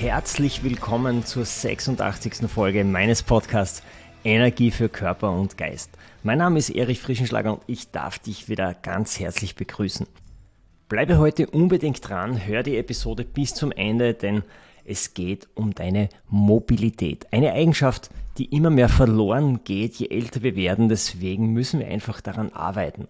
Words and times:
Herzlich 0.00 0.62
willkommen 0.62 1.24
zur 1.24 1.46
86. 1.46 2.50
Folge 2.50 2.84
meines 2.84 3.22
Podcasts 3.22 3.82
Energie 4.24 4.70
für 4.70 4.90
Körper 4.90 5.30
und 5.32 5.56
Geist. 5.56 5.90
Mein 6.22 6.36
Name 6.36 6.58
ist 6.58 6.68
Erich 6.68 7.00
Frischenschlager 7.00 7.54
und 7.54 7.62
ich 7.66 7.92
darf 7.92 8.18
dich 8.18 8.50
wieder 8.50 8.74
ganz 8.74 9.18
herzlich 9.18 9.54
begrüßen. 9.54 10.06
Bleibe 10.90 11.16
heute 11.16 11.46
unbedingt 11.46 12.06
dran, 12.06 12.46
hör 12.46 12.62
die 12.62 12.76
Episode 12.76 13.24
bis 13.24 13.54
zum 13.54 13.72
Ende, 13.72 14.12
denn 14.12 14.42
es 14.84 15.14
geht 15.14 15.48
um 15.54 15.74
deine 15.74 16.10
Mobilität. 16.28 17.26
Eine 17.32 17.52
Eigenschaft, 17.52 18.10
die 18.36 18.54
immer 18.54 18.70
mehr 18.70 18.90
verloren 18.90 19.60
geht, 19.64 19.94
je 19.94 20.08
älter 20.08 20.42
wir 20.42 20.56
werden. 20.56 20.90
Deswegen 20.90 21.54
müssen 21.54 21.80
wir 21.80 21.88
einfach 21.88 22.20
daran 22.20 22.52
arbeiten. 22.52 23.08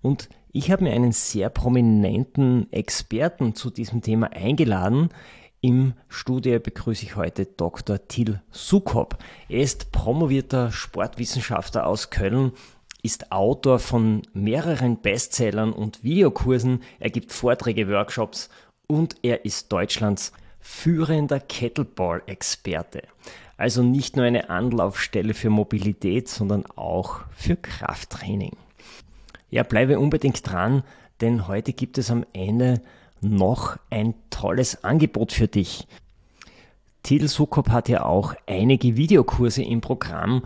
Und 0.00 0.28
ich 0.52 0.70
habe 0.70 0.84
mir 0.84 0.92
einen 0.92 1.12
sehr 1.12 1.48
prominenten 1.48 2.72
Experten 2.72 3.54
zu 3.54 3.70
diesem 3.70 4.00
Thema 4.00 4.32
eingeladen. 4.32 5.10
Im 5.62 5.92
Studio 6.08 6.58
begrüße 6.58 7.04
ich 7.04 7.16
heute 7.16 7.44
Dr. 7.44 8.08
Till 8.08 8.40
Sukop. 8.50 9.18
Er 9.50 9.60
ist 9.60 9.92
promovierter 9.92 10.72
Sportwissenschaftler 10.72 11.86
aus 11.86 12.08
Köln, 12.08 12.52
ist 13.02 13.30
Autor 13.30 13.78
von 13.78 14.22
mehreren 14.32 15.02
Bestsellern 15.02 15.74
und 15.74 16.02
Videokursen. 16.02 16.82
Er 16.98 17.10
gibt 17.10 17.30
Vorträge, 17.32 17.90
Workshops 17.90 18.48
und 18.86 19.16
er 19.20 19.44
ist 19.44 19.70
Deutschlands 19.70 20.32
führender 20.60 21.40
Kettleball-Experte. 21.40 23.02
Also 23.58 23.82
nicht 23.82 24.16
nur 24.16 24.24
eine 24.24 24.48
Anlaufstelle 24.48 25.34
für 25.34 25.50
Mobilität, 25.50 26.30
sondern 26.30 26.64
auch 26.74 27.20
für 27.32 27.56
Krafttraining. 27.56 28.56
Ja, 29.50 29.62
bleibe 29.62 29.98
unbedingt 29.98 30.50
dran, 30.50 30.84
denn 31.20 31.48
heute 31.48 31.74
gibt 31.74 31.98
es 31.98 32.10
am 32.10 32.24
Ende 32.32 32.80
noch 33.20 33.76
ein 33.90 34.14
tolles 34.30 34.84
Angebot 34.84 35.32
für 35.32 35.48
dich. 35.48 35.86
Til 37.02 37.28
Sukop 37.28 37.70
hat 37.70 37.88
ja 37.88 38.04
auch 38.04 38.34
einige 38.46 38.96
Videokurse 38.96 39.62
im 39.62 39.80
Programm 39.80 40.44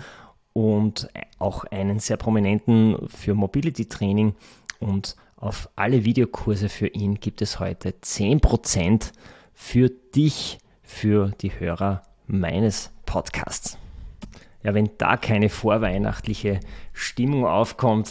und 0.52 1.08
auch 1.38 1.64
einen 1.64 1.98
sehr 1.98 2.16
prominenten 2.16 3.08
für 3.08 3.34
Mobility 3.34 3.86
Training 3.86 4.34
und 4.78 5.16
auf 5.36 5.68
alle 5.76 6.04
Videokurse 6.04 6.68
für 6.68 6.86
ihn 6.86 7.16
gibt 7.16 7.42
es 7.42 7.58
heute 7.58 7.90
10% 7.90 9.12
für 9.52 9.90
dich, 9.90 10.58
für 10.82 11.32
die 11.40 11.58
Hörer 11.58 12.02
meines 12.26 12.92
Podcasts. 13.04 13.78
Ja, 14.62 14.72
wenn 14.72 14.90
da 14.96 15.16
keine 15.16 15.50
vorweihnachtliche 15.50 16.60
Stimmung 16.92 17.46
aufkommt, 17.46 18.10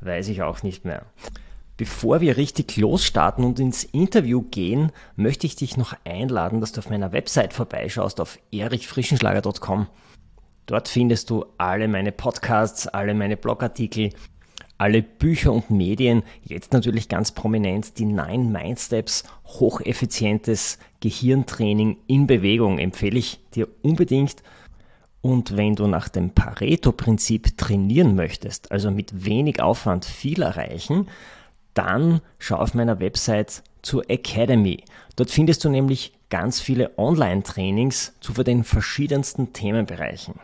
weiß 0.00 0.28
ich 0.28 0.42
auch 0.42 0.62
nicht 0.62 0.84
mehr. 0.84 1.06
Bevor 1.76 2.20
wir 2.20 2.36
richtig 2.36 2.76
losstarten 2.76 3.44
und 3.44 3.58
ins 3.58 3.82
Interview 3.82 4.42
gehen, 4.42 4.92
möchte 5.16 5.46
ich 5.46 5.56
dich 5.56 5.76
noch 5.76 5.94
einladen, 6.04 6.60
dass 6.60 6.70
du 6.70 6.78
auf 6.78 6.88
meiner 6.88 7.10
Website 7.10 7.52
vorbeischaust 7.52 8.20
auf 8.20 8.38
erichfrischenschlager.com. 8.52 9.88
Dort 10.66 10.88
findest 10.88 11.30
du 11.30 11.44
alle 11.58 11.88
meine 11.88 12.12
Podcasts, 12.12 12.86
alle 12.86 13.12
meine 13.12 13.36
Blogartikel, 13.36 14.10
alle 14.78 15.02
Bücher 15.02 15.52
und 15.52 15.70
Medien, 15.70 16.22
jetzt 16.42 16.72
natürlich 16.72 17.08
ganz 17.08 17.32
prominent 17.32 17.98
die 17.98 18.06
9 18.06 18.52
Mindsteps, 18.52 19.24
hocheffizientes 19.44 20.78
Gehirntraining 21.00 21.96
in 22.06 22.28
Bewegung, 22.28 22.78
empfehle 22.78 23.18
ich 23.18 23.40
dir 23.54 23.68
unbedingt. 23.82 24.42
Und 25.20 25.56
wenn 25.56 25.74
du 25.74 25.86
nach 25.86 26.08
dem 26.08 26.30
Pareto-Prinzip 26.30 27.56
trainieren 27.56 28.14
möchtest, 28.14 28.70
also 28.70 28.90
mit 28.90 29.24
wenig 29.24 29.60
Aufwand 29.60 30.04
viel 30.04 30.42
erreichen, 30.42 31.08
dann 31.74 32.20
schau 32.38 32.56
auf 32.56 32.74
meiner 32.74 33.00
Website 33.00 33.62
zur 33.82 34.08
Academy. 34.08 34.84
Dort 35.16 35.30
findest 35.30 35.64
du 35.64 35.68
nämlich 35.68 36.12
ganz 36.30 36.60
viele 36.60 36.98
Online-Trainings 36.98 38.14
zu 38.20 38.32
den 38.42 38.64
verschiedensten 38.64 39.52
Themenbereichen. 39.52 40.34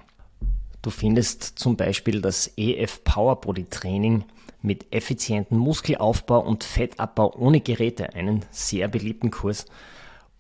Du 0.83 0.91
findest 0.91 1.59
zum 1.59 1.77
Beispiel 1.77 2.21
das 2.21 2.53
EF 2.57 3.03
Power 3.05 3.41
Body 3.41 3.65
Training 3.65 4.25
mit 4.63 4.93
effizientem 4.93 5.59
Muskelaufbau 5.59 6.41
und 6.41 6.65
Fettabbau 6.65 7.35
ohne 7.37 7.61
Geräte, 7.61 8.15
einen 8.15 8.45
sehr 8.51 8.89
beliebten 8.89 9.31
Kurs. 9.31 9.67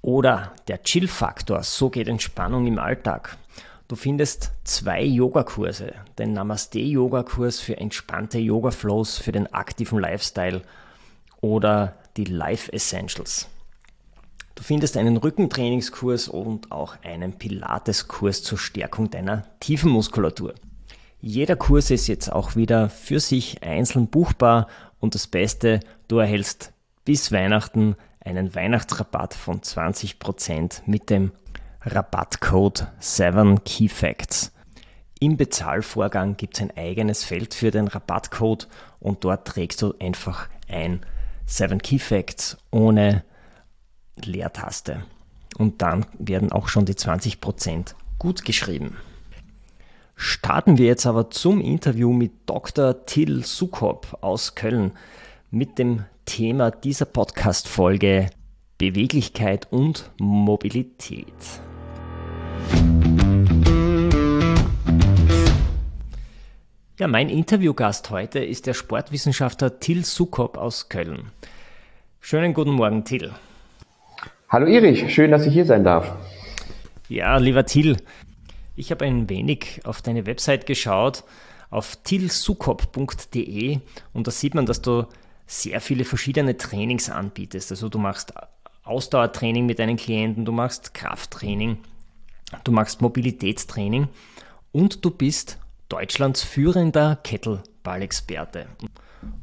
Oder 0.02 0.52
der 0.68 0.82
Chill-Faktor, 0.82 1.62
so 1.62 1.90
geht 1.90 2.08
Entspannung 2.08 2.66
im 2.66 2.78
Alltag. 2.78 3.36
Du 3.90 3.96
findest 3.96 4.52
zwei 4.62 5.02
Yogakurse, 5.02 5.94
den 6.16 6.32
Namaste-Yoga-Kurs 6.32 7.58
für 7.58 7.76
entspannte 7.76 8.38
Yoga-Flows 8.38 9.18
für 9.18 9.32
den 9.32 9.52
aktiven 9.52 9.98
Lifestyle 9.98 10.62
oder 11.40 11.96
die 12.16 12.26
Life 12.26 12.72
Essentials. 12.72 13.48
Du 14.54 14.62
findest 14.62 14.96
einen 14.96 15.16
Rückentrainingskurs 15.16 16.28
und 16.28 16.70
auch 16.70 17.02
einen 17.02 17.32
Pilateskurs 17.32 18.44
zur 18.44 18.58
Stärkung 18.58 19.10
deiner 19.10 19.42
tiefen 19.58 19.90
Muskulatur. 19.90 20.54
Jeder 21.20 21.56
Kurs 21.56 21.90
ist 21.90 22.06
jetzt 22.06 22.30
auch 22.30 22.54
wieder 22.54 22.90
für 22.90 23.18
sich 23.18 23.64
einzeln 23.64 24.06
buchbar 24.06 24.68
und 25.00 25.16
das 25.16 25.26
Beste, 25.26 25.80
du 26.06 26.18
erhältst 26.18 26.72
bis 27.04 27.32
Weihnachten 27.32 27.96
einen 28.20 28.54
Weihnachtsrabatt 28.54 29.34
von 29.34 29.62
20% 29.62 30.82
mit 30.86 31.10
dem 31.10 31.32
Rabattcode 31.82 32.88
7 32.98 33.64
Key 33.64 33.88
Facts. 33.88 34.52
Im 35.18 35.38
Bezahlvorgang 35.38 36.36
gibt 36.36 36.56
es 36.56 36.62
ein 36.62 36.76
eigenes 36.76 37.24
Feld 37.24 37.54
für 37.54 37.70
den 37.70 37.88
Rabattcode 37.88 38.68
und 38.98 39.24
dort 39.24 39.48
trägst 39.48 39.80
du 39.80 39.94
einfach 39.98 40.50
ein 40.68 41.00
7 41.46 41.80
Key 41.80 41.98
Facts 41.98 42.58
ohne 42.70 43.24
Leertaste. 44.22 45.04
Und 45.56 45.80
dann 45.80 46.04
werden 46.18 46.52
auch 46.52 46.68
schon 46.68 46.84
die 46.84 46.92
20% 46.92 47.94
gut 48.18 48.44
geschrieben. 48.44 48.98
Starten 50.16 50.76
wir 50.76 50.84
jetzt 50.84 51.06
aber 51.06 51.30
zum 51.30 51.62
Interview 51.62 52.12
mit 52.12 52.32
Dr. 52.44 53.06
Till 53.06 53.42
Sukop 53.42 54.18
aus 54.20 54.54
Köln 54.54 54.92
mit 55.50 55.78
dem 55.78 56.04
Thema 56.26 56.70
dieser 56.70 57.06
Podcast-Folge 57.06 58.28
Beweglichkeit 58.76 59.66
und 59.70 60.10
Mobilität. 60.18 61.24
Ja, 67.00 67.08
mein 67.08 67.30
Interviewgast 67.30 68.10
heute 68.10 68.40
ist 68.40 68.66
der 68.66 68.74
Sportwissenschaftler 68.74 69.80
Till 69.80 70.04
Sukop 70.04 70.58
aus 70.58 70.90
Köln. 70.90 71.30
Schönen 72.20 72.52
guten 72.52 72.72
Morgen, 72.72 73.04
Till. 73.04 73.32
Hallo 74.50 74.66
Erich, 74.66 75.14
schön, 75.14 75.30
dass 75.30 75.46
ich 75.46 75.54
hier 75.54 75.64
sein 75.64 75.82
darf. 75.82 76.14
Ja, 77.08 77.38
lieber 77.38 77.64
Till, 77.64 77.96
ich 78.76 78.90
habe 78.90 79.06
ein 79.06 79.30
wenig 79.30 79.80
auf 79.84 80.02
deine 80.02 80.26
Website 80.26 80.66
geschaut, 80.66 81.24
auf 81.70 81.96
tilsukop.de 81.96 83.78
und 84.12 84.26
da 84.26 84.30
sieht 84.30 84.54
man, 84.54 84.66
dass 84.66 84.82
du 84.82 85.06
sehr 85.46 85.80
viele 85.80 86.04
verschiedene 86.04 86.56
Trainings 86.56 87.08
anbietest. 87.08 87.70
Also 87.70 87.88
du 87.88 87.98
machst 87.98 88.34
Ausdauertraining 88.84 89.66
mit 89.66 89.78
deinen 89.78 89.96
Klienten, 89.96 90.44
du 90.44 90.52
machst 90.52 90.94
Krafttraining, 90.94 91.78
du 92.64 92.72
machst 92.72 93.00
Mobilitätstraining 93.00 94.08
und 94.72 95.04
du 95.04 95.10
bist 95.10 95.58
Deutschlands 95.88 96.42
führender 96.42 97.18
Kettleball-Experte. 97.22 98.66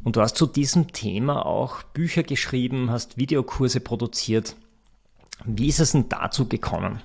Und 0.03 0.15
du 0.15 0.21
hast 0.21 0.37
zu 0.37 0.47
diesem 0.47 0.91
Thema 0.91 1.45
auch 1.45 1.83
Bücher 1.83 2.23
geschrieben, 2.23 2.89
hast 2.89 3.17
Videokurse 3.17 3.79
produziert. 3.79 4.55
Wie 5.45 5.67
ist 5.67 5.79
es 5.79 5.91
denn 5.91 6.09
dazu 6.09 6.47
gekommen? 6.47 6.99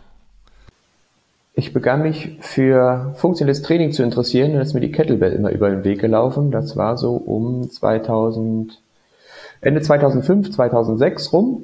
Ich 1.54 1.74
begann 1.74 2.02
mich 2.02 2.38
für 2.40 3.14
funktionelles 3.16 3.60
Training 3.60 3.92
zu 3.92 4.02
interessieren 4.02 4.54
und 4.54 4.60
ist 4.62 4.72
mir 4.72 4.80
die 4.80 4.92
Kettlebell 4.92 5.32
immer 5.32 5.50
über 5.50 5.68
den 5.68 5.84
Weg 5.84 6.00
gelaufen. 6.00 6.50
Das 6.50 6.76
war 6.78 6.96
so 6.96 7.14
um 7.14 7.70
2000, 7.70 8.80
Ende 9.60 9.82
2005, 9.82 10.52
2006 10.52 11.32
rum. 11.32 11.62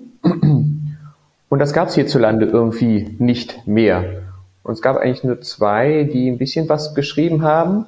Und 1.49 1.59
das 1.59 1.73
gab 1.73 1.89
es 1.89 1.95
hierzulande 1.95 2.45
irgendwie 2.45 3.17
nicht 3.19 3.67
mehr. 3.67 4.28
Und 4.69 4.75
es 4.75 4.83
gab 4.83 4.99
eigentlich 4.99 5.25
nur 5.25 5.41
zwei, 5.41 6.05
die 6.05 6.31
ein 6.31 6.37
bisschen 6.37 6.69
was 6.69 6.95
geschrieben 6.95 7.41
haben. 7.41 7.87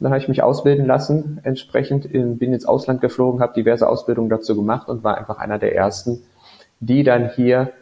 Dann 0.00 0.12
habe 0.12 0.18
ich 0.18 0.28
mich 0.28 0.42
ausbilden 0.42 0.86
lassen, 0.86 1.40
entsprechend 1.42 2.06
in, 2.06 2.38
bin 2.38 2.54
ins 2.54 2.64
Ausland 2.64 3.02
geflogen, 3.02 3.42
habe 3.42 3.52
diverse 3.52 3.86
Ausbildungen 3.86 4.30
dazu 4.30 4.56
gemacht 4.56 4.88
und 4.88 5.04
war 5.04 5.18
einfach 5.18 5.36
einer 5.36 5.58
der 5.58 5.76
ersten, 5.76 6.22
die 6.80 7.02
dann 7.04 7.28
hier 7.36 7.72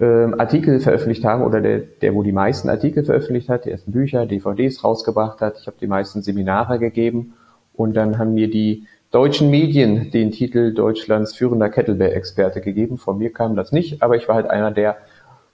ähm, 0.00 0.38
Artikel 0.38 0.80
veröffentlicht 0.80 1.24
haben 1.24 1.42
oder 1.42 1.62
der, 1.62 1.78
der, 1.78 2.14
wo 2.14 2.22
die 2.22 2.30
meisten 2.30 2.68
Artikel 2.68 3.06
veröffentlicht 3.06 3.48
hat, 3.48 3.64
die 3.64 3.70
ersten 3.70 3.90
Bücher, 3.90 4.26
DVDs 4.26 4.84
rausgebracht 4.84 5.40
hat. 5.40 5.56
Ich 5.58 5.66
habe 5.66 5.78
die 5.80 5.86
meisten 5.86 6.20
Seminare 6.20 6.78
gegeben 6.78 7.32
und 7.72 7.96
dann 7.96 8.18
haben 8.18 8.34
mir 8.34 8.50
die 8.50 8.86
deutschen 9.12 9.48
Medien 9.48 10.10
den 10.10 10.30
Titel 10.30 10.74
Deutschlands 10.74 11.34
führender 11.34 11.70
Kettlebell-Experte 11.70 12.60
gegeben. 12.60 12.98
Von 12.98 13.16
mir 13.16 13.32
kam 13.32 13.56
das 13.56 13.72
nicht, 13.72 14.02
aber 14.02 14.16
ich 14.16 14.28
war 14.28 14.34
halt 14.34 14.50
einer 14.50 14.72
der 14.72 14.98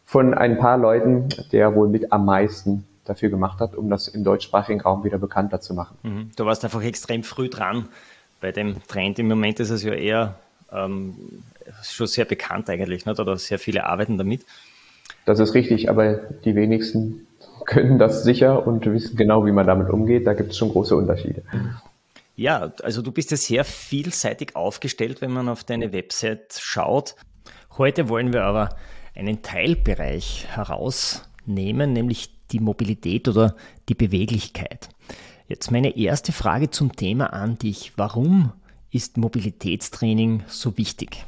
von 0.04 0.34
ein 0.34 0.58
paar 0.58 0.78
Leuten, 0.78 1.28
der 1.52 1.74
wohl 1.74 1.88
mit 1.88 2.12
am 2.12 2.24
meisten 2.24 2.84
dafür 3.04 3.28
gemacht 3.28 3.60
hat, 3.60 3.74
um 3.74 3.90
das 3.90 4.08
im 4.08 4.24
deutschsprachigen 4.24 4.80
Raum 4.80 5.04
wieder 5.04 5.18
bekannter 5.18 5.60
zu 5.60 5.74
machen. 5.74 5.96
Mhm. 6.02 6.30
Du 6.36 6.46
warst 6.46 6.64
einfach 6.64 6.82
extrem 6.82 7.22
früh 7.22 7.48
dran 7.48 7.88
bei 8.40 8.52
dem 8.52 8.76
Trend. 8.86 9.18
Im 9.18 9.28
Moment 9.28 9.60
ist 9.60 9.70
es 9.70 9.82
ja 9.82 9.92
eher 9.92 10.36
ähm, 10.72 11.14
schon 11.82 12.06
sehr 12.06 12.24
bekannt 12.24 12.68
eigentlich, 12.70 13.06
nicht? 13.06 13.20
oder 13.20 13.36
sehr 13.36 13.58
viele 13.58 13.84
arbeiten 13.84 14.18
damit. 14.18 14.44
Das 15.24 15.38
ist 15.38 15.54
richtig, 15.54 15.88
aber 15.88 16.14
die 16.44 16.54
wenigsten 16.54 17.26
können 17.66 17.98
das 17.98 18.24
sicher 18.24 18.66
und 18.66 18.84
wissen 18.86 19.16
genau, 19.16 19.46
wie 19.46 19.52
man 19.52 19.66
damit 19.66 19.90
umgeht. 19.90 20.26
Da 20.26 20.34
gibt 20.34 20.50
es 20.50 20.58
schon 20.58 20.70
große 20.70 20.96
Unterschiede. 20.96 21.42
Ja, 22.36 22.72
also 22.82 23.00
du 23.00 23.12
bist 23.12 23.30
ja 23.30 23.36
sehr 23.36 23.64
vielseitig 23.64 24.56
aufgestellt, 24.56 25.20
wenn 25.20 25.30
man 25.30 25.48
auf 25.48 25.64
deine 25.64 25.92
Website 25.92 26.58
schaut. 26.58 27.14
Heute 27.78 28.08
wollen 28.08 28.32
wir 28.32 28.42
aber 28.44 28.70
einen 29.14 29.42
Teilbereich 29.42 30.46
herausnehmen, 30.50 31.92
nämlich 31.92 32.30
die 32.50 32.60
Mobilität 32.60 33.28
oder 33.28 33.54
die 33.88 33.94
Beweglichkeit. 33.94 34.88
Jetzt 35.48 35.70
meine 35.70 35.96
erste 35.96 36.32
Frage 36.32 36.70
zum 36.70 36.96
Thema 36.96 37.32
an 37.32 37.58
dich. 37.58 37.92
Warum 37.96 38.52
ist 38.90 39.18
Mobilitätstraining 39.18 40.42
so 40.46 40.76
wichtig? 40.78 41.24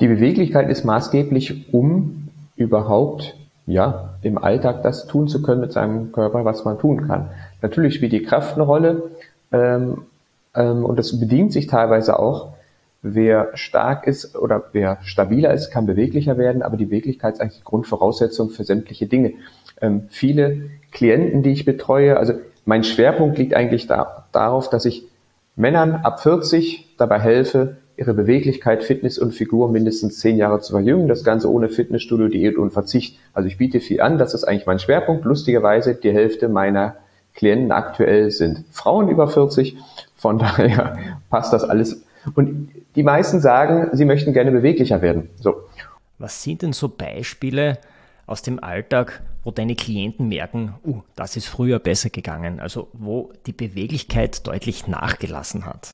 Die 0.00 0.08
Beweglichkeit 0.08 0.68
ist 0.68 0.84
maßgeblich, 0.84 1.72
um 1.72 2.28
überhaupt 2.56 3.36
ja, 3.66 4.14
im 4.22 4.38
Alltag 4.38 4.82
das 4.82 5.06
tun 5.06 5.28
zu 5.28 5.42
können 5.42 5.60
mit 5.60 5.72
seinem 5.72 6.12
Körper, 6.12 6.44
was 6.44 6.64
man 6.64 6.78
tun 6.78 7.06
kann. 7.06 7.30
Natürlich 7.60 7.94
spielt 7.94 8.12
die 8.12 8.22
Kraft 8.22 8.54
eine 8.54 8.64
Rolle 8.64 9.10
ähm, 9.52 10.02
ähm, 10.54 10.84
und 10.84 10.98
das 10.98 11.18
bedient 11.18 11.52
sich 11.52 11.66
teilweise 11.68 12.18
auch. 12.18 12.54
Wer 13.02 13.50
stark 13.54 14.06
ist 14.06 14.36
oder 14.36 14.64
wer 14.72 14.98
stabiler 15.02 15.52
ist, 15.52 15.70
kann 15.70 15.86
beweglicher 15.86 16.38
werden, 16.38 16.62
aber 16.62 16.76
die 16.76 16.84
Beweglichkeit 16.84 17.34
ist 17.34 17.40
eigentlich 17.40 17.58
die 17.58 17.64
Grundvoraussetzung 17.64 18.50
für 18.50 18.62
sämtliche 18.62 19.06
Dinge. 19.06 19.34
Ähm, 19.80 20.04
viele 20.08 20.70
Klienten, 20.92 21.42
die 21.42 21.50
ich 21.50 21.64
betreue, 21.64 22.16
also 22.16 22.34
mein 22.64 22.84
Schwerpunkt 22.84 23.38
liegt 23.38 23.54
eigentlich 23.54 23.88
da, 23.88 24.26
darauf, 24.30 24.70
dass 24.70 24.84
ich 24.84 25.04
Männern 25.56 25.96
ab 25.96 26.20
40 26.20 26.94
dabei 26.96 27.18
helfe, 27.18 27.76
ihre 27.96 28.14
Beweglichkeit, 28.14 28.84
Fitness 28.84 29.18
und 29.18 29.32
Figur 29.32 29.70
mindestens 29.70 30.18
zehn 30.18 30.36
Jahre 30.36 30.60
zu 30.60 30.72
verjüngen. 30.72 31.08
Das 31.08 31.24
Ganze 31.24 31.50
ohne 31.50 31.68
Fitnessstudio, 31.68 32.28
Diät 32.28 32.56
und 32.56 32.72
Verzicht. 32.72 33.18
Also 33.34 33.48
ich 33.48 33.58
biete 33.58 33.80
viel 33.80 34.00
an. 34.00 34.18
Das 34.18 34.34
ist 34.34 34.44
eigentlich 34.44 34.66
mein 34.66 34.78
Schwerpunkt. 34.78 35.24
Lustigerweise 35.24 35.94
die 35.94 36.12
Hälfte 36.12 36.48
meiner 36.48 36.96
Klienten 37.34 37.72
aktuell 37.72 38.30
sind 38.30 38.64
Frauen 38.70 39.08
über 39.08 39.28
40. 39.28 39.76
Von 40.16 40.38
daher 40.38 40.96
passt 41.30 41.52
das 41.52 41.64
alles. 41.64 42.02
Und 42.34 42.70
die 42.94 43.02
meisten 43.02 43.40
sagen, 43.40 43.88
sie 43.92 44.04
möchten 44.04 44.32
gerne 44.32 44.50
beweglicher 44.50 45.02
werden. 45.02 45.30
So. 45.36 45.62
Was 46.18 46.42
sind 46.42 46.62
denn 46.62 46.72
so 46.72 46.88
Beispiele 46.88 47.78
aus 48.26 48.42
dem 48.42 48.62
Alltag, 48.62 49.22
wo 49.44 49.50
deine 49.50 49.74
Klienten 49.74 50.28
merken, 50.28 50.74
uh, 50.84 51.00
das 51.16 51.36
ist 51.36 51.46
früher 51.46 51.78
besser 51.78 52.10
gegangen, 52.10 52.60
also 52.60 52.88
wo 52.92 53.32
die 53.46 53.52
Beweglichkeit 53.52 54.46
deutlich 54.46 54.86
nachgelassen 54.86 55.66
hat? 55.66 55.90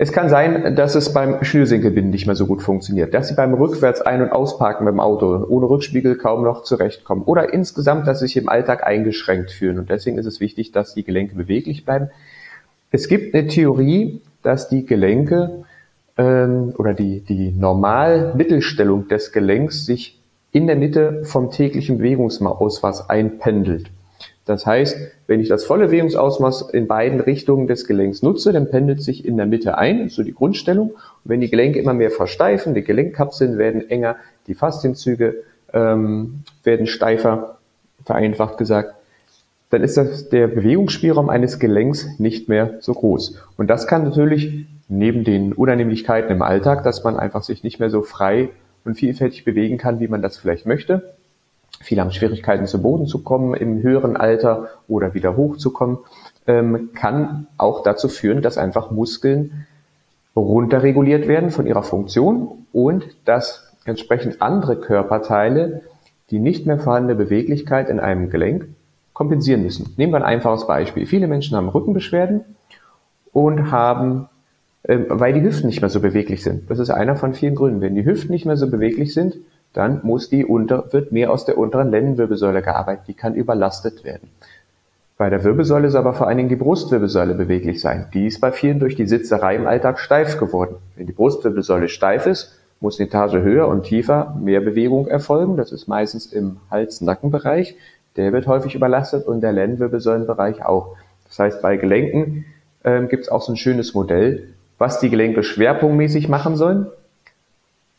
Es 0.00 0.12
kann 0.12 0.28
sein, 0.28 0.76
dass 0.76 0.94
es 0.94 1.12
beim 1.12 1.42
Schnürsenkelbinden 1.42 2.12
nicht 2.12 2.26
mehr 2.26 2.36
so 2.36 2.46
gut 2.46 2.62
funktioniert, 2.62 3.14
dass 3.14 3.28
sie 3.28 3.34
beim 3.34 3.52
rückwärts 3.54 4.00
ein- 4.00 4.22
und 4.22 4.30
ausparken 4.30 4.84
beim 4.84 5.00
Auto 5.00 5.44
ohne 5.48 5.68
Rückspiegel 5.68 6.16
kaum 6.16 6.44
noch 6.44 6.62
zurechtkommen 6.62 7.24
oder 7.24 7.52
insgesamt, 7.52 8.06
dass 8.06 8.20
sie 8.20 8.28
sich 8.28 8.36
im 8.36 8.48
Alltag 8.48 8.86
eingeschränkt 8.86 9.50
fühlen. 9.50 9.76
Und 9.76 9.90
deswegen 9.90 10.16
ist 10.16 10.26
es 10.26 10.38
wichtig, 10.38 10.70
dass 10.70 10.94
die 10.94 11.02
Gelenke 11.02 11.34
beweglich 11.34 11.84
bleiben. 11.84 12.10
Es 12.92 13.08
gibt 13.08 13.34
eine 13.34 13.48
Theorie, 13.48 14.22
dass 14.42 14.68
die 14.68 14.86
Gelenke 14.86 15.64
ähm, 16.18 16.74
oder 16.76 16.92
die, 16.92 17.20
die 17.20 17.52
Normal-Mittelstellung 17.52 19.08
des 19.08 19.32
Gelenks 19.32 19.86
sich 19.86 20.20
in 20.52 20.66
der 20.66 20.76
Mitte 20.76 21.24
vom 21.24 21.50
täglichen 21.50 21.98
Bewegungsausmaß 21.98 23.08
einpendelt. 23.08 23.90
Das 24.44 24.64
heißt, 24.64 24.96
wenn 25.26 25.40
ich 25.40 25.48
das 25.48 25.64
volle 25.64 25.86
Bewegungsausmaß 25.86 26.70
in 26.70 26.88
beiden 26.88 27.20
Richtungen 27.20 27.66
des 27.66 27.86
Gelenks 27.86 28.22
nutze, 28.22 28.52
dann 28.52 28.70
pendelt 28.70 29.02
sich 29.02 29.26
in 29.26 29.36
der 29.36 29.44
Mitte 29.44 29.76
ein, 29.76 30.08
so 30.08 30.22
die 30.22 30.34
Grundstellung. 30.34 30.92
Und 30.92 30.96
wenn 31.24 31.40
die 31.40 31.50
Gelenke 31.50 31.78
immer 31.78 31.92
mehr 31.92 32.10
versteifen, 32.10 32.74
die 32.74 32.82
Gelenkkapseln 32.82 33.58
werden 33.58 33.88
enger, 33.90 34.16
die 34.46 34.54
Faszienzüge 34.54 35.44
ähm, 35.74 36.44
werden 36.64 36.86
steifer, 36.86 37.58
vereinfacht 38.06 38.56
gesagt, 38.56 38.94
dann 39.70 39.82
ist 39.82 39.96
das 39.96 40.28
der 40.28 40.46
Bewegungsspielraum 40.46 41.28
eines 41.28 41.58
Gelenks 41.58 42.18
nicht 42.18 42.48
mehr 42.48 42.78
so 42.80 42.94
groß. 42.94 43.38
Und 43.56 43.68
das 43.68 43.86
kann 43.86 44.04
natürlich 44.04 44.66
neben 44.88 45.24
den 45.24 45.52
Unannehmlichkeiten 45.52 46.30
im 46.30 46.42
Alltag, 46.42 46.84
dass 46.84 47.04
man 47.04 47.18
einfach 47.18 47.42
sich 47.42 47.62
nicht 47.62 47.78
mehr 47.78 47.90
so 47.90 48.02
frei 48.02 48.48
und 48.84 48.94
vielfältig 48.94 49.44
bewegen 49.44 49.76
kann, 49.76 50.00
wie 50.00 50.08
man 50.08 50.22
das 50.22 50.38
vielleicht 50.38 50.64
möchte. 50.64 51.14
Viele 51.80 52.00
haben 52.00 52.10
Schwierigkeiten, 52.10 52.66
zu 52.66 52.82
Boden 52.82 53.06
zu 53.06 53.22
kommen 53.22 53.54
im 53.54 53.82
höheren 53.82 54.16
Alter 54.16 54.68
oder 54.88 55.14
wieder 55.14 55.36
hochzukommen, 55.36 55.98
ähm, 56.46 56.90
kann 56.94 57.46
auch 57.56 57.82
dazu 57.82 58.08
führen, 58.08 58.42
dass 58.42 58.58
einfach 58.58 58.90
Muskeln 58.90 59.66
runterreguliert 60.34 61.28
werden 61.28 61.50
von 61.50 61.66
ihrer 61.66 61.82
Funktion 61.82 62.66
und 62.72 63.04
dass 63.24 63.72
entsprechend 63.84 64.40
andere 64.40 64.76
Körperteile 64.76 65.82
die 66.30 66.38
nicht 66.38 66.66
mehr 66.66 66.78
vorhandene 66.78 67.14
Beweglichkeit 67.14 67.88
in 67.88 68.00
einem 68.00 68.30
Gelenk 68.30 68.68
kompensieren 69.18 69.64
müssen. 69.64 69.92
Nehmen 69.96 70.12
wir 70.12 70.18
ein 70.18 70.22
einfaches 70.22 70.68
Beispiel. 70.68 71.04
Viele 71.04 71.26
Menschen 71.26 71.56
haben 71.56 71.68
Rückenbeschwerden 71.68 72.44
und 73.32 73.72
haben 73.72 74.28
ähm, 74.84 75.06
weil 75.08 75.32
die 75.32 75.42
Hüften 75.42 75.66
nicht 75.66 75.80
mehr 75.80 75.90
so 75.90 75.98
beweglich 75.98 76.44
sind. 76.44 76.70
Das 76.70 76.78
ist 76.78 76.90
einer 76.90 77.16
von 77.16 77.34
vielen 77.34 77.56
Gründen. 77.56 77.80
Wenn 77.80 77.96
die 77.96 78.04
Hüften 78.04 78.30
nicht 78.30 78.46
mehr 78.46 78.56
so 78.56 78.70
beweglich 78.70 79.12
sind, 79.12 79.36
dann 79.72 80.00
muss 80.04 80.28
die 80.30 80.44
unter, 80.44 80.92
wird 80.92 81.10
mehr 81.10 81.32
aus 81.32 81.44
der 81.44 81.58
unteren 81.58 81.90
Lendenwirbelsäule 81.90 82.62
gearbeitet. 82.62 83.08
Die 83.08 83.14
kann 83.14 83.34
überlastet 83.34 84.04
werden. 84.04 84.28
Bei 85.16 85.30
der 85.30 85.42
Wirbelsäule 85.42 85.88
ist 85.88 85.96
aber 85.96 86.14
vor 86.14 86.28
allen 86.28 86.36
Dingen 86.36 86.48
die 86.48 86.54
Brustwirbelsäule 86.54 87.34
beweglich 87.34 87.80
sein. 87.80 88.06
Die 88.14 88.28
ist 88.28 88.40
bei 88.40 88.52
vielen 88.52 88.78
durch 88.78 88.94
die 88.94 89.08
Sitzerei 89.08 89.56
im 89.56 89.66
Alltag 89.66 89.98
steif 89.98 90.38
geworden. 90.38 90.76
Wenn 90.94 91.06
die 91.06 91.12
Brustwirbelsäule 91.12 91.88
steif 91.88 92.26
ist, 92.26 92.56
muss 92.80 93.00
eine 93.00 93.08
Etage 93.08 93.34
höher 93.34 93.66
und 93.66 93.82
tiefer 93.82 94.36
mehr 94.40 94.60
Bewegung 94.60 95.08
erfolgen. 95.08 95.56
Das 95.56 95.72
ist 95.72 95.88
meistens 95.88 96.26
im 96.32 96.58
Hals-Nackenbereich. 96.70 97.74
Der 98.18 98.32
wird 98.32 98.48
häufig 98.48 98.74
überlastet 98.74 99.26
und 99.26 99.40
der 99.40 99.52
Lendenwirbelsäulenbereich 99.52 100.64
auch. 100.64 100.96
Das 101.28 101.38
heißt, 101.38 101.62
bei 101.62 101.76
Gelenken 101.76 102.44
äh, 102.82 103.04
gibt 103.06 103.22
es 103.22 103.28
auch 103.28 103.42
so 103.42 103.52
ein 103.52 103.56
schönes 103.56 103.94
Modell, 103.94 104.48
was 104.76 104.98
die 104.98 105.08
Gelenke 105.08 105.44
schwerpunktmäßig 105.44 106.28
machen 106.28 106.56
sollen. 106.56 106.88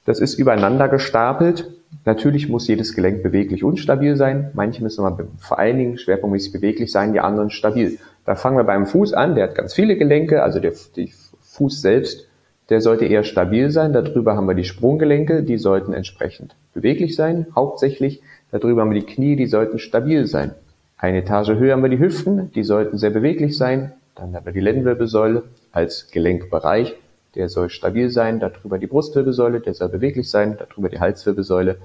Das 0.06 0.20
ist 0.20 0.38
übereinander 0.38 0.90
gestapelt. 0.90 1.72
Natürlich 2.04 2.50
muss 2.50 2.68
jedes 2.68 2.94
Gelenk 2.94 3.24
beweglich 3.24 3.64
und 3.64 3.78
stabil 3.78 4.18
sein. 4.18 4.52
Manche 4.54 4.84
müssen 4.84 5.06
aber 5.06 5.26
vor 5.40 5.58
allen 5.58 5.78
Dingen 5.78 5.98
schwerpunktmäßig 5.98 6.52
beweglich 6.52 6.92
sein, 6.92 7.14
die 7.14 7.22
anderen 7.22 7.50
stabil. 7.50 7.98
Da 8.26 8.36
fangen 8.36 8.58
wir 8.58 8.66
beim 8.66 8.88
Fuß 8.88 9.14
an. 9.14 9.36
Der 9.36 9.46
hat 9.46 9.56
ganz 9.56 9.74
viele 9.74 9.96
Gelenke, 9.96 10.44
also 10.44 10.60
der, 10.60 10.74
der 10.98 11.08
Fuß 11.42 11.82
selbst, 11.82 12.28
der 12.70 12.82
sollte 12.82 13.06
eher 13.06 13.24
stabil 13.24 13.72
sein. 13.72 13.94
Darüber 13.94 14.36
haben 14.36 14.48
wir 14.48 14.54
die 14.54 14.66
Sprunggelenke, 14.66 15.44
die 15.44 15.58
sollten 15.58 15.94
entsprechend 15.94 16.56
beweglich 16.74 17.16
sein, 17.16 17.48
hauptsächlich. 17.56 18.22
Darüber 18.52 18.82
haben 18.82 18.92
wir 18.92 19.00
die 19.00 19.06
Knie, 19.06 19.36
die 19.36 19.46
sollten 19.46 19.80
stabil 19.80 20.26
sein. 20.28 20.54
Eine 20.98 21.20
Etage 21.20 21.50
höher 21.50 21.74
haben 21.74 21.84
wir 21.84 21.90
die 21.90 22.00
Hüften, 22.00 22.52
die 22.52 22.64
sollten 22.64 22.98
sehr 22.98 23.12
beweglich 23.12 23.58
sein. 23.58 23.94
Dann 24.16 24.36
haben 24.36 24.46
wir 24.46 24.54
die 24.54 24.60
Lendenwirbelsäule 24.60 25.44
als 25.72 26.10
Gelenkbereich. 26.12 26.96
Der 27.36 27.48
soll 27.48 27.70
stabil 27.70 28.10
sein. 28.10 28.40
Darüber 28.40 28.78
die 28.78 28.88
Brustwirbelsäule, 28.88 29.62
der 29.62 29.74
soll 29.74 29.90
beweglich 29.90 30.30
sein. 30.30 30.58
Darüber 30.58 30.90
die 30.90 31.00
Halswirbelsäule 31.00 31.78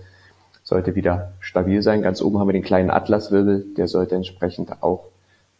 sollte 0.64 0.94
wieder 0.94 1.32
stabil 1.40 1.82
sein. 1.82 2.02
Ganz 2.02 2.22
oben 2.22 2.38
haben 2.38 2.48
wir 2.48 2.54
den 2.54 2.62
kleinen 2.62 2.90
Atlaswirbel, 2.90 3.66
der 3.76 3.86
sollte 3.86 4.16
entsprechend 4.16 4.82
auch 4.82 5.04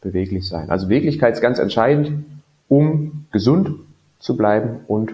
beweglich 0.01 0.49
sein. 0.49 0.71
Also 0.71 0.89
Beweglichkeit 0.89 1.35
ist 1.35 1.41
ganz 1.41 1.59
entscheidend, 1.59 2.25
um 2.69 3.27
gesund 3.31 3.71
zu 4.19 4.37
bleiben 4.37 4.81
und 4.89 5.13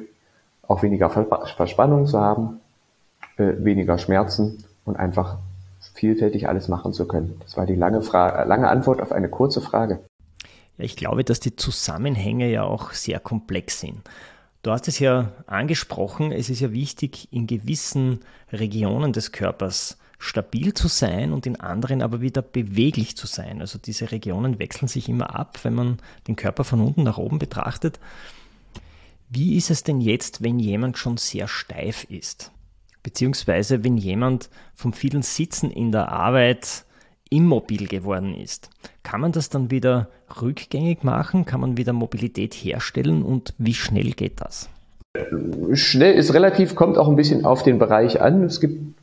auch 0.66 0.82
weniger 0.82 1.10
Verspannung 1.10 2.06
zu 2.06 2.20
haben, 2.20 2.60
äh, 3.36 3.52
weniger 3.58 3.98
Schmerzen 3.98 4.64
und 4.84 4.96
einfach 4.96 5.38
vielfältig 6.00 6.48
alles 6.48 6.66
machen 6.66 6.92
zu 6.94 7.06
können. 7.06 7.38
Das 7.42 7.56
war 7.56 7.66
die 7.66 7.74
lange, 7.74 8.00
Frage, 8.00 8.48
lange 8.48 8.68
Antwort 8.68 9.02
auf 9.02 9.12
eine 9.12 9.28
kurze 9.28 9.60
Frage. 9.60 10.00
Ich 10.78 10.96
glaube, 10.96 11.24
dass 11.24 11.40
die 11.40 11.56
Zusammenhänge 11.56 12.50
ja 12.50 12.64
auch 12.64 12.92
sehr 12.92 13.20
komplex 13.20 13.80
sind. 13.80 14.00
Du 14.62 14.70
hast 14.70 14.88
es 14.88 14.98
ja 14.98 15.32
angesprochen, 15.46 16.32
es 16.32 16.48
ist 16.48 16.60
ja 16.60 16.72
wichtig, 16.72 17.28
in 17.30 17.46
gewissen 17.46 18.20
Regionen 18.50 19.12
des 19.12 19.30
Körpers 19.30 19.98
stabil 20.18 20.74
zu 20.74 20.88
sein 20.88 21.32
und 21.32 21.46
in 21.46 21.60
anderen 21.60 22.02
aber 22.02 22.20
wieder 22.20 22.42
beweglich 22.42 23.16
zu 23.16 23.26
sein. 23.26 23.60
Also 23.60 23.78
diese 23.78 24.10
Regionen 24.10 24.58
wechseln 24.58 24.88
sich 24.88 25.08
immer 25.08 25.34
ab, 25.34 25.60
wenn 25.62 25.74
man 25.74 25.98
den 26.28 26.36
Körper 26.36 26.64
von 26.64 26.80
unten 26.80 27.02
nach 27.02 27.18
oben 27.18 27.38
betrachtet. 27.38 28.00
Wie 29.28 29.56
ist 29.56 29.70
es 29.70 29.82
denn 29.82 30.00
jetzt, 30.00 30.42
wenn 30.42 30.58
jemand 30.58 30.98
schon 30.98 31.18
sehr 31.18 31.46
steif 31.46 32.04
ist? 32.04 32.52
Beziehungsweise 33.02 33.84
wenn 33.84 33.96
jemand 33.96 34.50
vom 34.74 34.92
vielen 34.92 35.22
Sitzen 35.22 35.70
in 35.70 35.92
der 35.92 36.10
Arbeit 36.10 36.84
immobil 37.30 37.86
geworden 37.86 38.34
ist. 38.34 38.70
Kann 39.02 39.20
man 39.20 39.32
das 39.32 39.48
dann 39.48 39.70
wieder 39.70 40.08
rückgängig 40.42 41.04
machen? 41.04 41.44
Kann 41.44 41.60
man 41.60 41.76
wieder 41.76 41.92
Mobilität 41.92 42.54
herstellen 42.54 43.22
und 43.22 43.54
wie 43.56 43.74
schnell 43.74 44.12
geht 44.12 44.40
das? 44.40 44.68
Schnell 45.72 46.14
ist 46.14 46.34
relativ, 46.34 46.76
kommt 46.76 46.96
auch 46.96 47.08
ein 47.08 47.16
bisschen 47.16 47.44
auf 47.44 47.62
den 47.62 47.78
Bereich 47.78 48.20
an. 48.20 48.44
Es 48.44 48.60
gibt 48.60 48.94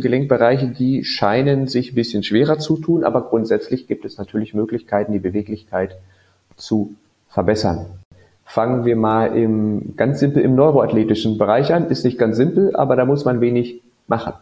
Gelenkbereiche, 0.00 0.68
die 0.68 1.04
scheinen 1.04 1.66
sich 1.66 1.92
ein 1.92 1.94
bisschen 1.94 2.22
schwerer 2.22 2.58
zu 2.58 2.76
tun, 2.76 3.02
aber 3.02 3.22
grundsätzlich 3.22 3.88
gibt 3.88 4.04
es 4.04 4.18
natürlich 4.18 4.54
Möglichkeiten, 4.54 5.12
die 5.12 5.18
Beweglichkeit 5.18 5.96
zu 6.56 6.94
verbessern. 7.28 7.86
Fangen 8.50 8.86
wir 8.86 8.96
mal 8.96 9.36
im, 9.36 9.94
ganz 9.96 10.20
simpel 10.20 10.42
im 10.42 10.54
neuroathletischen 10.54 11.36
Bereich 11.36 11.74
an. 11.74 11.88
Ist 11.88 12.06
nicht 12.06 12.16
ganz 12.16 12.38
simpel, 12.38 12.74
aber 12.74 12.96
da 12.96 13.04
muss 13.04 13.26
man 13.26 13.42
wenig 13.42 13.82
machen. 14.06 14.32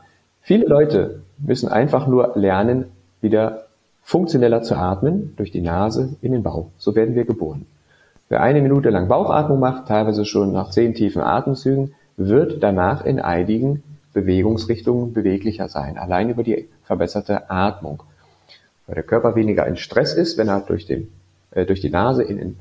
Viele 0.43 0.67
Leute 0.67 1.23
müssen 1.39 1.69
einfach 1.69 2.07
nur 2.07 2.35
lernen, 2.37 2.85
wieder 3.21 3.65
funktioneller 4.03 4.63
zu 4.63 4.77
atmen 4.77 5.35
durch 5.37 5.51
die 5.51 5.61
Nase 5.61 6.15
in 6.23 6.31
den 6.31 6.45
Bauch. 6.45 6.69
So 6.79 6.95
werden 6.95 7.17
wir 7.17 7.25
geboren. 7.25 7.67
Wer 8.29 8.43
eine 8.43 8.63
Minute 8.63 8.91
lang 8.91 9.09
Bauchatmung 9.09 9.59
macht, 9.59 9.89
teilweise 9.89 10.25
schon 10.25 10.53
nach 10.53 10.71
zehn 10.71 10.95
tiefen 10.95 11.21
Atemzügen, 11.21 11.93
wird 12.17 12.63
danach 12.63 13.05
in 13.05 13.19
einigen 13.19 13.83
Bewegungsrichtungen 14.13 15.15
beweglicher 15.15 15.69
sein, 15.69 15.99
allein 15.99 16.31
über 16.31 16.45
die 16.45 16.69
verbesserte 16.85 17.51
Atmung. 17.51 18.05
Weil 18.87 18.95
der 18.95 19.05
Körper 19.05 19.35
weniger 19.35 19.67
in 19.67 19.77
Stress 19.77 20.15
ist, 20.15 20.39
wenn 20.39 20.47
er 20.47 20.61
durch, 20.61 20.87
den, 20.87 21.09
äh, 21.51 21.67
durch 21.67 21.81
die 21.81 21.91
Nase 21.91 22.23
in, 22.23 22.39
in 22.39 22.57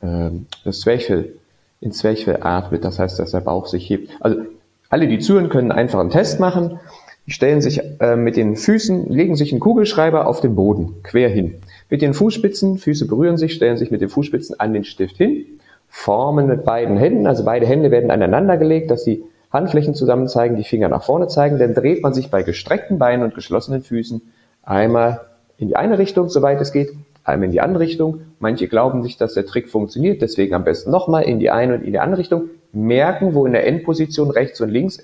äh, 0.00 0.30
das 0.64 0.80
Zwerchfell, 0.80 1.34
ins 1.80 1.98
Zwerchfell 1.98 2.38
atmet, 2.42 2.84
das 2.84 2.98
heißt, 2.98 3.18
dass 3.18 3.30
der 3.30 3.40
Bauch 3.40 3.66
sich 3.66 3.88
hebt. 3.88 4.10
Also 4.20 4.40
alle, 4.88 5.06
die 5.06 5.18
zuhören, 5.18 5.48
können 5.48 5.72
einfach 5.72 6.00
einen 6.00 6.10
Test 6.10 6.40
machen. 6.40 6.80
Die 7.26 7.32
stellen 7.32 7.60
sich 7.60 7.80
äh, 8.00 8.16
mit 8.16 8.36
den 8.36 8.56
Füßen, 8.56 9.08
legen 9.08 9.36
sich 9.36 9.52
einen 9.52 9.60
Kugelschreiber 9.60 10.26
auf 10.26 10.40
den 10.40 10.56
Boden, 10.56 10.96
quer 11.02 11.28
hin. 11.28 11.56
Mit 11.88 12.02
den 12.02 12.14
Fußspitzen, 12.14 12.78
Füße 12.78 13.06
berühren 13.06 13.36
sich, 13.36 13.54
stellen 13.54 13.76
sich 13.76 13.90
mit 13.90 14.00
den 14.00 14.08
Fußspitzen 14.08 14.58
an 14.58 14.72
den 14.72 14.84
Stift 14.84 15.16
hin, 15.16 15.46
formen 15.88 16.46
mit 16.46 16.64
beiden 16.64 16.96
Händen, 16.96 17.26
also 17.26 17.44
beide 17.44 17.66
Hände 17.66 17.90
werden 17.90 18.10
aneinander 18.10 18.56
gelegt, 18.56 18.90
dass 18.90 19.04
die 19.04 19.22
Handflächen 19.52 19.94
zusammen 19.94 20.28
zeigen, 20.28 20.56
die 20.56 20.64
Finger 20.64 20.88
nach 20.88 21.02
vorne 21.02 21.28
zeigen, 21.28 21.58
dann 21.58 21.74
dreht 21.74 22.02
man 22.02 22.14
sich 22.14 22.30
bei 22.30 22.42
gestreckten 22.42 22.98
Beinen 22.98 23.24
und 23.24 23.34
geschlossenen 23.34 23.82
Füßen 23.82 24.22
einmal 24.62 25.20
in 25.56 25.68
die 25.68 25.76
eine 25.76 25.98
Richtung, 25.98 26.28
soweit 26.28 26.60
es 26.60 26.72
geht, 26.72 26.90
einmal 27.30 27.46
in 27.46 27.52
die 27.52 27.60
andere 27.60 27.84
Richtung. 27.84 28.22
Manche 28.38 28.68
glauben 28.68 29.00
nicht, 29.00 29.20
dass 29.20 29.34
der 29.34 29.46
Trick 29.46 29.68
funktioniert, 29.68 30.22
deswegen 30.22 30.54
am 30.54 30.64
besten 30.64 30.90
nochmal 30.90 31.24
in 31.24 31.38
die 31.38 31.50
eine 31.50 31.74
und 31.74 31.84
in 31.84 31.92
die 31.92 31.98
andere 31.98 32.20
Richtung, 32.20 32.50
merken, 32.72 33.34
wo 33.34 33.46
in 33.46 33.52
der 33.52 33.66
Endposition 33.66 34.30
rechts 34.30 34.60
und 34.60 34.68
links, 34.68 34.98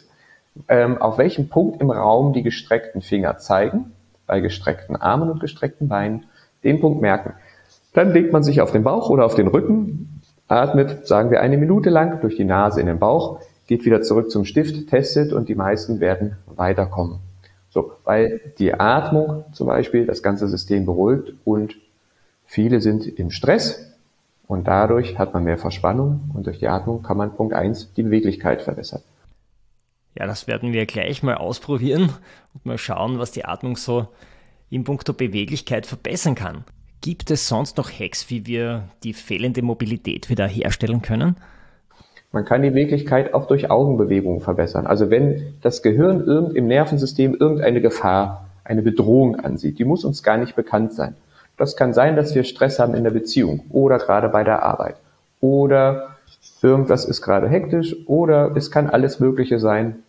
ähm, 0.68 0.99
auf 0.99 1.18
welchem 1.18 1.49
Punkt 1.49 1.80
im 1.80 1.90
Raum 1.90 2.33
die 2.33 2.42
gestreckten 2.42 3.02
Finger 3.02 3.38
zeigen, 3.38 3.92
bei 4.26 4.40
gestreckten 4.40 4.97
Armen 4.97 5.30
und 5.30 5.40
gestreckten 5.40 5.88
Beinen 5.88 6.25
den 6.64 6.80
Punkt 6.80 7.00
merken. 7.00 7.35
Dann 7.92 8.12
legt 8.12 8.33
man 8.33 8.42
sich 8.42 8.61
auf 8.61 8.73
den 8.73 8.83
Bauch 8.83 9.11
oder 9.11 9.25
auf 9.25 9.35
den 9.35 9.49
Rücken, 9.49 10.21
atmet, 10.49 11.06
sagen 11.06 11.30
wir, 11.30 11.40
eine 11.40 11.56
Minute 11.56 11.90
lang 11.90 12.21
durch 12.21 12.37
die 12.37 12.45
Nase 12.45 12.80
in 12.80 12.87
den 12.87 12.99
Bauch, 12.99 13.40
geht 13.66 13.85
wieder 13.85 14.02
zurück 14.02 14.30
zum 14.30 14.45
Stift, 14.45 14.88
testet 14.88 15.33
und 15.33 15.49
die 15.49 15.54
meisten 15.54 16.00
werden 16.00 16.37
weiterkommen. 16.47 17.18
So, 17.71 17.92
weil 18.04 18.40
die 18.59 18.75
Atmung 18.75 19.45
zum 19.52 19.66
Beispiel 19.66 20.06
das 20.06 20.23
ganze 20.23 20.49
System 20.49 20.87
beruhigt 20.87 21.35
und 21.45 21.76
viele 22.57 22.81
sind 22.81 23.07
im 23.07 23.31
Stress 23.31 23.95
und 24.47 24.67
dadurch 24.67 25.19
hat 25.19 25.35
man 25.35 25.45
mehr 25.45 25.59
Verspannung 25.59 26.31
und 26.33 26.47
durch 26.47 26.59
die 26.59 26.69
Atmung 26.69 27.03
kann 27.03 27.19
man 27.19 27.37
Punkt 27.37 27.53
eins 27.53 27.93
die 27.93 28.03
Beweglichkeit 28.03 28.63
verbessern. 28.63 29.03
Ja, 30.19 30.27
das 30.27 30.47
werden 30.47 30.73
wir 30.73 30.87
gleich 30.87 31.23
mal 31.23 31.35
ausprobieren 31.35 32.09
und 32.55 32.65
mal 32.65 32.79
schauen, 32.79 33.19
was 33.19 33.31
die 33.31 33.45
Atmung 33.45 33.77
so 33.77 34.09
in 34.71 34.85
puncto 34.85 35.13
Beweglichkeit 35.13 35.85
verbessern 35.85 36.35
kann. 36.35 36.65
Gibt 37.03 37.31
es 37.31 37.47
sonst 37.47 37.77
noch 37.77 37.91
Hacks, 37.91 38.31
wie 38.31 38.47
wir 38.47 38.89
die 39.03 39.13
fehlende 39.13 39.61
Mobilität 39.61 40.31
wieder 40.31 40.47
herstellen 40.47 41.03
können? 41.03 41.37
Man 42.33 42.47
kann 42.47 42.63
die 42.63 42.71
Beweglichkeit 42.71 43.35
auch 43.35 43.47
durch 43.49 43.71
Augenbewegungen 43.71 44.41
verbessern. 44.41 44.87
Also 44.87 45.11
wenn 45.11 45.59
das 45.61 45.83
Gehirn 45.83 46.55
im 46.55 46.67
Nervensystem 46.69 47.35
irgendeine 47.35 47.83
Gefahr, 47.83 48.49
eine 48.65 48.81
Bedrohung 48.81 49.37
ansieht, 49.37 49.79
die 49.79 49.85
muss 49.85 50.07
uns 50.07 50.23
gar 50.23 50.39
nicht 50.39 50.57
bekannt 50.57 50.95
sein. 50.95 51.17
Das 51.57 51.77
kann 51.77 51.95
sein, 51.95 52.17
dass 52.17 52.35
wir 52.35 52.45
Stress 52.45 52.79
haben 52.79 52.95
in 52.95 53.05
der 53.05 53.11
Beziehung 53.11 53.65
oder 53.71 53.99
gerade 53.99 54.29
bei 54.29 54.45
der 54.45 54.63
Arbeit 54.63 54.97
oder 55.41 56.17
irgendwas 56.63 57.05
ist 57.05 57.23
gerade 57.23 57.49
hektisch 57.49 57.97
oder 58.07 58.55
es 58.57 58.71
kann 58.71 58.91
alles 58.91 59.21
Mögliche 59.21 59.59
sein, 59.59 60.03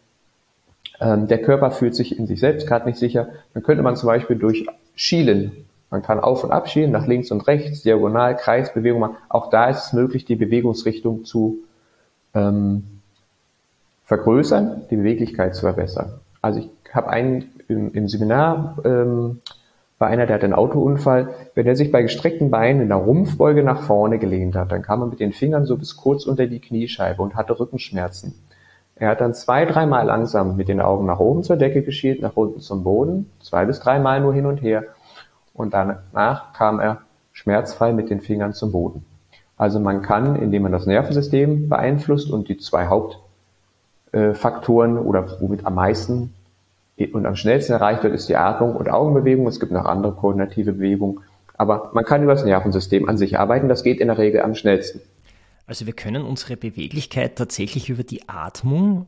ähm, 0.99 1.27
der 1.27 1.41
Körper 1.41 1.71
fühlt 1.71 1.95
sich 1.95 2.17
in 2.17 2.27
sich 2.27 2.39
selbst 2.39 2.67
gerade 2.67 2.87
nicht 2.87 2.97
sicher, 2.97 3.29
dann 3.53 3.63
könnte 3.63 3.83
man 3.83 3.95
zum 3.95 4.07
Beispiel 4.07 4.35
durch 4.35 4.65
Schielen, 4.95 5.51
man 5.89 6.01
kann 6.01 6.19
auf 6.19 6.43
und 6.43 6.51
ab 6.51 6.67
schielen, 6.67 6.91
nach 6.91 7.07
links 7.07 7.31
und 7.31 7.47
rechts, 7.47 7.83
diagonal, 7.83 8.35
Kreisbewegung 8.35 8.99
machen. 8.99 9.17
Auch 9.29 9.49
da 9.49 9.69
ist 9.69 9.85
es 9.85 9.93
möglich, 9.93 10.25
die 10.25 10.35
Bewegungsrichtung 10.35 11.23
zu 11.23 11.59
ähm, 12.33 12.83
vergrößern, 14.05 14.83
die 14.89 14.97
Beweglichkeit 14.97 15.55
zu 15.55 15.61
verbessern. 15.61 16.19
Also 16.41 16.59
ich 16.59 16.69
habe 16.93 17.09
einen 17.09 17.51
im, 17.67 17.93
im 17.93 18.09
Seminar, 18.09 18.77
ähm, 18.83 19.39
war 19.99 20.09
einer, 20.09 20.25
der 20.25 20.35
hat 20.35 20.43
einen 20.43 20.53
Autounfall. 20.53 21.29
Wenn 21.55 21.65
er 21.65 21.75
sich 21.75 21.91
bei 21.91 22.01
gestreckten 22.01 22.51
Beinen 22.51 22.83
in 22.83 22.89
der 22.89 22.97
Rumpfbeuge 22.97 23.63
nach 23.63 23.81
vorne 23.81 24.19
gelehnt 24.19 24.55
hat, 24.55 24.71
dann 24.71 24.83
kam 24.83 25.01
er 25.01 25.07
mit 25.07 25.19
den 25.19 25.33
Fingern 25.33 25.65
so 25.65 25.75
bis 25.77 25.97
kurz 25.97 26.25
unter 26.25 26.47
die 26.47 26.59
Kniescheibe 26.59 27.21
und 27.21 27.35
hatte 27.35 27.59
Rückenschmerzen. 27.59 28.35
Er 28.95 29.09
hat 29.09 29.19
dann 29.21 29.33
zwei, 29.33 29.65
dreimal 29.65 30.05
langsam 30.05 30.55
mit 30.55 30.69
den 30.69 30.81
Augen 30.81 31.05
nach 31.05 31.19
oben 31.19 31.43
zur 31.43 31.57
Decke 31.57 31.83
geschielt, 31.83 32.21
nach 32.21 32.35
unten 32.35 32.61
zum 32.61 32.83
Boden, 32.83 33.29
zwei 33.39 33.65
bis 33.65 33.79
dreimal 33.79 34.21
nur 34.21 34.33
hin 34.33 34.47
und 34.47 34.61
her. 34.61 34.83
Und 35.53 35.73
danach 35.73 36.53
kam 36.53 36.79
er 36.79 37.01
schmerzfrei 37.31 37.93
mit 37.93 38.09
den 38.09 38.21
Fingern 38.21 38.53
zum 38.53 38.71
Boden. 38.71 39.05
Also 39.55 39.79
man 39.79 40.01
kann, 40.03 40.35
indem 40.35 40.63
man 40.63 40.71
das 40.71 40.85
Nervensystem 40.85 41.69
beeinflusst 41.69 42.29
und 42.31 42.49
die 42.49 42.57
zwei 42.57 42.87
Hauptfaktoren 42.87 44.99
oder 44.99 45.41
womit 45.41 45.65
am 45.65 45.75
meisten 45.75 46.33
und 47.05 47.25
am 47.25 47.35
schnellsten 47.35 47.73
erreicht 47.73 48.03
wird, 48.03 48.13
ist 48.13 48.27
die 48.27 48.35
Atmung 48.35 48.75
und 48.75 48.89
Augenbewegung. 48.89 49.47
Es 49.47 49.59
gibt 49.59 49.71
noch 49.71 49.85
andere 49.85 50.13
koordinative 50.13 50.73
Bewegungen. 50.73 51.19
Aber 51.55 51.91
man 51.93 52.05
kann 52.05 52.23
über 52.23 52.33
das 52.33 52.43
Nervensystem 52.43 53.07
an 53.07 53.17
sich 53.17 53.37
arbeiten. 53.39 53.69
Das 53.69 53.83
geht 53.83 53.99
in 53.99 54.07
der 54.07 54.17
Regel 54.17 54.41
am 54.41 54.55
schnellsten. 54.55 55.01
Also 55.67 55.85
wir 55.85 55.93
können 55.93 56.23
unsere 56.23 56.55
Beweglichkeit 56.55 57.35
tatsächlich 57.35 57.89
über 57.89 58.03
die 58.03 58.29
Atmung, 58.29 59.07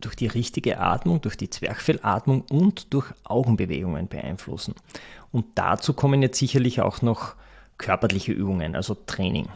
durch 0.00 0.14
die 0.14 0.26
richtige 0.26 0.78
Atmung, 0.78 1.20
durch 1.20 1.36
die 1.36 1.50
Zwerchfellatmung 1.50 2.44
und 2.50 2.94
durch 2.94 3.12
Augenbewegungen 3.24 4.08
beeinflussen. 4.08 4.74
Und 5.32 5.44
dazu 5.56 5.92
kommen 5.92 6.22
jetzt 6.22 6.38
sicherlich 6.38 6.80
auch 6.80 7.02
noch 7.02 7.34
körperliche 7.76 8.32
Übungen, 8.32 8.76
also 8.76 8.96
Training. 9.06 9.48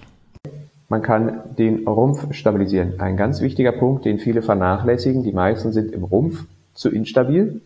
Man 0.88 1.00
kann 1.00 1.54
den 1.56 1.88
Rumpf 1.88 2.34
stabilisieren. 2.34 3.00
Ein 3.00 3.16
ganz 3.16 3.40
wichtiger 3.40 3.72
Punkt, 3.72 4.04
den 4.04 4.18
viele 4.18 4.42
vernachlässigen. 4.42 5.22
Die 5.22 5.32
meisten 5.32 5.72
sind 5.72 5.92
im 5.92 6.04
Rumpf 6.04 6.44
zu 6.74 6.90
instabil. 6.90 7.60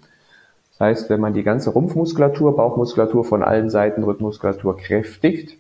Das 0.72 0.80
heißt, 0.80 1.10
wenn 1.10 1.20
man 1.20 1.34
die 1.34 1.42
ganze 1.42 1.70
Rumpfmuskulatur, 1.70 2.56
Bauchmuskulatur 2.56 3.24
von 3.24 3.42
allen 3.42 3.70
Seiten, 3.70 4.04
Rückenmuskulatur 4.04 4.76
kräftigt, 4.76 5.56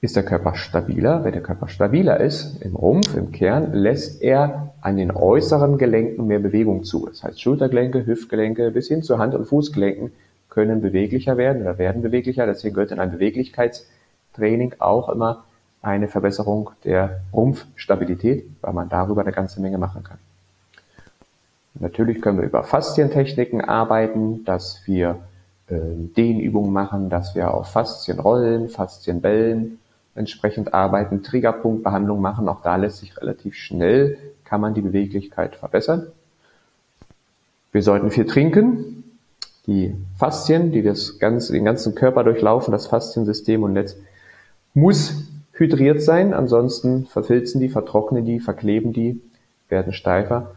ist 0.00 0.16
der 0.16 0.24
Körper 0.24 0.54
stabiler. 0.54 1.24
Wenn 1.24 1.32
der 1.32 1.42
Körper 1.42 1.68
stabiler 1.68 2.20
ist, 2.20 2.62
im 2.62 2.76
Rumpf, 2.76 3.16
im 3.16 3.32
Kern, 3.32 3.72
lässt 3.72 4.22
er 4.22 4.74
an 4.80 4.96
den 4.96 5.10
äußeren 5.10 5.78
Gelenken 5.78 6.26
mehr 6.26 6.38
Bewegung 6.38 6.84
zu. 6.84 7.06
Das 7.06 7.22
heißt, 7.22 7.40
Schultergelenke, 7.40 8.06
Hüftgelenke 8.06 8.70
bis 8.70 8.88
hin 8.88 9.02
zu 9.02 9.18
Hand- 9.18 9.34
und 9.34 9.46
Fußgelenken 9.46 10.12
können 10.48 10.80
beweglicher 10.80 11.36
werden 11.36 11.62
oder 11.62 11.78
werden 11.78 12.02
beweglicher. 12.02 12.46
Deswegen 12.46 12.74
gehört 12.74 12.92
in 12.92 12.98
ein 12.98 13.12
Beweglichkeitstraining 13.12 14.74
auch 14.78 15.08
immer 15.08 15.44
eine 15.82 16.08
Verbesserung 16.08 16.70
der 16.84 17.20
Rumpfstabilität, 17.32 18.46
weil 18.60 18.72
man 18.72 18.88
darüber 18.88 19.22
eine 19.22 19.32
ganze 19.32 19.60
Menge 19.60 19.78
machen 19.78 20.02
kann. 20.02 20.18
Natürlich 21.78 22.22
können 22.22 22.38
wir 22.38 22.46
über 22.46 22.62
Faszientechniken 22.62 23.60
arbeiten, 23.60 24.44
dass 24.44 24.82
wir 24.86 25.18
äh, 25.68 25.76
Dehnübungen 26.16 26.72
machen, 26.72 27.10
dass 27.10 27.34
wir 27.34 27.52
auf 27.52 27.70
Faszien 27.70 28.18
rollen, 28.18 28.68
Faszien 28.68 29.20
bellen, 29.20 29.78
entsprechend 30.14 30.74
arbeiten, 30.74 31.22
Triggerpunktbehandlung 31.22 32.20
machen. 32.20 32.48
Auch 32.48 32.62
da 32.62 32.76
lässt 32.76 32.98
sich 32.98 33.16
relativ 33.20 33.54
schnell, 33.54 34.16
kann 34.44 34.60
man 34.60 34.74
die 34.74 34.80
Beweglichkeit 34.80 35.56
verbessern. 35.56 36.06
Wir 37.72 37.82
sollten 37.82 38.10
viel 38.10 38.24
trinken. 38.24 39.04
Die 39.66 39.94
Faszien, 40.16 40.72
die 40.72 40.82
das 40.82 41.18
ganze, 41.18 41.52
den 41.52 41.64
ganzen 41.64 41.94
Körper 41.94 42.24
durchlaufen, 42.24 42.72
das 42.72 42.86
Fasziensystem 42.86 43.62
und 43.62 43.74
Netz, 43.74 43.96
muss 44.72 45.28
hydriert 45.52 46.00
sein. 46.00 46.32
Ansonsten 46.32 47.06
verfilzen 47.06 47.60
die, 47.60 47.68
vertrocknen 47.68 48.24
die, 48.24 48.40
verkleben 48.40 48.92
die, 48.92 49.20
werden 49.68 49.92
steifer. 49.92 50.55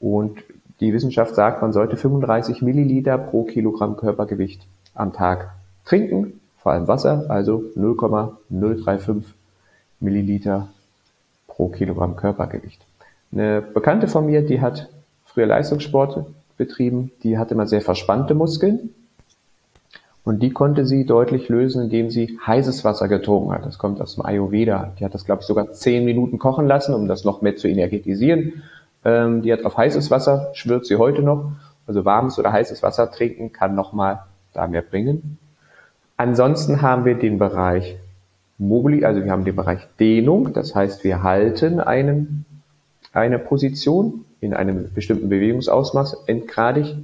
Und 0.00 0.38
die 0.80 0.92
Wissenschaft 0.92 1.34
sagt, 1.34 1.62
man 1.62 1.72
sollte 1.72 1.96
35 1.96 2.62
Milliliter 2.62 3.16
pro 3.18 3.44
Kilogramm 3.44 3.96
Körpergewicht 3.96 4.66
am 4.94 5.12
Tag 5.12 5.50
trinken, 5.84 6.40
vor 6.58 6.72
allem 6.72 6.88
Wasser, 6.88 7.26
also 7.28 7.64
0,035 7.74 9.24
Milliliter 10.00 10.68
pro 11.46 11.68
Kilogramm 11.68 12.16
Körpergewicht. 12.16 12.84
Eine 13.32 13.62
Bekannte 13.62 14.08
von 14.08 14.26
mir, 14.26 14.42
die 14.42 14.60
hat 14.60 14.88
früher 15.24 15.46
Leistungssport 15.46 16.26
betrieben, 16.56 17.10
die 17.22 17.38
hatte 17.38 17.54
immer 17.54 17.66
sehr 17.66 17.82
verspannte 17.82 18.34
Muskeln 18.34 18.90
und 20.24 20.42
die 20.42 20.50
konnte 20.50 20.86
sie 20.86 21.06
deutlich 21.06 21.48
lösen, 21.48 21.84
indem 21.84 22.10
sie 22.10 22.38
heißes 22.44 22.84
Wasser 22.84 23.08
getrunken 23.08 23.52
hat. 23.52 23.64
Das 23.64 23.78
kommt 23.78 24.00
aus 24.00 24.16
dem 24.16 24.26
Ayurveda. 24.26 24.92
Die 24.98 25.04
hat 25.04 25.14
das, 25.14 25.24
glaube 25.24 25.42
ich, 25.42 25.46
sogar 25.46 25.72
zehn 25.72 26.04
Minuten 26.04 26.38
kochen 26.38 26.66
lassen, 26.66 26.94
um 26.94 27.06
das 27.06 27.24
noch 27.24 27.42
mehr 27.42 27.56
zu 27.56 27.68
energetisieren. 27.68 28.64
Ähm, 29.06 29.42
die 29.42 29.52
hat 29.52 29.64
auf 29.64 29.76
heißes 29.76 30.10
Wasser, 30.10 30.50
schwört 30.52 30.84
sie 30.84 30.96
heute 30.96 31.22
noch. 31.22 31.52
Also 31.86 32.04
warmes 32.04 32.40
oder 32.40 32.50
heißes 32.50 32.82
Wasser 32.82 33.12
trinken 33.12 33.52
kann 33.52 33.76
nochmal 33.76 34.24
da 34.52 34.66
mehr 34.66 34.82
bringen. 34.82 35.38
Ansonsten 36.16 36.82
haben 36.82 37.04
wir 37.04 37.14
den 37.14 37.38
Bereich 37.38 37.98
Mobili, 38.58 39.04
also 39.04 39.22
wir 39.22 39.30
haben 39.30 39.44
den 39.44 39.54
Bereich 39.54 39.86
Dehnung. 40.00 40.52
Das 40.52 40.74
heißt, 40.74 41.04
wir 41.04 41.22
halten 41.22 41.78
einen, 41.78 42.46
eine 43.12 43.38
Position 43.38 44.24
in 44.40 44.54
einem 44.54 44.92
bestimmten 44.92 45.28
Bewegungsausmaß 45.28 46.24
endgradig 46.26 46.96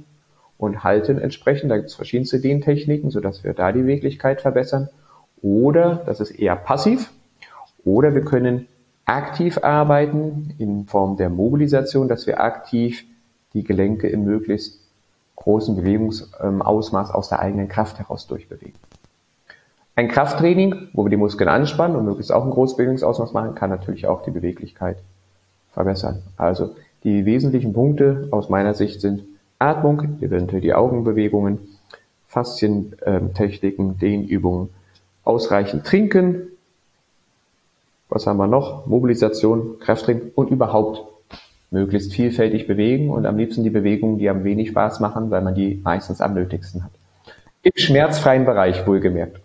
und 0.57 0.83
halten 0.83 1.19
entsprechend. 1.19 1.71
Da 1.71 1.77
gibt 1.77 1.89
es 1.89 1.95
verschiedenste 1.95 2.41
Dehntechniken, 2.41 3.11
sodass 3.11 3.45
wir 3.45 3.53
da 3.53 3.71
die 3.71 3.83
Beweglichkeit 3.83 4.41
verbessern. 4.41 4.89
Oder, 5.41 6.01
das 6.05 6.19
ist 6.19 6.31
eher 6.31 6.57
passiv, 6.57 7.11
oder 7.85 8.13
wir 8.13 8.25
können 8.25 8.67
aktiv 9.05 9.59
arbeiten 9.61 10.53
in 10.57 10.85
Form 10.85 11.17
der 11.17 11.29
Mobilisation, 11.29 12.07
dass 12.07 12.27
wir 12.27 12.39
aktiv 12.39 13.05
die 13.53 13.63
Gelenke 13.63 14.07
in 14.07 14.23
möglichst 14.23 14.79
großen 15.35 15.75
Bewegungsausmaß 15.75 17.11
aus 17.11 17.29
der 17.29 17.39
eigenen 17.39 17.67
Kraft 17.67 17.99
heraus 17.99 18.27
durchbewegen. 18.27 18.79
Ein 19.95 20.07
Krafttraining, 20.07 20.89
wo 20.93 21.05
wir 21.05 21.09
die 21.09 21.17
Muskeln 21.17 21.49
anspannen 21.49 21.97
und 21.97 22.05
möglichst 22.05 22.31
auch 22.31 22.43
ein 22.43 22.51
großes 22.51 22.77
Bewegungsausmaß 22.77 23.33
machen, 23.33 23.53
kann 23.53 23.69
natürlich 23.69 24.07
auch 24.07 24.23
die 24.23 24.31
Beweglichkeit 24.31 24.97
verbessern. 25.71 26.23
Also 26.37 26.75
die 27.03 27.25
wesentlichen 27.25 27.73
Punkte 27.73 28.27
aus 28.31 28.49
meiner 28.49 28.73
Sicht 28.73 29.01
sind 29.01 29.23
Atmung, 29.59 30.21
eventuell 30.21 30.61
die 30.61 30.73
Augenbewegungen, 30.73 31.59
Faszientechniken, 32.27 33.99
Dehnübungen, 33.99 34.69
ausreichend 35.23 35.85
trinken, 35.85 36.47
was 38.13 38.27
haben 38.27 38.37
wir 38.37 38.47
noch? 38.47 38.85
Mobilisation, 38.85 39.79
Krafttraining 39.79 40.31
und 40.35 40.49
überhaupt 40.49 41.01
möglichst 41.71 42.13
vielfältig 42.13 42.67
bewegen 42.67 43.09
und 43.09 43.25
am 43.25 43.37
liebsten 43.37 43.63
die 43.63 43.71
Bewegungen, 43.71 44.19
die 44.19 44.29
am 44.29 44.43
wenig 44.43 44.69
Spaß 44.69 44.99
machen, 44.99 45.31
weil 45.31 45.41
man 45.41 45.55
die 45.55 45.81
meistens 45.83 46.21
am 46.21 46.35
nötigsten 46.35 46.83
hat. 46.83 46.91
Im 47.63 47.71
schmerzfreien 47.75 48.45
Bereich 48.45 48.85
wohlgemerkt. 48.85 49.39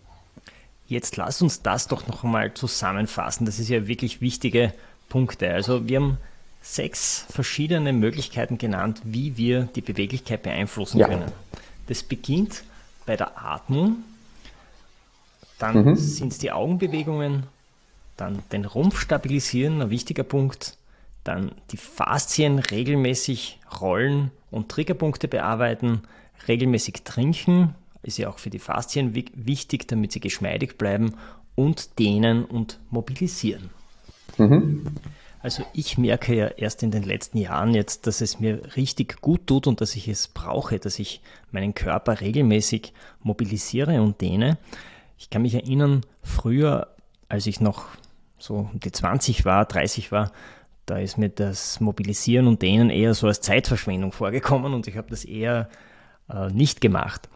Jetzt 0.87 1.17
lass 1.17 1.41
uns 1.41 1.63
das 1.63 1.89
doch 1.89 2.07
noch 2.07 2.25
einmal 2.25 2.53
zusammenfassen. 2.55 3.47
Das 3.47 3.59
ist 3.59 3.69
ja 3.69 3.87
wirklich 3.87 4.21
wichtige 4.21 4.73
Punkte. 5.09 5.51
Also 5.51 5.89
wir 5.89 6.01
haben 6.01 6.19
sechs 6.61 7.25
verschiedene 7.31 7.93
Möglichkeiten 7.93 8.59
genannt, 8.59 9.01
wie 9.05 9.37
wir 9.37 9.69
die 9.75 9.81
Beweglichkeit 9.81 10.43
beeinflussen 10.43 10.99
ja. 10.99 11.09
können. 11.09 11.31
Das 11.87 12.03
beginnt 12.03 12.65
bei 13.07 13.17
der 13.17 13.43
Atmung, 13.43 13.97
dann 15.59 15.85
mhm. 15.85 15.97
sind 15.97 16.33
es 16.33 16.39
die 16.39 16.53
Augenbewegungen, 16.53 17.45
dann 18.19 18.43
den 18.53 18.67
Rumpf 18.67 19.01
stabilisieren, 19.01 19.81
ein 19.81 19.91
wichtiger 19.91 20.25
Punkt. 20.25 20.77
Dann 21.25 21.53
die 21.71 21.77
Faszien 21.77 22.59
regelmäßig 22.59 23.61
rollen 23.81 24.31
und 24.51 24.69
Triggerpunkte 24.69 25.29
bearbeiten. 25.29 26.03
Regelmäßig 26.47 27.05
trinken 27.05 27.75
ist 28.03 28.19
ja 28.19 28.29
auch 28.29 28.39
für 28.39 28.51
die 28.51 28.59
Faszien 28.59 29.15
wichtig, 29.15 29.89
damit 29.89 30.13
sie 30.13 30.21
geschmeidig 30.21 30.77
bleiben. 30.79 31.15
Und 31.55 31.99
dehnen 31.99 32.45
und 32.45 32.79
mobilisieren. 32.91 33.71
Mhm. 34.37 34.87
Also 35.41 35.65
ich 35.73 35.99
merke 35.99 36.35
ja 36.35 36.47
erst 36.47 36.83
in 36.83 36.91
den 36.91 37.03
letzten 37.03 37.39
Jahren 37.39 37.75
jetzt, 37.75 38.07
dass 38.07 38.21
es 38.21 38.39
mir 38.39 38.77
richtig 38.77 39.21
gut 39.21 39.47
tut 39.47 39.67
und 39.67 39.81
dass 39.81 39.97
ich 39.97 40.09
es 40.09 40.29
brauche, 40.29 40.79
dass 40.79 40.99
ich 40.99 41.21
meinen 41.51 41.75
Körper 41.75 42.21
regelmäßig 42.21 42.93
mobilisiere 43.23 44.03
und 44.03 44.21
dehne. 44.21 44.59
Ich 45.17 45.31
kann 45.31 45.43
mich 45.43 45.55
erinnern, 45.55 46.03
früher, 46.23 46.89
als 47.29 47.47
ich 47.47 47.61
noch 47.61 47.87
so 48.39 48.71
die 48.73 48.93
20 48.93 49.45
war, 49.45 49.65
30 49.65 50.13
war, 50.13 50.33
da 50.87 50.99
ist 50.99 51.19
mir 51.19 51.29
das 51.29 51.81
Mobilisieren 51.81 52.47
und 52.47 52.63
Dehnen 52.63 52.91
eher 52.91 53.15
so 53.15 53.27
als 53.27 53.41
Zeitverschwendung 53.41 54.13
vorgekommen 54.13 54.73
und 54.73 54.87
ich 54.87 54.97
habe 54.97 55.11
das 55.11 55.25
eher 55.25 55.69
äh, 56.33 56.49
nicht 56.49 56.81
gemacht. 56.81 57.29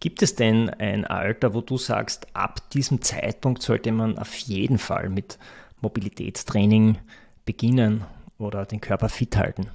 Gibt 0.00 0.22
es 0.22 0.34
denn 0.34 0.68
ein 0.70 1.04
Alter, 1.04 1.54
wo 1.54 1.60
du 1.60 1.76
sagst, 1.76 2.26
ab 2.32 2.70
diesem 2.70 3.02
Zeitpunkt 3.02 3.62
sollte 3.62 3.92
man 3.92 4.18
auf 4.18 4.34
jeden 4.34 4.78
Fall 4.78 5.08
mit 5.08 5.38
Mobilitätstraining 5.80 6.98
beginnen 7.44 8.04
oder 8.38 8.64
den 8.64 8.80
Körper 8.80 9.08
fit 9.08 9.36
halten? 9.36 9.68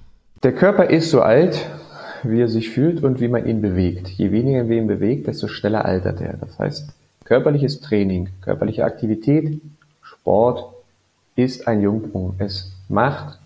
Der 0.44 0.54
Körper 0.54 0.90
ist 0.90 1.12
so 1.12 1.22
alt, 1.22 1.70
wie 2.24 2.42
er 2.42 2.48
sich 2.48 2.70
fühlt 2.70 3.04
und 3.04 3.22
wie 3.22 3.28
man 3.28 3.46
ihn 3.46 3.62
bewegt. 3.62 4.10
Je 4.10 4.32
weniger 4.32 4.68
wir 4.68 4.78
ihn 4.78 4.88
bewegt, 4.88 5.28
desto 5.28 5.48
schneller 5.48 5.86
altert 5.86 6.20
er. 6.20 6.34
Das 6.38 6.60
heißt, 6.60 6.90
körperliches 7.24 7.80
Training, 7.82 8.30
körperliche 8.42 8.86
Aktivität 8.86 9.62
Sport 10.28 10.66
ist 11.38 11.70
ein 11.70 11.80
Jungbrunnen. 11.80 12.36
Es 12.40 12.74
macht, 12.90 13.40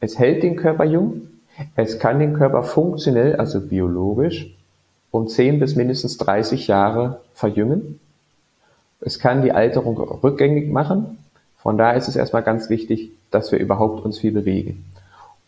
es 0.00 0.18
hält 0.18 0.42
den 0.42 0.56
Körper 0.56 0.84
jung, 0.84 1.28
es 1.76 1.98
kann 1.98 2.20
den 2.20 2.32
Körper 2.32 2.62
funktionell, 2.62 3.36
also 3.36 3.60
biologisch, 3.60 4.50
um 5.10 5.28
10 5.28 5.60
bis 5.60 5.76
mindestens 5.76 6.16
30 6.16 6.68
Jahre 6.68 7.20
verjüngen. 7.34 8.00
Es 9.02 9.18
kann 9.18 9.42
die 9.42 9.52
Alterung 9.52 9.98
rückgängig 9.98 10.72
machen. 10.72 11.18
Von 11.58 11.76
daher 11.76 11.98
ist 11.98 12.08
es 12.08 12.16
erstmal 12.16 12.42
ganz 12.42 12.70
wichtig, 12.70 13.10
dass 13.30 13.52
wir 13.52 13.58
überhaupt 13.58 14.02
uns 14.02 14.18
viel 14.18 14.32
bewegen. 14.32 14.86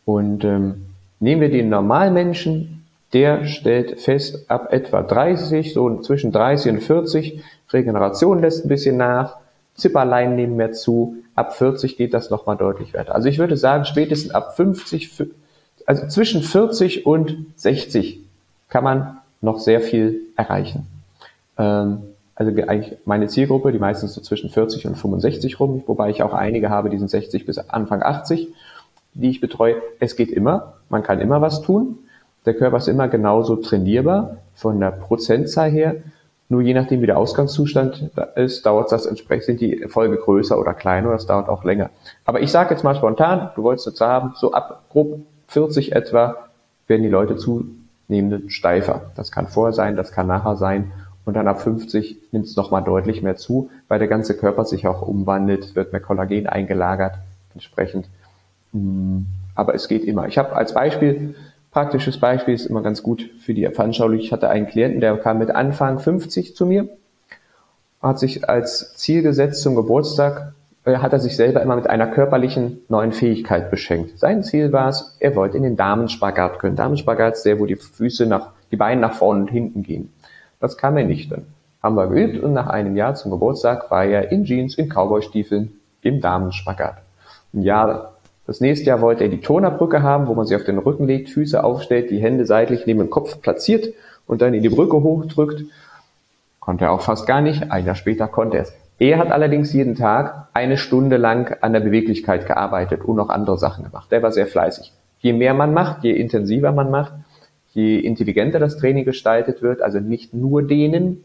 Und 0.04 0.44
ähm, 0.44 0.84
nehmen 1.18 1.40
wir 1.40 1.50
den 1.50 1.70
Normalmenschen, 1.70 2.84
der 3.14 3.46
stellt 3.46 4.02
fest, 4.02 4.50
ab 4.50 4.70
etwa 4.70 5.00
30, 5.00 5.72
so 5.72 6.02
zwischen 6.02 6.30
30 6.30 6.72
und 6.72 6.80
40, 6.82 7.42
Regeneration 7.72 8.42
lässt 8.42 8.66
ein 8.66 8.68
bisschen 8.68 8.98
nach, 8.98 9.38
Zipperlein 9.76 10.36
nehmen 10.36 10.56
mehr 10.56 10.72
zu. 10.72 11.16
Ab 11.34 11.54
40 11.56 11.96
geht 11.96 12.14
das 12.14 12.30
nochmal 12.30 12.56
deutlich 12.56 12.94
weiter. 12.94 13.14
Also 13.14 13.28
ich 13.28 13.38
würde 13.38 13.56
sagen, 13.56 13.84
spätestens 13.84 14.32
ab 14.32 14.56
50, 14.56 15.24
also 15.86 16.06
zwischen 16.08 16.42
40 16.42 17.06
und 17.06 17.46
60 17.56 18.20
kann 18.68 18.84
man 18.84 19.18
noch 19.40 19.58
sehr 19.58 19.80
viel 19.80 20.20
erreichen. 20.36 20.86
Ähm, 21.58 22.02
also 22.34 22.50
eigentlich 22.50 22.96
meine 23.04 23.28
Zielgruppe, 23.28 23.70
die 23.70 23.78
meistens 23.78 24.14
so 24.14 24.20
zwischen 24.20 24.50
40 24.50 24.86
und 24.86 24.96
65 24.96 25.60
rum, 25.60 25.84
wobei 25.86 26.10
ich 26.10 26.22
auch 26.22 26.34
einige 26.34 26.70
habe, 26.70 26.90
die 26.90 26.98
sind 26.98 27.10
60 27.10 27.46
bis 27.46 27.58
Anfang 27.58 28.02
80, 28.02 28.48
die 29.14 29.30
ich 29.30 29.40
betreue. 29.40 29.76
Es 30.00 30.16
geht 30.16 30.30
immer, 30.30 30.74
man 30.88 31.02
kann 31.02 31.20
immer 31.20 31.40
was 31.40 31.62
tun. 31.62 31.98
Der 32.46 32.54
Körper 32.54 32.78
ist 32.78 32.88
immer 32.88 33.08
genauso 33.08 33.56
trainierbar 33.56 34.38
von 34.54 34.80
der 34.80 34.90
Prozentzahl 34.90 35.70
her. 35.70 35.96
Nur 36.48 36.60
je 36.60 36.74
nachdem, 36.74 37.00
wie 37.00 37.06
der 37.06 37.18
Ausgangszustand 37.18 38.10
ist, 38.36 38.66
dauert 38.66 38.92
das 38.92 39.06
entsprechend, 39.06 39.44
sind 39.44 39.60
die 39.60 39.82
Erfolge 39.82 40.16
größer 40.16 40.58
oder 40.58 40.74
kleiner, 40.74 41.10
das 41.10 41.26
dauert 41.26 41.48
auch 41.48 41.64
länger. 41.64 41.90
Aber 42.26 42.40
ich 42.40 42.50
sage 42.50 42.74
jetzt 42.74 42.84
mal 42.84 42.94
spontan, 42.94 43.50
du 43.56 43.62
wolltest 43.62 43.86
jetzt 43.86 44.00
haben, 44.00 44.34
so 44.36 44.52
ab 44.52 44.82
grob 44.90 45.20
40 45.48 45.92
etwa 45.92 46.36
werden 46.86 47.02
die 47.02 47.08
Leute 47.08 47.36
zunehmend 47.36 48.52
steifer. 48.52 49.10
Das 49.16 49.32
kann 49.32 49.46
vorher 49.46 49.72
sein, 49.72 49.96
das 49.96 50.12
kann 50.12 50.26
nachher 50.26 50.56
sein. 50.56 50.92
Und 51.24 51.34
dann 51.34 51.48
ab 51.48 51.62
50 51.62 52.18
nimmt 52.32 52.44
es 52.44 52.56
nochmal 52.56 52.84
deutlich 52.84 53.22
mehr 53.22 53.36
zu, 53.36 53.70
weil 53.88 53.98
der 53.98 54.08
ganze 54.08 54.36
Körper 54.36 54.66
sich 54.66 54.86
auch 54.86 55.00
umwandelt, 55.00 55.74
wird 55.74 55.92
mehr 55.92 56.02
Kollagen 56.02 56.46
eingelagert, 56.46 57.14
entsprechend. 57.54 58.06
Mm, 58.72 59.20
aber 59.54 59.74
es 59.74 59.88
geht 59.88 60.04
immer. 60.04 60.28
Ich 60.28 60.36
habe 60.36 60.54
als 60.54 60.74
Beispiel 60.74 61.34
Praktisches 61.74 62.20
Beispiel 62.20 62.54
ist 62.54 62.66
immer 62.66 62.82
ganz 62.82 63.02
gut 63.02 63.28
für 63.40 63.52
die 63.52 63.66
Veranschaulichung. 63.66 64.24
Ich 64.24 64.32
hatte 64.32 64.48
einen 64.48 64.68
Klienten, 64.68 65.00
der 65.00 65.16
kam 65.16 65.38
mit 65.38 65.50
Anfang 65.50 65.98
50 65.98 66.54
zu 66.54 66.66
mir, 66.66 66.88
hat 68.00 68.20
sich 68.20 68.48
als 68.48 68.94
Ziel 68.94 69.22
gesetzt 69.22 69.60
zum 69.60 69.74
Geburtstag, 69.74 70.54
äh, 70.84 70.98
hat 70.98 71.12
er 71.12 71.18
sich 71.18 71.34
selber 71.34 71.62
immer 71.62 71.74
mit 71.74 71.88
einer 71.88 72.06
körperlichen 72.06 72.82
neuen 72.88 73.10
Fähigkeit 73.10 73.72
beschenkt. 73.72 74.20
Sein 74.20 74.44
Ziel 74.44 74.72
war 74.72 74.88
es, 74.88 75.16
er 75.18 75.34
wollte 75.34 75.56
in 75.56 75.64
den 75.64 75.74
Damenspagat 75.74 76.60
können. 76.60 76.76
Damenspagat 76.76 77.34
ist 77.34 77.42
der, 77.44 77.58
wo 77.58 77.66
die 77.66 77.74
Füße 77.74 78.26
nach, 78.26 78.52
die 78.70 78.76
Beine 78.76 79.00
nach 79.00 79.14
vorne 79.14 79.40
und 79.40 79.50
hinten 79.50 79.82
gehen. 79.82 80.12
Das 80.60 80.78
kam 80.78 80.96
er 80.96 81.04
nicht 81.04 81.32
dann. 81.32 81.44
Haben 81.82 81.96
wir 81.96 82.06
geübt 82.06 82.40
und 82.40 82.52
nach 82.52 82.68
einem 82.68 82.94
Jahr 82.94 83.16
zum 83.16 83.32
Geburtstag 83.32 83.90
war 83.90 84.04
er 84.04 84.30
in 84.30 84.44
Jeans, 84.44 84.76
in 84.78 84.88
Cowboystiefeln 84.88 85.72
im 86.02 86.20
Damenspagat. 86.20 86.98
Ein 87.52 87.62
Jahr 87.62 88.13
das 88.46 88.60
nächste 88.60 88.86
Jahr 88.86 89.00
wollte 89.00 89.24
er 89.24 89.30
die 89.30 89.40
Tonerbrücke 89.40 90.02
haben, 90.02 90.26
wo 90.26 90.34
man 90.34 90.46
sich 90.46 90.56
auf 90.56 90.64
den 90.64 90.78
Rücken 90.78 91.06
legt, 91.06 91.30
Füße 91.30 91.64
aufstellt, 91.64 92.10
die 92.10 92.18
Hände 92.18 92.44
seitlich 92.44 92.86
neben 92.86 93.00
dem 93.00 93.10
Kopf 93.10 93.40
platziert 93.40 93.94
und 94.26 94.42
dann 94.42 94.52
in 94.52 94.62
die 94.62 94.68
Brücke 94.68 95.02
hochdrückt. 95.02 95.64
Konnte 96.60 96.84
er 96.84 96.92
auch 96.92 97.00
fast 97.00 97.26
gar 97.26 97.40
nicht. 97.40 97.70
Ein 97.70 97.86
Jahr 97.86 97.94
später 97.94 98.26
konnte 98.26 98.58
er 98.58 98.62
es. 98.64 98.72
Er 98.98 99.18
hat 99.18 99.32
allerdings 99.32 99.72
jeden 99.72 99.96
Tag 99.96 100.48
eine 100.52 100.76
Stunde 100.76 101.16
lang 101.16 101.56
an 101.62 101.72
der 101.72 101.80
Beweglichkeit 101.80 102.46
gearbeitet 102.46 103.04
und 103.04 103.16
noch 103.16 103.28
andere 103.28 103.58
Sachen 103.58 103.84
gemacht. 103.84 104.10
Der 104.12 104.22
war 104.22 104.30
sehr 104.30 104.46
fleißig. 104.46 104.92
Je 105.18 105.32
mehr 105.32 105.54
man 105.54 105.74
macht, 105.74 106.04
je 106.04 106.12
intensiver 106.12 106.70
man 106.70 106.90
macht, 106.90 107.12
je 107.72 107.98
intelligenter 107.98 108.58
das 108.58 108.76
Training 108.76 109.04
gestaltet 109.04 109.62
wird, 109.62 109.82
also 109.82 109.98
nicht 109.98 110.32
nur 110.32 110.62
dehnen, 110.62 111.24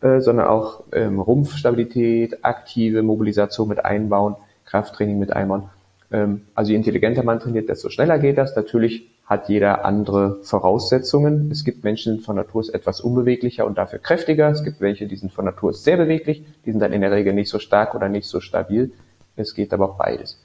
äh, 0.00 0.20
sondern 0.20 0.46
auch 0.46 0.84
ähm, 0.92 1.20
Rumpfstabilität, 1.20 2.44
aktive 2.44 3.02
Mobilisation 3.02 3.68
mit 3.68 3.84
einbauen, 3.84 4.36
Krafttraining 4.64 5.18
mit 5.18 5.32
einbauen. 5.32 5.64
Ähm, 6.10 6.42
also 6.54 6.70
je 6.70 6.76
intelligenter 6.76 7.22
man 7.22 7.40
trainiert, 7.40 7.68
desto 7.68 7.90
schneller 7.90 8.18
geht 8.18 8.38
das. 8.38 8.54
Natürlich 8.56 9.10
hat 9.26 9.48
jeder 9.48 9.84
andere 9.84 10.38
Voraussetzungen. 10.42 11.50
Es 11.50 11.64
gibt 11.64 11.82
Menschen, 11.82 12.12
die 12.12 12.18
sind 12.18 12.24
von 12.24 12.36
Natur 12.36 12.60
aus 12.60 12.68
etwas 12.68 13.00
unbeweglicher 13.00 13.66
und 13.66 13.76
dafür 13.76 13.98
kräftiger. 13.98 14.50
Es 14.50 14.62
gibt 14.62 14.80
welche, 14.80 15.06
die 15.06 15.16
sind 15.16 15.32
von 15.32 15.44
Natur 15.44 15.70
aus 15.70 15.82
sehr 15.82 15.96
beweglich, 15.96 16.44
die 16.64 16.70
sind 16.70 16.80
dann 16.80 16.92
in 16.92 17.00
der 17.00 17.10
Regel 17.10 17.32
nicht 17.32 17.50
so 17.50 17.58
stark 17.58 17.94
oder 17.94 18.08
nicht 18.08 18.28
so 18.28 18.40
stabil. 18.40 18.92
Es 19.34 19.54
geht 19.54 19.72
aber 19.72 19.90
auch 19.90 19.98
beides. 19.98 20.40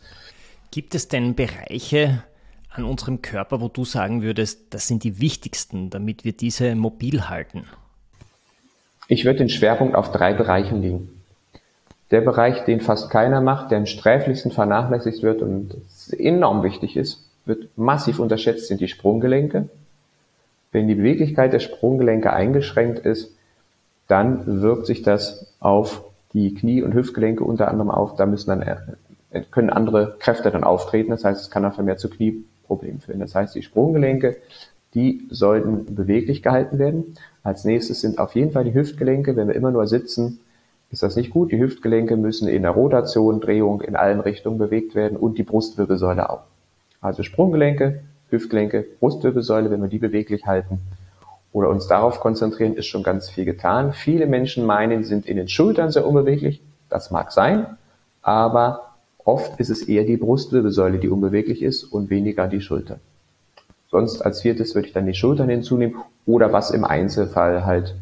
Gibt 0.72 0.96
es 0.96 1.08
denn 1.08 1.36
Bereiche 1.36 2.24
an 2.70 2.86
unserem 2.86 3.22
Körper, 3.22 3.62
wo 3.62 3.68
du 3.68 3.86
sagen 3.86 4.22
würdest, 4.24 4.74
das 4.74 4.88
sind 4.88 5.04
die 5.04 5.20
wichtigsten, 5.20 5.90
damit 5.90 6.26
wir 6.26 6.34
diese 6.34 6.76
mobil 6.76 7.30
halten? 7.30 7.66
Ich 9.08 9.26
würde 9.26 9.40
den 9.40 9.50
Schwerpunkt 9.50 9.96
auf 9.96 10.12
drei 10.12 10.34
Bereichen 10.34 10.82
legen. 10.82 11.21
Der 12.12 12.22
Bereich, 12.22 12.66
den 12.66 12.82
fast 12.82 13.10
keiner 13.10 13.40
macht, 13.40 13.72
der 13.72 13.78
am 13.78 13.86
sträflichsten 13.86 14.52
vernachlässigt 14.52 15.24
wird 15.24 15.42
und 15.42 15.78
enorm 16.12 16.62
wichtig 16.62 16.98
ist, 16.98 17.26
wird 17.46 17.70
massiv 17.78 18.20
unterschätzt, 18.20 18.68
sind 18.68 18.82
die 18.82 18.90
Sprunggelenke. 18.90 19.70
Wenn 20.74 20.88
die 20.88 20.96
Beweglichkeit 20.96 21.54
der 21.54 21.60
Sprunggelenke 21.60 22.32
eingeschränkt 22.32 23.00
ist, 23.00 23.36
dann 24.08 24.62
wirkt 24.62 24.88
sich 24.88 25.04
das 25.04 25.54
auf 25.60 26.04
die 26.34 26.54
Knie- 26.54 26.84
und 26.84 26.94
Hüftgelenke 26.94 27.44
unter 27.44 27.70
anderem 27.70 27.92
auf. 27.92 28.16
Da 28.16 28.26
müssen 28.26 28.50
dann, 28.50 28.62
äh, 28.62 29.42
können 29.52 29.70
andere 29.70 30.18
Kräfte 30.20 30.52
dann 30.52 30.66
auftreten. 30.66 31.12
Das 31.12 31.24
heißt, 31.24 31.42
es 31.42 31.50
kann 31.50 31.66
auch 31.66 31.74
vermehrt 31.74 32.00
zu 32.00 32.10
Knieproblemen 32.10 33.00
führen. 33.00 33.22
Das 33.22 33.36
heißt, 33.36 33.56
die 33.56 33.64
Sprunggelenke, 33.64 34.38
die 34.94 35.28
sollten 35.30 35.96
beweglich 35.96 36.44
gehalten 36.44 36.78
werden. 36.78 37.16
Als 37.44 37.64
nächstes 37.64 38.02
sind 38.02 38.20
auf 38.20 38.36
jeden 38.36 38.52
Fall 38.52 38.66
die 38.66 38.74
Hüftgelenke. 38.74 39.36
Wenn 39.36 39.48
wir 39.48 39.56
immer 39.56 39.72
nur 39.72 39.88
sitzen, 39.88 40.40
ist 40.92 41.04
das 41.04 41.16
nicht 41.16 41.32
gut. 41.32 41.52
Die 41.52 41.60
Hüftgelenke 41.60 42.18
müssen 42.18 42.48
in 42.48 42.64
der 42.64 42.72
Rotation, 42.72 43.40
Drehung 43.40 43.82
in 43.82 43.96
allen 43.96 44.20
Richtungen 44.20 44.58
bewegt 44.58 44.94
werden 44.94 45.18
und 45.18 45.38
die 45.38 45.44
Brustwirbelsäule 45.44 46.30
auch. 46.30 46.42
Also 47.00 47.24
Sprunggelenke, 47.24 48.02
Hüftgelenke, 48.30 48.86
Brustwirbelsäule, 49.00 49.72
wenn 49.72 49.82
wir 49.82 49.90
die 49.90 50.00
beweglich 50.00 50.46
halten 50.46 50.80
oder 51.54 51.70
uns 51.70 51.88
darauf 51.88 52.20
konzentrieren, 52.20 52.76
ist 52.76 52.88
schon 52.88 53.04
ganz 53.04 53.30
viel 53.30 53.46
getan. 53.46 53.94
Viele 53.94 54.28
Menschen 54.28 54.66
meinen, 54.66 55.04
sind 55.04 55.26
in 55.26 55.38
den 55.38 55.48
Schultern 55.48 55.92
sehr 55.92 56.06
unbeweglich. 56.06 56.62
Das 56.90 57.10
mag 57.10 57.32
sein, 57.32 57.66
aber 58.22 58.96
oft 59.24 59.60
ist 59.60 59.70
es 59.70 59.84
eher 59.84 60.04
die 60.04 60.18
Brustwirbelsäule, 60.18 61.00
die 61.00 61.10
unbeweglich 61.10 61.62
ist 61.62 61.84
und 61.84 62.10
weniger 62.10 62.48
die 62.48 62.62
Schulter. 62.62 63.00
Sonst 63.90 64.22
als 64.22 64.42
viertes 64.42 64.76
würde 64.76 64.88
ich 64.88 64.94
dann 64.94 65.06
die 65.06 65.14
Schultern 65.14 65.50
hinzunehmen 65.50 65.96
oder 66.26 66.54
was 66.54 66.72
im 66.72 66.86
Einzelfall 66.86 67.66
halt 67.66 67.96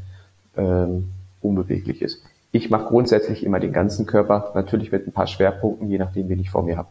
ähm, 0.57 1.09
unbeweglich 1.41 2.01
ist. 2.01 2.23
Ich 2.51 2.69
mache 2.69 2.85
grundsätzlich 2.85 3.43
immer 3.43 3.59
den 3.59 3.73
ganzen 3.73 4.05
Körper, 4.05 4.51
natürlich 4.55 4.91
mit 4.91 5.07
ein 5.07 5.11
paar 5.11 5.27
Schwerpunkten, 5.27 5.89
je 5.89 5.99
nachdem, 5.99 6.29
wen 6.29 6.39
ich 6.39 6.49
vor 6.49 6.63
mir 6.63 6.77
habe. 6.77 6.89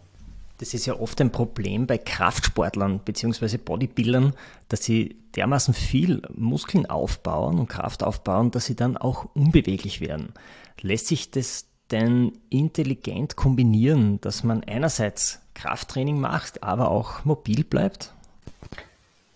Das 0.58 0.74
ist 0.74 0.86
ja 0.86 0.98
oft 0.98 1.20
ein 1.20 1.30
Problem 1.30 1.86
bei 1.86 1.98
Kraftsportlern 1.98 3.00
bzw. 3.00 3.58
Bodybuildern, 3.58 4.34
dass 4.68 4.84
sie 4.84 5.16
dermaßen 5.36 5.72
viel 5.72 6.22
Muskeln 6.34 6.86
aufbauen 6.86 7.58
und 7.60 7.68
Kraft 7.68 8.02
aufbauen, 8.02 8.50
dass 8.50 8.66
sie 8.66 8.74
dann 8.74 8.96
auch 8.96 9.26
unbeweglich 9.34 10.00
werden. 10.00 10.32
Lässt 10.80 11.06
sich 11.06 11.30
das 11.30 11.66
denn 11.90 12.32
intelligent 12.50 13.36
kombinieren, 13.36 14.20
dass 14.20 14.44
man 14.44 14.64
einerseits 14.64 15.40
Krafttraining 15.54 16.20
macht, 16.20 16.62
aber 16.62 16.90
auch 16.90 17.24
mobil 17.24 17.64
bleibt? 17.64 18.12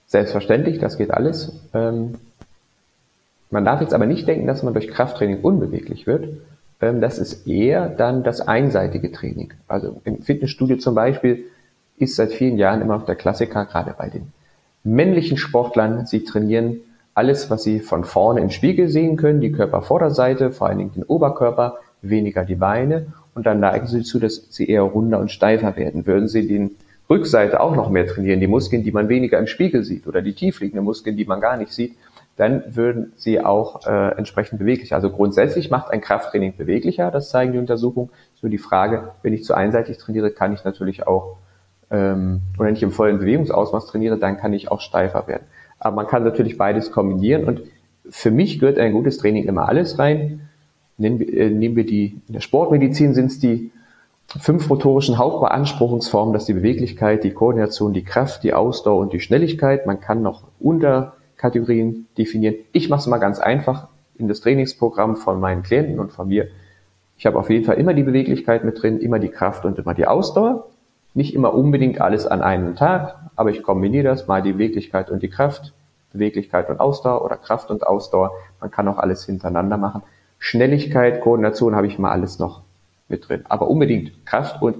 Selbstverständlich, 0.06 0.78
das 0.78 0.98
geht 0.98 1.10
alles. 1.10 1.52
Ähm, 1.72 2.16
man 3.52 3.64
darf 3.64 3.80
jetzt 3.80 3.94
aber 3.94 4.06
nicht 4.06 4.26
denken, 4.26 4.46
dass 4.46 4.62
man 4.62 4.72
durch 4.72 4.88
Krafttraining 4.88 5.40
unbeweglich 5.40 6.06
wird, 6.06 6.28
ähm, 6.80 7.00
das 7.00 7.18
ist 7.18 7.46
eher 7.46 7.88
dann 7.88 8.22
das 8.22 8.40
einseitige 8.40 9.12
Training. 9.12 9.52
Also 9.68 10.00
im 10.04 10.22
Fitnessstudio 10.22 10.78
zum 10.78 10.94
Beispiel 10.94 11.44
ist 11.96 12.16
seit 12.16 12.32
vielen 12.32 12.58
Jahren 12.58 12.82
immer 12.82 12.98
noch 12.98 13.06
der 13.06 13.14
Klassiker, 13.14 13.64
gerade 13.66 13.94
bei 13.96 14.08
den 14.08 14.32
männlichen 14.82 15.36
Sportlern. 15.36 16.06
Sie 16.06 16.24
trainieren 16.24 16.78
alles, 17.14 17.50
was 17.50 17.62
sie 17.62 17.80
von 17.80 18.04
vorne 18.04 18.40
im 18.40 18.50
Spiegel 18.50 18.88
sehen 18.88 19.16
können, 19.16 19.40
die 19.40 19.52
Körpervorderseite, 19.52 20.50
vor 20.50 20.68
allen 20.68 20.78
Dingen 20.78 20.92
den 20.94 21.04
Oberkörper, 21.04 21.78
weniger 22.00 22.44
die 22.44 22.56
Beine 22.56 23.06
und 23.34 23.46
dann 23.46 23.60
neigen 23.60 23.86
sie 23.86 23.98
dazu, 23.98 24.18
dass 24.18 24.46
sie 24.50 24.68
eher 24.68 24.82
runder 24.82 25.18
und 25.20 25.30
steifer 25.30 25.76
werden. 25.76 26.06
Würden 26.06 26.26
sie 26.26 26.48
den 26.48 26.72
Rückseite 27.08 27.60
auch 27.60 27.76
noch 27.76 27.90
mehr 27.90 28.06
trainieren, 28.06 28.40
die 28.40 28.46
Muskeln, 28.46 28.82
die 28.82 28.92
man 28.92 29.08
weniger 29.08 29.38
im 29.38 29.46
Spiegel 29.46 29.84
sieht 29.84 30.06
oder 30.06 30.22
die 30.22 30.32
tiefliegenden 30.32 30.84
Muskeln, 30.84 31.16
die 31.16 31.24
man 31.24 31.40
gar 31.40 31.56
nicht 31.56 31.72
sieht, 31.72 31.94
dann 32.36 32.62
würden 32.74 33.12
sie 33.16 33.40
auch 33.40 33.86
äh, 33.86 34.16
entsprechend 34.16 34.58
beweglich. 34.58 34.94
Also 34.94 35.10
grundsätzlich 35.10 35.70
macht 35.70 35.90
ein 35.90 36.00
Krafttraining 36.00 36.56
beweglicher, 36.56 37.10
das 37.10 37.30
zeigen 37.30 37.52
die 37.52 37.58
Untersuchungen. 37.58 38.10
So 38.34 38.48
die 38.48 38.58
Frage, 38.58 39.10
wenn 39.22 39.34
ich 39.34 39.44
zu 39.44 39.54
einseitig 39.54 39.98
trainiere, 39.98 40.30
kann 40.30 40.52
ich 40.52 40.64
natürlich 40.64 41.06
auch, 41.06 41.36
ähm, 41.90 42.40
oder 42.56 42.68
wenn 42.68 42.74
ich 42.74 42.82
im 42.82 42.90
vollen 42.90 43.18
Bewegungsausmaß 43.18 43.86
trainiere, 43.86 44.18
dann 44.18 44.38
kann 44.38 44.52
ich 44.52 44.70
auch 44.70 44.80
steifer 44.80 45.26
werden. 45.28 45.44
Aber 45.78 45.96
man 45.96 46.06
kann 46.06 46.24
natürlich 46.24 46.56
beides 46.56 46.90
kombinieren 46.90 47.44
und 47.44 47.62
für 48.08 48.30
mich 48.30 48.58
gehört 48.58 48.78
ein 48.78 48.92
gutes 48.92 49.18
Training 49.18 49.44
immer 49.44 49.68
alles 49.68 49.98
rein. 49.98 50.48
Nehmen 50.96 51.18
wir, 51.18 51.32
äh, 51.32 51.50
nehmen 51.50 51.76
wir 51.76 51.86
die, 51.86 52.20
in 52.26 52.32
der 52.32 52.40
Sportmedizin 52.40 53.14
sind 53.14 53.26
es 53.26 53.38
die 53.38 53.70
fünf 54.40 54.68
motorischen 54.68 55.18
Hauptbeanspruchungsformen, 55.18 56.32
das 56.32 56.42
ist 56.42 56.48
die 56.48 56.54
Beweglichkeit, 56.54 57.24
die 57.24 57.32
Koordination, 57.32 57.92
die 57.92 58.04
Kraft, 58.04 58.42
die 58.42 58.54
Ausdauer 58.54 59.00
und 59.00 59.12
die 59.12 59.20
Schnelligkeit. 59.20 59.86
Man 59.86 60.00
kann 60.00 60.22
noch 60.22 60.44
unter 60.58 61.14
Kategorien 61.42 62.06
definieren. 62.16 62.54
Ich 62.70 62.88
mache 62.88 63.00
es 63.00 63.06
mal 63.08 63.18
ganz 63.18 63.40
einfach 63.40 63.88
in 64.16 64.28
das 64.28 64.40
Trainingsprogramm 64.40 65.16
von 65.16 65.40
meinen 65.40 65.64
Klienten 65.64 65.98
und 65.98 66.12
von 66.12 66.28
mir. 66.28 66.46
Ich 67.18 67.26
habe 67.26 67.36
auf 67.36 67.50
jeden 67.50 67.64
Fall 67.64 67.78
immer 67.78 67.94
die 67.94 68.04
Beweglichkeit 68.04 68.62
mit 68.62 68.80
drin, 68.80 69.00
immer 69.00 69.18
die 69.18 69.28
Kraft 69.28 69.64
und 69.64 69.76
immer 69.76 69.92
die 69.92 70.06
Ausdauer. 70.06 70.68
Nicht 71.14 71.34
immer 71.34 71.52
unbedingt 71.52 72.00
alles 72.00 72.28
an 72.28 72.42
einem 72.42 72.76
Tag, 72.76 73.16
aber 73.34 73.50
ich 73.50 73.64
kombiniere 73.64 74.04
das 74.04 74.28
mal 74.28 74.40
die 74.40 74.52
Beweglichkeit 74.52 75.10
und 75.10 75.20
die 75.22 75.28
Kraft, 75.28 75.74
Beweglichkeit 76.12 76.70
und 76.70 76.78
Ausdauer 76.78 77.24
oder 77.24 77.36
Kraft 77.36 77.70
und 77.70 77.84
Ausdauer. 77.84 78.30
Man 78.60 78.70
kann 78.70 78.86
auch 78.86 78.98
alles 78.98 79.26
hintereinander 79.26 79.76
machen. 79.76 80.02
Schnelligkeit, 80.38 81.20
Koordination 81.20 81.74
habe 81.74 81.88
ich 81.88 81.98
mal 81.98 82.12
alles 82.12 82.38
noch 82.38 82.62
mit 83.08 83.28
drin. 83.28 83.42
Aber 83.48 83.68
unbedingt 83.68 84.24
Kraft 84.24 84.62
und 84.62 84.76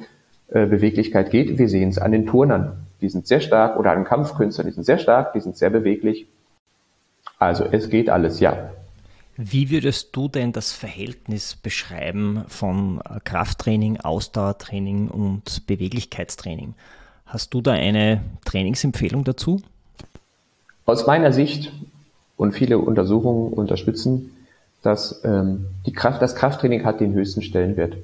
äh, 0.49 0.67
Beweglichkeit 0.67 1.31
geht. 1.31 1.59
Wir 1.59 1.69
sehen 1.69 1.89
es 1.89 1.99
an 1.99 2.13
den 2.13 2.27
Turnern. 2.27 2.87
Die 3.01 3.09
sind 3.09 3.27
sehr 3.27 3.41
stark 3.41 3.77
oder 3.79 3.91
an 3.91 4.05
Kampfkünstlern, 4.05 4.69
die 4.69 4.73
sind 4.73 4.85
sehr 4.85 4.99
stark, 4.99 5.33
die 5.33 5.41
sind 5.41 5.57
sehr 5.57 5.71
beweglich. 5.71 6.29
Also 7.43 7.65
es 7.73 7.91
geht 7.91 8.09
alles, 8.09 8.39
ja. 8.39 8.71
Wie 9.37 9.69
würdest 9.71 10.15
du 10.15 10.29
denn 10.29 10.53
das 10.53 10.71
Verhältnis 10.71 11.57
beschreiben 11.57 12.45
von 12.47 13.01
Krafttraining, 13.25 13.99
Ausdauertraining 13.99 15.09
und 15.09 15.67
Beweglichkeitstraining? 15.67 16.75
Hast 17.27 17.53
du 17.53 17.61
da 17.61 17.73
eine 17.73 18.21
Trainingsempfehlung 18.45 19.25
dazu? 19.25 19.61
Aus 20.87 21.09
meiner 21.09 21.33
Sicht 21.33 21.73
und 22.37 22.53
viele 22.53 22.79
Untersuchungen 22.79 23.53
unterstützen, 23.53 24.31
dass 24.83 25.25
ähm, 25.25 25.67
die 25.85 25.93
Kraft, 25.93 26.23
das 26.23 26.37
Krafttraining 26.37 26.85
hat 26.85 27.01
den 27.01 27.13
höchsten 27.13 27.43
Stellenwert. 27.43 27.97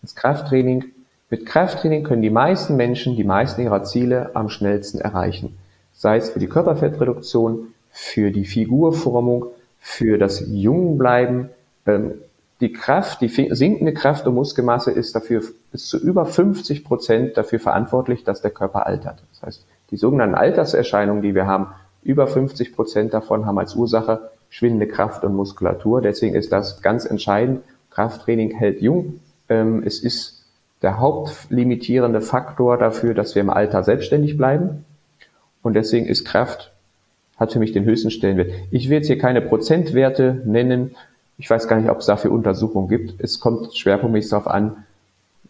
Das 0.00 0.14
Krafttraining, 0.14 0.86
mit 1.28 1.44
Krafttraining 1.44 2.04
können 2.04 2.22
die 2.22 2.30
meisten 2.30 2.76
Menschen 2.76 3.16
die 3.16 3.24
meisten 3.24 3.60
ihrer 3.60 3.84
Ziele 3.84 4.30
am 4.34 4.48
schnellsten 4.48 4.98
erreichen. 4.98 5.58
Sei 5.92 6.16
es 6.16 6.30
für 6.30 6.38
die 6.38 6.46
Körperfettreduktion, 6.46 7.74
für 8.00 8.30
die 8.30 8.44
Figurformung, 8.44 9.46
für 9.80 10.18
das 10.18 10.44
Jungbleiben. 10.46 11.48
Ähm, 11.84 12.12
die 12.60 12.72
Kraft, 12.72 13.20
die 13.20 13.28
sinkende 13.28 13.92
Kraft 13.92 14.24
und 14.28 14.36
Muskelmasse 14.36 14.92
ist 14.92 15.16
dafür 15.16 15.42
bis 15.72 15.88
zu 15.88 15.98
über 15.98 16.24
50 16.24 16.84
Prozent 16.84 17.36
dafür 17.36 17.58
verantwortlich, 17.58 18.22
dass 18.22 18.40
der 18.40 18.52
Körper 18.52 18.86
altert. 18.86 19.20
Das 19.32 19.42
heißt, 19.42 19.66
die 19.90 19.96
sogenannten 19.96 20.36
Alterserscheinungen, 20.36 21.22
die 21.22 21.34
wir 21.34 21.48
haben, 21.48 21.74
über 22.04 22.28
50 22.28 22.74
Prozent 22.74 23.14
davon 23.14 23.46
haben 23.46 23.58
als 23.58 23.74
Ursache 23.74 24.30
schwindende 24.48 24.86
Kraft 24.86 25.24
und 25.24 25.34
Muskulatur. 25.34 26.00
Deswegen 26.00 26.36
ist 26.36 26.52
das 26.52 26.80
ganz 26.82 27.04
entscheidend. 27.04 27.62
Krafttraining 27.90 28.52
hält 28.52 28.80
jung. 28.80 29.20
Ähm, 29.48 29.82
es 29.84 29.98
ist 29.98 30.44
der 30.82 31.00
hauptlimitierende 31.00 32.20
Faktor 32.20 32.78
dafür, 32.78 33.12
dass 33.12 33.34
wir 33.34 33.42
im 33.42 33.50
Alter 33.50 33.82
selbstständig 33.82 34.36
bleiben. 34.36 34.84
Und 35.62 35.74
deswegen 35.74 36.06
ist 36.06 36.24
Kraft 36.24 36.72
hat 37.38 37.52
für 37.52 37.58
mich 37.58 37.72
den 37.72 37.84
höchsten 37.84 38.10
Stellenwert. 38.10 38.50
Ich 38.70 38.88
will 38.88 38.98
jetzt 38.98 39.06
hier 39.06 39.18
keine 39.18 39.40
Prozentwerte 39.40 40.42
nennen. 40.44 40.94
Ich 41.38 41.48
weiß 41.48 41.68
gar 41.68 41.76
nicht, 41.80 41.90
ob 41.90 41.98
es 41.98 42.06
dafür 42.06 42.32
Untersuchungen 42.32 42.88
gibt. 42.88 43.20
Es 43.20 43.40
kommt 43.40 43.76
schwerpunktmäßig 43.76 44.30
darauf 44.30 44.48
an, 44.48 44.84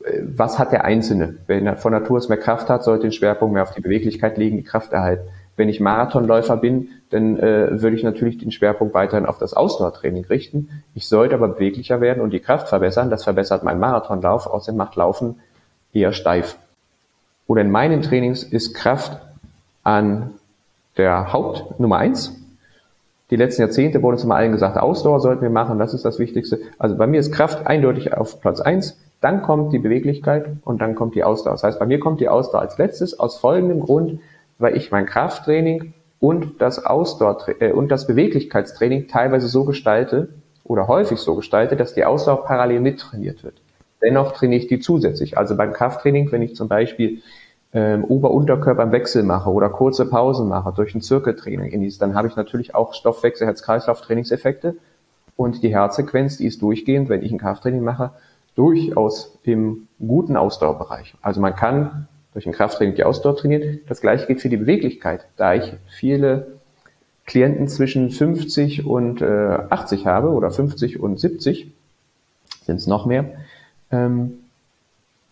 äh, 0.04 0.20
was 0.22 0.58
hat 0.58 0.72
der 0.72 0.84
Einzelne? 0.84 1.36
Wenn 1.46 1.66
er 1.66 1.76
von 1.76 1.92
Natur 1.92 2.18
aus 2.18 2.28
mehr 2.28 2.38
Kraft 2.38 2.68
hat, 2.68 2.84
sollte 2.84 3.02
den 3.02 3.12
Schwerpunkt 3.12 3.54
mehr 3.54 3.62
auf 3.62 3.74
die 3.74 3.80
Beweglichkeit 3.80 4.36
legen, 4.36 4.56
die 4.56 4.64
Kraft 4.64 4.92
erhalten. 4.92 5.28
Wenn 5.56 5.68
ich 5.68 5.80
Marathonläufer 5.80 6.56
bin, 6.56 6.90
dann 7.10 7.36
äh, 7.38 7.82
würde 7.82 7.96
ich 7.96 8.04
natürlich 8.04 8.38
den 8.38 8.52
Schwerpunkt 8.52 8.94
weiterhin 8.94 9.26
auf 9.26 9.38
das 9.38 9.54
Ausdauertraining 9.54 10.24
richten. 10.26 10.84
Ich 10.94 11.08
sollte 11.08 11.34
aber 11.34 11.48
beweglicher 11.48 12.00
werden 12.00 12.22
und 12.22 12.30
die 12.30 12.38
Kraft 12.38 12.68
verbessern. 12.68 13.10
Das 13.10 13.24
verbessert 13.24 13.64
meinen 13.64 13.80
Marathonlauf. 13.80 14.46
Außerdem 14.46 14.76
macht 14.76 14.94
Laufen 14.94 15.40
eher 15.92 16.12
steif. 16.12 16.56
Oder 17.48 17.62
in 17.62 17.70
meinen 17.70 18.02
Trainings 18.02 18.44
ist 18.44 18.74
Kraft 18.74 19.18
an 19.82 20.30
der 20.98 21.32
Hauptnummer 21.32 21.96
eins. 21.96 22.34
Die 23.30 23.36
letzten 23.36 23.62
Jahrzehnte 23.62 24.02
wurde 24.02 24.16
es 24.16 24.24
immer 24.24 24.36
allen 24.36 24.52
gesagt, 24.52 24.76
Ausdauer 24.78 25.20
sollten 25.20 25.42
wir 25.42 25.50
machen, 25.50 25.78
das 25.78 25.94
ist 25.94 26.04
das 26.04 26.18
Wichtigste. 26.18 26.60
Also 26.78 26.96
bei 26.96 27.06
mir 27.06 27.20
ist 27.20 27.32
Kraft 27.32 27.66
eindeutig 27.66 28.14
auf 28.14 28.40
Platz 28.40 28.60
eins. 28.60 28.98
Dann 29.20 29.42
kommt 29.42 29.72
die 29.72 29.78
Beweglichkeit 29.78 30.46
und 30.64 30.80
dann 30.80 30.94
kommt 30.94 31.14
die 31.14 31.24
Ausdauer. 31.24 31.54
Das 31.54 31.64
heißt, 31.64 31.78
bei 31.78 31.86
mir 31.86 32.00
kommt 32.00 32.20
die 32.20 32.28
Ausdauer 32.28 32.62
als 32.62 32.78
letztes 32.78 33.18
aus 33.18 33.38
folgendem 33.38 33.80
Grund, 33.80 34.20
weil 34.58 34.76
ich 34.76 34.90
mein 34.90 35.06
Krafttraining 35.06 35.92
und 36.20 36.60
das 36.60 36.84
Ausdauer 36.84 37.38
äh, 37.60 37.72
und 37.72 37.90
das 37.90 38.06
Beweglichkeitstraining 38.06 39.08
teilweise 39.08 39.48
so 39.48 39.64
gestalte 39.64 40.28
oder 40.64 40.88
häufig 40.88 41.18
so 41.18 41.34
gestalte, 41.34 41.76
dass 41.76 41.94
die 41.94 42.04
Ausdauer 42.04 42.44
parallel 42.44 42.80
mittrainiert 42.80 43.44
wird. 43.44 43.54
Dennoch 44.02 44.32
trainiere 44.32 44.62
ich 44.62 44.68
die 44.68 44.78
zusätzlich. 44.78 45.36
Also 45.36 45.56
beim 45.56 45.72
Krafttraining, 45.72 46.30
wenn 46.32 46.42
ich 46.42 46.54
zum 46.54 46.68
Beispiel 46.68 47.22
ähm, 47.72 48.04
Ober-Unterkörper 48.04 48.82
im 48.82 48.92
Wechsel 48.92 49.22
mache 49.22 49.50
oder 49.50 49.68
kurze 49.68 50.06
Pausen 50.06 50.48
mache 50.48 50.72
durch 50.74 50.94
ein 50.94 51.02
Zirkeltraining 51.02 51.90
dann 51.98 52.14
habe 52.14 52.28
ich 52.28 52.36
natürlich 52.36 52.74
auch 52.74 52.94
Stoffwechsel, 52.94 53.46
Herz-Kreislauf-Trainingseffekte 53.46 54.76
und 55.36 55.62
die 55.62 55.68
Herzsequenz, 55.68 56.38
die 56.38 56.46
ist 56.46 56.62
durchgehend, 56.62 57.08
wenn 57.08 57.22
ich 57.22 57.30
ein 57.30 57.38
Krafttraining 57.38 57.82
mache, 57.82 58.10
durchaus 58.54 59.38
im 59.44 59.86
guten 59.98 60.36
Ausdauerbereich. 60.36 61.14
Also 61.22 61.40
man 61.40 61.54
kann 61.54 62.08
durch 62.32 62.46
ein 62.46 62.52
Krafttraining 62.52 62.94
die 62.94 63.04
Ausdauer 63.04 63.36
trainieren. 63.36 63.80
Das 63.86 64.00
gleiche 64.00 64.26
gilt 64.26 64.40
für 64.40 64.48
die 64.48 64.56
Beweglichkeit. 64.56 65.26
Da 65.36 65.54
ich 65.54 65.74
viele 65.86 66.58
Klienten 67.24 67.68
zwischen 67.68 68.10
50 68.10 68.86
und 68.86 69.20
äh, 69.20 69.58
80 69.68 70.06
habe 70.06 70.30
oder 70.30 70.50
50 70.50 70.98
und 70.98 71.20
70, 71.20 71.70
sind 72.64 72.76
es 72.76 72.86
noch 72.86 73.06
mehr, 73.06 73.26
ähm, 73.90 74.38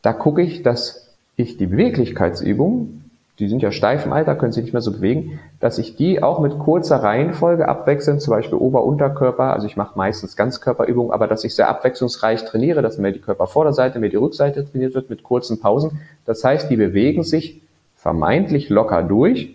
da 0.02 0.12
gucke 0.12 0.42
ich, 0.42 0.62
dass 0.62 1.05
ich 1.36 1.56
die 1.56 1.66
Beweglichkeitsübungen 1.66 3.06
die 3.38 3.48
sind 3.48 3.60
ja 3.60 3.70
steif 3.70 4.06
im 4.06 4.14
Alter, 4.14 4.34
können 4.34 4.52
sich 4.52 4.64
nicht 4.64 4.72
mehr 4.72 4.80
so 4.80 4.92
bewegen, 4.92 5.38
dass 5.60 5.76
ich 5.76 5.94
die 5.94 6.22
auch 6.22 6.40
mit 6.40 6.58
kurzer 6.58 7.02
Reihenfolge 7.02 7.68
abwechseln, 7.68 8.18
zum 8.18 8.32
Beispiel 8.32 8.56
Ober-Unterkörper, 8.56 9.52
also 9.52 9.66
ich 9.66 9.76
mache 9.76 9.96
meistens 9.98 10.36
Ganzkörperübungen, 10.36 11.12
aber 11.12 11.26
dass 11.26 11.44
ich 11.44 11.54
sehr 11.54 11.68
abwechslungsreich 11.68 12.46
trainiere, 12.46 12.80
dass 12.80 12.96
mir 12.96 13.12
die 13.12 13.20
Körpervorderseite, 13.20 13.98
mir 13.98 14.08
die 14.08 14.16
Rückseite 14.16 14.64
trainiert 14.64 14.94
wird 14.94 15.10
mit 15.10 15.22
kurzen 15.22 15.60
Pausen. 15.60 16.00
Das 16.24 16.42
heißt, 16.42 16.70
die 16.70 16.76
bewegen 16.76 17.24
sich 17.24 17.60
vermeintlich 17.94 18.70
locker 18.70 19.02
durch, 19.02 19.54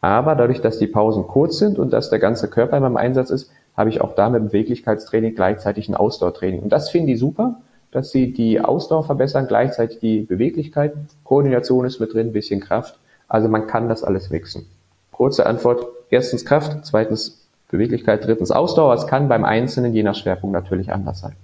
aber 0.00 0.34
dadurch, 0.34 0.62
dass 0.62 0.78
die 0.78 0.86
Pausen 0.86 1.26
kurz 1.26 1.58
sind 1.58 1.78
und 1.78 1.92
dass 1.92 2.08
der 2.08 2.20
ganze 2.20 2.48
Körper 2.48 2.78
in 2.78 2.82
meinem 2.82 2.96
Einsatz 2.96 3.28
ist, 3.28 3.50
habe 3.76 3.90
ich 3.90 4.00
auch 4.00 4.14
da 4.14 4.30
mit 4.30 4.44
Beweglichkeitstraining 4.44 5.34
gleichzeitig 5.34 5.90
ein 5.90 5.94
Ausdauertraining. 5.94 6.60
Und 6.60 6.70
das 6.70 6.88
finde 6.88 7.12
ich 7.12 7.18
super, 7.18 7.56
dass 7.92 8.10
sie 8.10 8.32
die 8.32 8.60
Ausdauer 8.60 9.04
verbessern, 9.04 9.46
gleichzeitig 9.48 9.98
die 9.98 10.20
Beweglichkeit. 10.20 10.94
Koordination 11.24 11.84
ist 11.84 12.00
mit 12.00 12.12
drin, 12.12 12.28
ein 12.28 12.32
bisschen 12.32 12.60
Kraft. 12.60 12.98
Also 13.28 13.48
man 13.48 13.66
kann 13.66 13.88
das 13.88 14.04
alles 14.04 14.30
mixen. 14.30 14.66
Kurze 15.12 15.46
Antwort. 15.46 15.86
Erstens 16.10 16.44
Kraft, 16.44 16.84
zweitens 16.84 17.46
Beweglichkeit, 17.70 18.24
drittens 18.24 18.50
Ausdauer. 18.50 18.94
Es 18.94 19.06
kann 19.06 19.28
beim 19.28 19.44
Einzelnen 19.44 19.94
je 19.94 20.02
nach 20.02 20.14
Schwerpunkt 20.14 20.52
natürlich 20.52 20.92
anders 20.92 21.20
sein. 21.20 21.36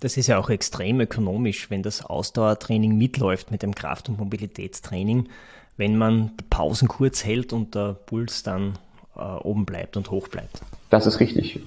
Das 0.00 0.16
ist 0.16 0.26
ja 0.28 0.38
auch 0.38 0.48
extrem 0.48 1.00
ökonomisch, 1.00 1.70
wenn 1.70 1.82
das 1.82 2.04
Ausdauertraining 2.04 2.96
mitläuft 2.96 3.50
mit 3.50 3.62
dem 3.62 3.74
Kraft- 3.74 4.08
und 4.08 4.18
Mobilitätstraining, 4.18 5.28
wenn 5.76 5.96
man 5.96 6.32
die 6.38 6.44
Pausen 6.48 6.88
kurz 6.88 7.24
hält 7.24 7.52
und 7.52 7.74
der 7.74 7.94
Puls 8.06 8.42
dann 8.42 8.78
äh, 9.16 9.20
oben 9.20 9.66
bleibt 9.66 9.98
und 9.98 10.10
hoch 10.10 10.28
bleibt. 10.28 10.62
Das 10.88 11.06
ist 11.06 11.20
richtig. 11.20 11.60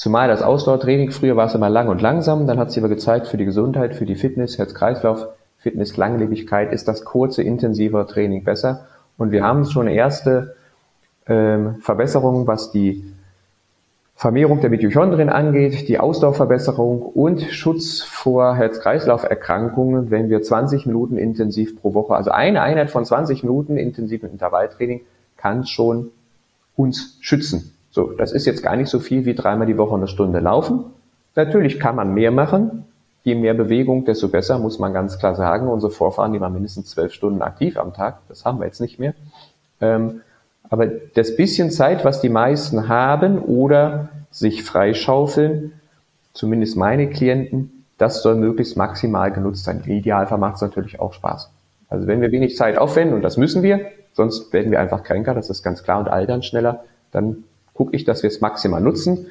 Zumal 0.00 0.28
das 0.28 0.40
Ausdauertraining, 0.40 1.10
früher 1.10 1.36
war 1.36 1.44
es 1.44 1.54
immer 1.54 1.68
lang 1.68 1.88
und 1.88 2.00
langsam, 2.00 2.46
dann 2.46 2.58
hat 2.58 2.70
sich 2.70 2.82
aber 2.82 2.88
gezeigt, 2.88 3.26
für 3.26 3.36
die 3.36 3.44
Gesundheit, 3.44 3.94
für 3.94 4.06
die 4.06 4.14
Fitness, 4.14 4.56
Herz-Kreislauf, 4.56 5.26
Fitness, 5.58 5.98
Langlebigkeit 5.98 6.72
ist 6.72 6.88
das 6.88 7.04
kurze, 7.04 7.42
intensive 7.42 8.06
Training 8.06 8.42
besser. 8.42 8.86
Und 9.18 9.30
wir 9.30 9.44
haben 9.44 9.66
schon 9.66 9.88
erste 9.88 10.56
ähm, 11.26 11.74
Verbesserungen, 11.82 12.46
was 12.46 12.70
die 12.70 13.12
Vermehrung 14.14 14.62
der 14.62 14.70
Mitochondrien 14.70 15.28
angeht, 15.28 15.86
die 15.86 16.00
Ausdauerverbesserung 16.00 17.02
und 17.02 17.42
Schutz 17.42 18.00
vor 18.00 18.56
Herz-Kreislauf-Erkrankungen, 18.56 20.10
wenn 20.10 20.30
wir 20.30 20.40
20 20.40 20.86
Minuten 20.86 21.18
intensiv 21.18 21.78
pro 21.78 21.92
Woche, 21.92 22.14
also 22.14 22.30
eine 22.30 22.62
Einheit 22.62 22.90
von 22.90 23.04
20 23.04 23.42
Minuten 23.42 23.76
intensiven 23.76 24.30
Intervalltraining 24.30 25.02
kann 25.36 25.66
schon 25.66 26.10
uns 26.74 27.18
schützen. 27.20 27.74
So, 27.90 28.12
das 28.12 28.32
ist 28.32 28.46
jetzt 28.46 28.62
gar 28.62 28.76
nicht 28.76 28.88
so 28.88 29.00
viel 29.00 29.24
wie 29.24 29.34
dreimal 29.34 29.66
die 29.66 29.76
Woche 29.76 29.94
eine 29.94 30.06
Stunde 30.06 30.38
laufen. 30.38 30.84
Natürlich 31.34 31.80
kann 31.80 31.96
man 31.96 32.14
mehr 32.14 32.30
machen, 32.30 32.84
je 33.24 33.34
mehr 33.34 33.54
Bewegung, 33.54 34.04
desto 34.04 34.28
besser, 34.28 34.58
muss 34.58 34.78
man 34.78 34.92
ganz 34.92 35.18
klar 35.18 35.34
sagen. 35.34 35.68
Unsere 35.68 35.92
Vorfahren, 35.92 36.32
die 36.32 36.40
waren 36.40 36.52
mindestens 36.52 36.90
zwölf 36.90 37.12
Stunden 37.12 37.42
aktiv 37.42 37.76
am 37.76 37.92
Tag. 37.92 38.18
Das 38.28 38.44
haben 38.44 38.58
wir 38.60 38.66
jetzt 38.66 38.80
nicht 38.80 38.98
mehr. 38.98 39.14
Ähm, 39.80 40.20
aber 40.68 40.86
das 40.86 41.36
bisschen 41.36 41.70
Zeit, 41.70 42.04
was 42.04 42.20
die 42.20 42.28
meisten 42.28 42.88
haben 42.88 43.38
oder 43.40 44.08
sich 44.30 44.62
freischaufeln, 44.62 45.72
zumindest 46.32 46.76
meine 46.76 47.10
Klienten, 47.10 47.84
das 47.98 48.22
soll 48.22 48.36
möglichst 48.36 48.76
maximal 48.76 49.32
genutzt 49.32 49.64
sein. 49.64 49.82
Im 49.84 49.92
Idealfall 49.92 50.38
macht 50.38 50.56
es 50.56 50.62
natürlich 50.62 51.00
auch 51.00 51.12
Spaß. 51.12 51.50
Also 51.88 52.06
wenn 52.06 52.20
wir 52.20 52.30
wenig 52.30 52.56
Zeit 52.56 52.78
aufwenden, 52.78 53.16
und 53.16 53.22
das 53.22 53.36
müssen 53.36 53.62
wir, 53.62 53.80
sonst 54.12 54.52
werden 54.52 54.70
wir 54.70 54.80
einfach 54.80 55.02
kränker, 55.02 55.34
das 55.34 55.50
ist 55.50 55.62
ganz 55.62 55.82
klar, 55.82 55.98
und 55.98 56.08
altern 56.08 56.42
schneller, 56.42 56.84
dann 57.10 57.44
gucke 57.80 57.96
ich, 57.96 58.04
dass 58.04 58.22
wir 58.22 58.28
es 58.28 58.42
maximal 58.42 58.82
nutzen. 58.82 59.28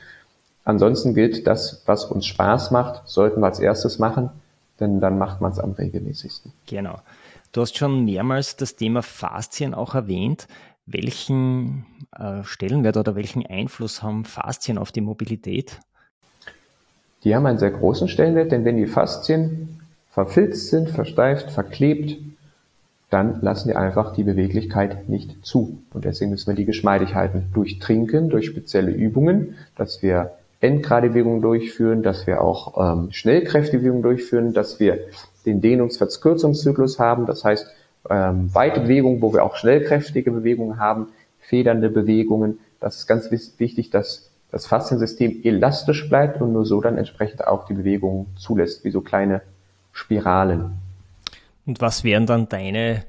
Ansonsten 0.64 1.14
gilt 1.14 1.46
das, 1.46 1.84
was 1.86 2.06
uns 2.06 2.26
Spaß 2.26 2.72
macht, 2.72 3.08
sollten 3.08 3.42
wir 3.42 3.46
als 3.46 3.60
erstes 3.60 4.00
machen, 4.00 4.32
denn 4.80 5.00
dann 5.00 5.20
macht 5.20 5.40
man 5.40 5.52
es 5.52 5.60
am 5.60 5.74
regelmäßigsten. 5.74 6.52
Genau. 6.66 7.00
Du 7.52 7.62
hast 7.62 7.78
schon 7.78 8.06
mehrmals 8.06 8.56
das 8.56 8.76
Thema 8.76 9.04
Faszien 9.04 9.76
auch 9.76 9.94
erwähnt. 9.94 10.48
Welchen 10.88 11.86
äh, 12.18 12.44
Stellenwert 12.44 12.98
oder 12.98 13.16
welchen 13.16 13.46
Einfluss 13.46 14.02
haben 14.02 14.26
Faszien 14.26 14.80
auf 14.80 14.92
die 14.92 15.02
Mobilität? 15.02 15.80
Die 17.24 17.36
haben 17.36 17.46
einen 17.46 17.60
sehr 17.60 17.70
großen 17.70 18.08
Stellenwert, 18.08 18.52
denn 18.52 18.66
wenn 18.66 18.78
die 18.78 18.88
Faszien 18.88 19.80
verfilzt 20.10 20.70
sind, 20.70 20.90
versteift, 20.90 21.52
verklebt, 21.52 22.18
dann 23.10 23.42
lassen 23.42 23.70
die 23.70 23.76
einfach 23.76 24.14
die 24.14 24.24
Beweglichkeit 24.24 25.10
nicht 25.10 25.46
zu. 25.46 25.82
Und 25.94 26.06
deswegen 26.06 26.32
müssen 26.32 26.48
wir 26.48 26.56
die 26.56 26.66
geschmeidig 26.66 27.16
halten. 27.16 27.46
Durch 27.54 27.80
Trinken, 27.80 28.30
durch 28.30 28.46
spezielle 28.46 28.92
Übungen, 28.92 29.56
dass 29.76 30.04
wir 30.04 30.32
Endgradebewegungen 30.62 31.42
durchführen, 31.42 32.04
dass 32.04 32.28
wir 32.28 32.42
auch 32.42 32.94
ähm, 32.94 33.12
Schnellkräftebewegungen 33.12 34.04
durchführen, 34.04 34.54
dass 34.54 34.80
wir 34.80 35.00
den 35.46 35.62
Dehnungs-Verkürzungszyklus 35.62 37.00
haben, 37.00 37.26
das 37.26 37.44
heißt 37.44 37.68
ähm, 38.10 38.54
weite 38.54 38.82
Bewegungen, 38.82 39.22
wo 39.22 39.34
wir 39.34 39.44
auch 39.44 39.56
schnellkräftige 39.56 40.32
Bewegungen 40.32 40.80
haben, 40.80 41.08
federnde 41.40 41.90
Bewegungen. 41.90 42.60
Das 42.80 42.98
ist 42.98 43.08
ganz 43.08 43.32
wichtig, 43.32 43.90
dass 43.90 44.30
das 44.52 44.66
Fasziensystem 44.66 45.42
elastisch 45.44 46.10
bleibt 46.10 46.42
und 46.42 46.54
nur 46.54 46.66
so 46.66 46.82
dann 46.82 46.98
entsprechend 46.98 47.48
auch 47.48 47.66
die 47.66 47.74
Bewegung 47.74 48.28
zulässt, 48.36 48.84
wie 48.84 48.92
so 48.92 49.02
kleine 49.02 49.42
Spiralen. 49.92 50.74
Und 51.70 51.82
was 51.82 52.04
wären 52.04 52.26
dann 52.26 52.50
deine 52.50 53.04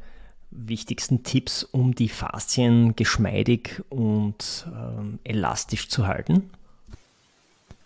wichtigsten 0.51 1.23
Tipps, 1.23 1.65
um 1.65 1.95
die 1.95 2.11
Faszien 2.11 2.95
geschmeidig 2.95 3.83
und 3.89 4.67
ähm, 4.67 5.19
elastisch 5.25 5.89
zu 5.89 6.07
halten? 6.07 6.51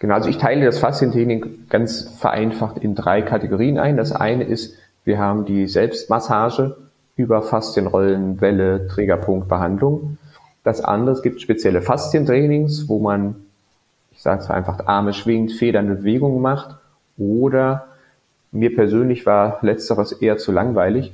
Genau, 0.00 0.14
also 0.14 0.28
ich 0.28 0.36
teile 0.36 0.64
das 0.64 0.80
Faszientraining 0.80 1.68
ganz 1.68 2.10
vereinfacht 2.18 2.78
in 2.78 2.96
drei 2.96 3.22
Kategorien 3.22 3.78
ein. 3.78 3.96
Das 3.96 4.10
eine 4.10 4.42
ist, 4.42 4.74
wir 5.04 5.20
haben 5.20 5.44
die 5.44 5.68
Selbstmassage 5.68 6.76
über 7.14 7.42
Faszienrollen, 7.42 8.40
Welle, 8.40 8.88
Trägerpunktbehandlung. 8.88 10.18
Das 10.64 10.80
andere, 10.80 11.14
es 11.14 11.22
gibt 11.22 11.40
spezielle 11.40 11.82
Faszientrainings, 11.82 12.88
wo 12.88 12.98
man, 12.98 13.36
ich 14.10 14.20
sage 14.20 14.42
es 14.42 14.50
einfach, 14.50 14.84
Arme 14.88 15.12
schwingt, 15.12 15.52
federnde 15.52 15.94
Bewegungen 15.94 16.42
macht. 16.42 16.74
Oder 17.16 17.93
mir 18.54 18.74
persönlich 18.74 19.26
war 19.26 19.58
letzteres 19.62 20.12
eher 20.12 20.38
zu 20.38 20.52
langweilig 20.52 21.12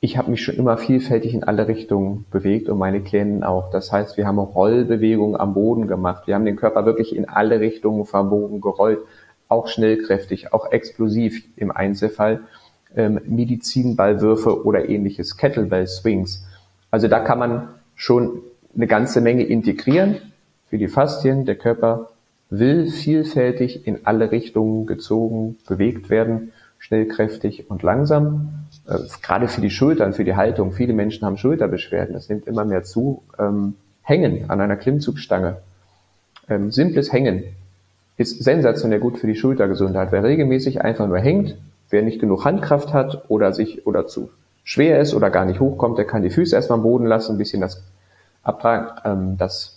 ich 0.00 0.18
habe 0.18 0.30
mich 0.30 0.42
schon 0.42 0.56
immer 0.56 0.76
vielfältig 0.76 1.34
in 1.34 1.44
alle 1.44 1.68
Richtungen 1.68 2.26
bewegt 2.30 2.68
und 2.68 2.78
meine 2.78 3.00
Klienten 3.00 3.42
auch. 3.42 3.70
Das 3.70 3.92
heißt, 3.92 4.16
wir 4.16 4.26
haben 4.26 4.38
Rollbewegungen 4.38 5.38
am 5.38 5.54
Boden 5.54 5.88
gemacht. 5.88 6.26
Wir 6.26 6.34
haben 6.34 6.44
den 6.44 6.56
Körper 6.56 6.84
wirklich 6.84 7.16
in 7.16 7.28
alle 7.28 7.60
Richtungen 7.60 8.04
verbogen, 8.04 8.60
gerollt, 8.60 9.00
auch 9.48 9.68
schnellkräftig, 9.68 10.52
auch 10.52 10.70
explosiv 10.70 11.42
im 11.56 11.70
Einzelfall. 11.70 12.40
Ähm, 12.94 13.20
Medizinballwürfe 13.26 14.64
oder 14.64 14.88
ähnliches, 14.88 15.36
Kettlebell 15.36 15.86
Swings. 15.86 16.46
Also 16.90 17.08
da 17.08 17.20
kann 17.20 17.38
man 17.38 17.68
schon 17.94 18.42
eine 18.74 18.86
ganze 18.86 19.20
Menge 19.20 19.44
integrieren 19.44 20.18
für 20.68 20.78
die 20.78 20.88
Faszien. 20.88 21.46
Der 21.46 21.56
Körper 21.56 22.10
will 22.50 22.86
vielfältig 22.86 23.86
in 23.86 24.06
alle 24.06 24.30
Richtungen 24.30 24.86
gezogen, 24.86 25.56
bewegt 25.66 26.10
werden, 26.10 26.52
schnellkräftig 26.78 27.70
und 27.70 27.82
langsam 27.82 28.66
äh, 28.86 28.98
gerade 29.22 29.48
für 29.48 29.60
die 29.60 29.70
Schultern, 29.70 30.12
für 30.12 30.24
die 30.24 30.36
Haltung. 30.36 30.72
Viele 30.72 30.92
Menschen 30.92 31.26
haben 31.26 31.36
Schulterbeschwerden, 31.36 32.14
das 32.14 32.28
nimmt 32.28 32.46
immer 32.46 32.64
mehr 32.64 32.84
zu. 32.84 33.22
Ähm, 33.38 33.74
Hängen 34.02 34.48
an 34.50 34.60
einer 34.60 34.76
Klimmzugstange, 34.76 35.56
ähm, 36.48 36.70
simples 36.70 37.12
Hängen 37.12 37.42
ist 38.16 38.42
sensationell 38.44 39.00
gut 39.00 39.18
für 39.18 39.26
die 39.26 39.34
Schultergesundheit. 39.34 40.12
Wer 40.12 40.22
regelmäßig 40.22 40.80
einfach 40.80 41.08
nur 41.08 41.18
hängt, 41.18 41.56
wer 41.90 42.02
nicht 42.02 42.20
genug 42.20 42.44
Handkraft 42.44 42.92
hat 42.92 43.28
oder 43.28 43.52
sich 43.52 43.86
oder 43.86 44.06
zu 44.06 44.30
schwer 44.62 45.00
ist 45.00 45.14
oder 45.14 45.30
gar 45.30 45.44
nicht 45.44 45.60
hochkommt, 45.60 45.98
der 45.98 46.06
kann 46.06 46.22
die 46.22 46.30
Füße 46.30 46.54
erstmal 46.54 46.78
am 46.78 46.84
Boden 46.84 47.06
lassen, 47.06 47.32
ein 47.32 47.38
bisschen 47.38 47.60
das, 47.60 47.82
Abtragen, 48.42 48.88
ähm, 49.04 49.36
das 49.36 49.75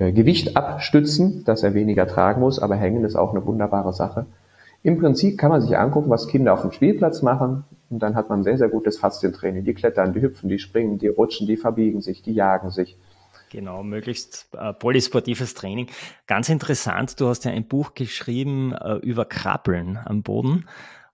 Gewicht 0.00 0.56
abstützen, 0.56 1.44
dass 1.44 1.62
er 1.62 1.74
weniger 1.74 2.06
tragen 2.06 2.40
muss, 2.40 2.58
aber 2.58 2.76
hängen 2.76 3.04
ist 3.04 3.16
auch 3.16 3.32
eine 3.32 3.44
wunderbare 3.44 3.92
Sache. 3.92 4.26
Im 4.82 4.98
Prinzip 4.98 5.36
kann 5.38 5.50
man 5.50 5.60
sich 5.60 5.76
angucken, 5.76 6.08
was 6.08 6.26
Kinder 6.26 6.54
auf 6.54 6.62
dem 6.62 6.72
Spielplatz 6.72 7.20
machen 7.20 7.64
und 7.90 7.98
dann 7.98 8.14
hat 8.14 8.30
man 8.30 8.42
sehr, 8.42 8.56
sehr 8.56 8.68
gutes 8.68 8.98
Faszientraining. 8.98 9.64
Die 9.64 9.74
klettern, 9.74 10.14
die 10.14 10.22
hüpfen, 10.22 10.48
die 10.48 10.58
springen, 10.58 10.98
die 10.98 11.08
rutschen, 11.08 11.46
die 11.46 11.56
verbiegen 11.56 12.00
sich, 12.00 12.22
die 12.22 12.32
jagen 12.32 12.70
sich. 12.70 12.96
Genau, 13.50 13.82
möglichst 13.82 14.46
äh, 14.56 14.72
polysportives 14.72 15.54
Training. 15.54 15.88
Ganz 16.28 16.48
interessant, 16.48 17.20
du 17.20 17.26
hast 17.26 17.44
ja 17.44 17.50
ein 17.50 17.66
Buch 17.66 17.94
geschrieben 17.94 18.72
äh, 18.72 18.94
über 18.98 19.24
Krabbeln 19.24 19.98
am 20.04 20.22
Boden. 20.22 20.66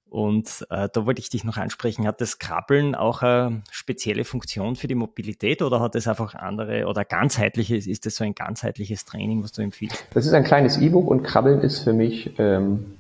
Und 0.09 0.67
äh, 0.71 0.89
da 0.93 1.05
wollte 1.05 1.21
ich 1.21 1.31
dich 1.31 1.45
noch 1.45 1.57
ansprechen, 1.57 2.07
hat 2.07 2.21
das 2.21 2.39
Krabbeln 2.39 2.95
auch 2.95 3.23
eine 3.23 3.63
spezielle 3.71 4.25
Funktion 4.25 4.77
für 4.77 4.87
die 4.87 4.95
Mobilität 4.95 5.63
oder 5.63 5.81
hat 5.81 5.97
es 5.97 6.07
einfach 6.07 6.35
andere 6.35 6.87
oder 6.87 7.05
ganzheitliches, 7.05 7.87
ist 7.87 8.07
das 8.07 8.15
so 8.15 8.25
ein 8.25 8.35
ganzheitliches 8.35 9.05
Training, 9.05 9.43
was 9.43 9.53
du 9.53 9.63
empfiehlst? 9.63 10.07
Das 10.15 10.25
ist 10.25 10.33
ein 10.33 10.45
kleines 10.45 10.79
E-Book 10.79 11.09
und 11.09 11.25
Krabbeln 11.25 11.61
ist 11.61 11.81
für 11.81 11.93
mich 11.93 12.33
ähm, 12.39 12.97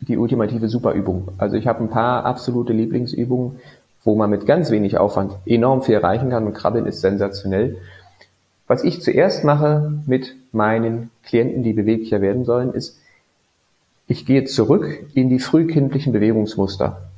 die 0.00 0.16
ultimative 0.16 0.68
Superübung. 0.68 1.28
Also 1.38 1.56
ich 1.56 1.66
habe 1.66 1.82
ein 1.82 1.90
paar 1.90 2.24
absolute 2.24 2.72
Lieblingsübungen, 2.72 3.60
wo 4.04 4.14
man 4.14 4.30
mit 4.30 4.46
ganz 4.46 4.70
wenig 4.70 4.96
Aufwand 4.96 5.34
enorm 5.44 5.82
viel 5.82 5.96
erreichen 5.96 6.30
kann 6.30 6.46
und 6.46 6.54
Krabbeln 6.54 6.86
ist 6.86 7.00
sensationell. 7.00 7.78
Was 8.68 8.84
ich 8.84 9.02
zuerst 9.02 9.44
mache 9.44 9.92
mit 10.06 10.34
meinen 10.52 11.10
Klienten, 11.24 11.62
die 11.62 11.72
beweglicher 11.72 12.20
werden 12.20 12.44
sollen, 12.44 12.72
ist, 12.72 12.98
ich 14.06 14.26
gehe 14.26 14.44
zurück 14.44 15.06
in 15.14 15.28
die 15.28 15.38
frühkindlichen 15.38 16.12
Bewegungsmuster. 16.12 17.10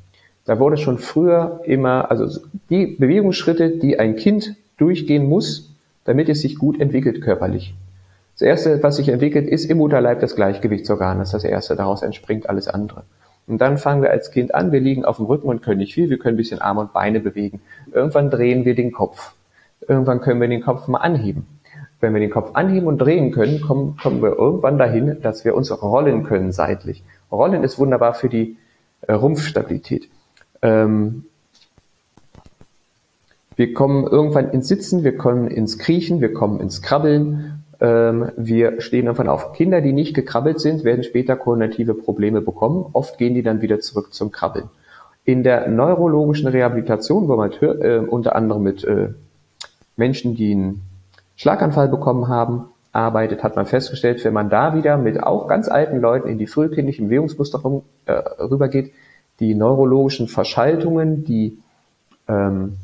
Da 0.44 0.58
wurde 0.58 0.76
schon 0.76 0.98
früher 0.98 1.60
immer, 1.64 2.10
also 2.10 2.40
die 2.68 2.86
Bewegungsschritte, 2.86 3.70
die 3.70 3.98
ein 3.98 4.16
Kind 4.16 4.56
durchgehen 4.76 5.26
muss, 5.26 5.74
damit 6.04 6.28
es 6.28 6.42
sich 6.42 6.58
gut 6.58 6.80
entwickelt 6.80 7.22
körperlich. 7.22 7.74
Das 8.34 8.42
erste, 8.42 8.82
was 8.82 8.96
sich 8.96 9.08
entwickelt, 9.08 9.48
ist 9.48 9.64
im 9.66 9.78
Mutterleib 9.78 10.20
das 10.20 10.34
Gleichgewichtsorgan. 10.34 11.18
Das 11.18 11.28
ist 11.28 11.34
das 11.34 11.44
erste. 11.44 11.76
Daraus 11.76 12.02
entspringt 12.02 12.48
alles 12.48 12.68
andere. 12.68 13.04
Und 13.46 13.60
dann 13.60 13.78
fangen 13.78 14.02
wir 14.02 14.10
als 14.10 14.30
Kind 14.30 14.54
an. 14.54 14.72
Wir 14.72 14.80
liegen 14.80 15.04
auf 15.04 15.16
dem 15.16 15.26
Rücken 15.26 15.48
und 15.48 15.62
können 15.62 15.78
nicht 15.78 15.94
viel. 15.94 16.10
Wir 16.10 16.18
können 16.18 16.34
ein 16.34 16.38
bisschen 16.38 16.60
Arme 16.60 16.80
und 16.80 16.92
Beine 16.92 17.20
bewegen. 17.20 17.60
Irgendwann 17.92 18.30
drehen 18.30 18.64
wir 18.64 18.74
den 18.74 18.92
Kopf. 18.92 19.34
Irgendwann 19.86 20.20
können 20.20 20.40
wir 20.40 20.48
den 20.48 20.62
Kopf 20.62 20.88
mal 20.88 20.98
anheben. 20.98 21.46
Wenn 22.04 22.12
wir 22.12 22.20
den 22.20 22.30
Kopf 22.30 22.50
anheben 22.52 22.86
und 22.86 22.98
drehen 22.98 23.32
können, 23.32 23.60
kommen, 23.60 23.96
kommen 24.00 24.22
wir 24.22 24.38
irgendwann 24.38 24.78
dahin, 24.78 25.20
dass 25.22 25.44
wir 25.44 25.54
uns 25.54 25.70
rollen 25.82 26.22
können 26.22 26.52
seitlich. 26.52 27.02
Rollen 27.32 27.64
ist 27.64 27.78
wunderbar 27.78 28.14
für 28.14 28.28
die 28.28 28.56
äh, 29.00 29.12
Rumpfstabilität. 29.12 30.08
Ähm, 30.62 31.24
wir 33.56 33.72
kommen 33.72 34.06
irgendwann 34.06 34.50
ins 34.50 34.68
Sitzen, 34.68 35.02
wir 35.02 35.16
kommen 35.16 35.48
ins 35.48 35.78
Kriechen, 35.78 36.20
wir 36.20 36.32
kommen 36.32 36.60
ins 36.60 36.82
Krabbeln 36.82 37.64
ähm, 37.80 38.30
wir 38.36 38.80
stehen 38.80 39.06
davon 39.06 39.28
auf. 39.28 39.52
Kinder, 39.52 39.80
die 39.80 39.92
nicht 39.92 40.14
gekrabbelt 40.14 40.60
sind, 40.60 40.84
werden 40.84 41.04
später 41.04 41.36
koordinative 41.36 41.94
Probleme 41.94 42.40
bekommen. 42.40 42.86
Oft 42.92 43.18
gehen 43.18 43.34
die 43.34 43.42
dann 43.42 43.62
wieder 43.62 43.80
zurück 43.80 44.14
zum 44.14 44.30
Krabbeln. 44.30 44.70
In 45.24 45.42
der 45.42 45.68
neurologischen 45.68 46.48
Rehabilitation, 46.48 47.28
wo 47.28 47.36
man 47.36 47.52
äh, 47.52 47.98
unter 47.98 48.36
anderem 48.36 48.62
mit 48.62 48.84
äh, 48.84 49.08
Menschen, 49.96 50.34
die 50.34 50.52
einen 50.52 50.82
Schlaganfall 51.36 51.88
bekommen 51.88 52.28
haben, 52.28 52.66
arbeitet, 52.92 53.42
hat 53.42 53.56
man 53.56 53.66
festgestellt, 53.66 54.24
wenn 54.24 54.32
man 54.32 54.50
da 54.50 54.74
wieder 54.74 54.96
mit 54.96 55.20
auch 55.22 55.48
ganz 55.48 55.68
alten 55.68 56.00
Leuten 56.00 56.28
in 56.28 56.38
die 56.38 56.46
frühkindlichen 56.46 57.08
Bewegungsmuster 57.08 57.60
äh, 58.06 58.12
rübergeht, 58.12 58.92
die 59.40 59.54
neurologischen 59.54 60.28
Verschaltungen, 60.28 61.24
die 61.24 61.58
ähm, 62.28 62.76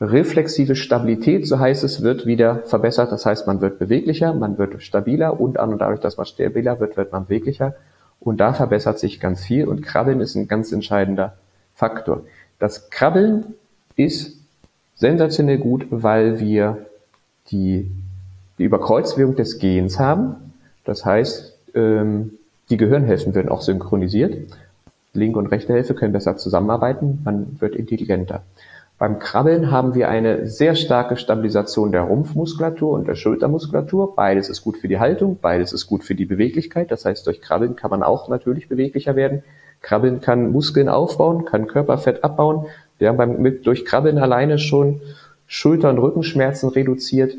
reflexive 0.00 0.76
Stabilität, 0.76 1.46
so 1.46 1.58
heißt 1.58 1.82
es, 1.82 2.02
wird 2.02 2.26
wieder 2.26 2.62
verbessert. 2.66 3.10
Das 3.10 3.24
heißt, 3.24 3.46
man 3.46 3.60
wird 3.62 3.78
beweglicher, 3.78 4.34
man 4.34 4.58
wird 4.58 4.82
stabiler 4.82 5.40
und 5.40 5.58
an 5.58 5.72
und 5.72 5.78
dadurch, 5.78 6.00
dass 6.00 6.18
man 6.18 6.26
stabiler 6.26 6.78
wird, 6.80 6.96
wird 6.96 7.12
man 7.12 7.24
beweglicher. 7.24 7.74
Und 8.20 8.38
da 8.38 8.52
verbessert 8.52 8.98
sich 8.98 9.20
ganz 9.20 9.44
viel 9.44 9.66
und 9.66 9.82
Krabbeln 9.82 10.20
ist 10.20 10.34
ein 10.34 10.48
ganz 10.48 10.72
entscheidender 10.72 11.34
Faktor. 11.74 12.22
Das 12.58 12.90
Krabbeln 12.90 13.54
ist 13.96 14.38
sensationell 14.94 15.58
gut, 15.58 15.86
weil 15.90 16.38
wir 16.38 16.86
die, 17.50 17.90
die 18.58 18.64
Überkreuzwirkung 18.64 19.36
des 19.36 19.58
Gehens 19.58 19.98
haben. 19.98 20.52
Das 20.84 21.04
heißt, 21.04 21.56
ähm, 21.74 22.32
die 22.70 22.76
Gehirnhälften 22.76 23.34
werden 23.34 23.48
auch 23.48 23.62
synchronisiert. 23.62 24.48
Linke 25.12 25.38
und 25.38 25.46
rechte 25.46 25.72
Hälfte 25.72 25.94
können 25.94 26.12
besser 26.12 26.36
zusammenarbeiten, 26.36 27.20
man 27.24 27.60
wird 27.60 27.76
intelligenter. 27.76 28.42
Beim 28.98 29.18
Krabbeln 29.18 29.70
haben 29.70 29.94
wir 29.94 30.08
eine 30.08 30.46
sehr 30.46 30.76
starke 30.76 31.16
Stabilisation 31.16 31.90
der 31.92 32.02
Rumpfmuskulatur 32.02 32.92
und 32.92 33.08
der 33.08 33.16
Schultermuskulatur. 33.16 34.14
Beides 34.14 34.48
ist 34.48 34.62
gut 34.62 34.76
für 34.76 34.88
die 34.88 35.00
Haltung, 35.00 35.38
beides 35.40 35.72
ist 35.72 35.86
gut 35.86 36.04
für 36.04 36.14
die 36.14 36.24
Beweglichkeit. 36.24 36.90
Das 36.90 37.04
heißt, 37.04 37.26
durch 37.26 37.40
Krabbeln 37.40 37.74
kann 37.74 37.90
man 37.90 38.02
auch 38.02 38.28
natürlich 38.28 38.68
beweglicher 38.68 39.16
werden. 39.16 39.42
Krabbeln 39.82 40.20
kann 40.20 40.52
Muskeln 40.52 40.88
aufbauen, 40.88 41.44
kann 41.44 41.66
Körperfett 41.66 42.22
abbauen. 42.22 42.66
Wir 42.98 43.08
haben 43.08 43.16
beim, 43.16 43.42
mit, 43.42 43.66
durch 43.66 43.84
Krabbeln 43.84 44.18
alleine 44.18 44.58
schon 44.58 45.00
Schulter- 45.46 45.90
und 45.90 45.98
Rückenschmerzen 45.98 46.68
reduziert 46.70 47.34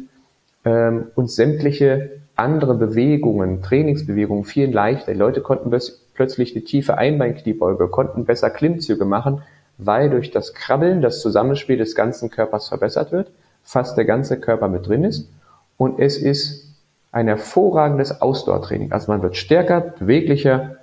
ähm, 0.64 1.08
und 1.16 1.30
sämtliche 1.30 2.12
andere 2.36 2.76
Bewegungen, 2.76 3.62
Trainingsbewegungen 3.62 4.44
viel 4.44 4.72
leichter. 4.72 5.14
Die 5.14 5.18
Leute 5.18 5.42
konnten 5.42 5.72
plötzlich 6.14 6.56
eine 6.56 6.66
tiefe 6.66 6.98
Einbeinkniebeuge, 6.98 7.88
konnten 7.88 8.26
besser 8.26 8.50
Klimmzüge 8.50 9.06
machen, 9.06 9.42
weil 9.78 10.10
durch 10.10 10.32
das 10.32 10.54
Krabbeln 10.54 11.02
das 11.02 11.22
Zusammenspiel 11.22 11.78
des 11.78 11.96
ganzen 11.96 12.30
Körpers 12.30 12.68
verbessert 12.68 13.12
wird, 13.12 13.32
fast 13.64 13.98
der 13.98 14.06
ganze 14.06 14.40
Körper 14.40 14.68
mit 14.68 14.88
drin 14.88 15.04
ist 15.04 15.30
und 15.78 16.00
es 16.00 16.18
ist 16.18 16.66
ein 17.12 17.28
hervorragendes 17.28 18.22
Ausdauertraining. 18.22 18.92
Also 18.92 19.12
man 19.12 19.22
wird 19.22 19.38
stärker, 19.38 19.80
beweglicher, 19.80 20.78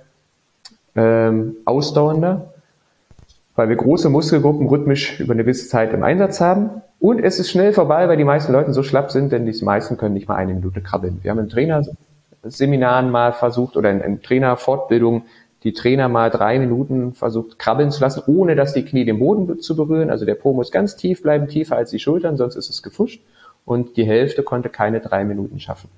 ähm, 0.95 1.55
ausdauernder, 1.65 2.53
weil 3.55 3.69
wir 3.69 3.75
große 3.75 4.09
Muskelgruppen 4.09 4.67
rhythmisch 4.67 5.19
über 5.19 5.33
eine 5.33 5.43
gewisse 5.43 5.67
Zeit 5.67 5.93
im 5.93 6.03
Einsatz 6.03 6.41
haben. 6.41 6.81
Und 7.03 7.19
es 7.19 7.37
ist 7.37 7.49
schnell 7.49 7.73
vorbei, 7.73 8.07
weil 8.07 8.15
die 8.15 8.23
meisten 8.23 8.53
Leute 8.53 8.71
so 8.71 8.81
schlapp 8.81 9.11
sind, 9.11 9.33
denn 9.33 9.45
die 9.45 9.65
meisten 9.65 9.97
können 9.97 10.13
nicht 10.13 10.29
mal 10.29 10.37
eine 10.37 10.53
Minute 10.53 10.79
krabbeln. 10.79 11.19
Wir 11.21 11.31
haben 11.31 11.39
in 11.39 11.49
Trainerseminaren 11.49 13.11
mal 13.11 13.33
versucht 13.33 13.75
oder 13.75 13.91
in, 13.91 13.99
in 13.99 14.21
Trainerfortbildungen 14.21 15.23
die 15.63 15.73
Trainer 15.73 16.07
mal 16.07 16.29
drei 16.29 16.57
Minuten 16.59 17.13
versucht 17.13 17.59
krabbeln 17.59 17.91
zu 17.91 17.99
lassen, 17.99 18.23
ohne 18.27 18.55
dass 18.55 18.73
die 18.73 18.85
Knie 18.85 19.03
den 19.03 19.19
Boden 19.19 19.59
zu 19.59 19.75
berühren. 19.75 20.09
Also 20.09 20.23
der 20.23 20.35
Po 20.35 20.53
muss 20.53 20.71
ganz 20.71 20.95
tief 20.95 21.21
bleiben, 21.21 21.49
tiefer 21.49 21.75
als 21.75 21.89
die 21.89 21.99
Schultern, 21.99 22.37
sonst 22.37 22.55
ist 22.55 22.69
es 22.69 22.81
gefuscht. 22.81 23.21
Und 23.65 23.97
die 23.97 24.05
Hälfte 24.05 24.41
konnte 24.41 24.69
keine 24.69 25.01
drei 25.01 25.25
Minuten 25.25 25.59
schaffen. 25.59 25.89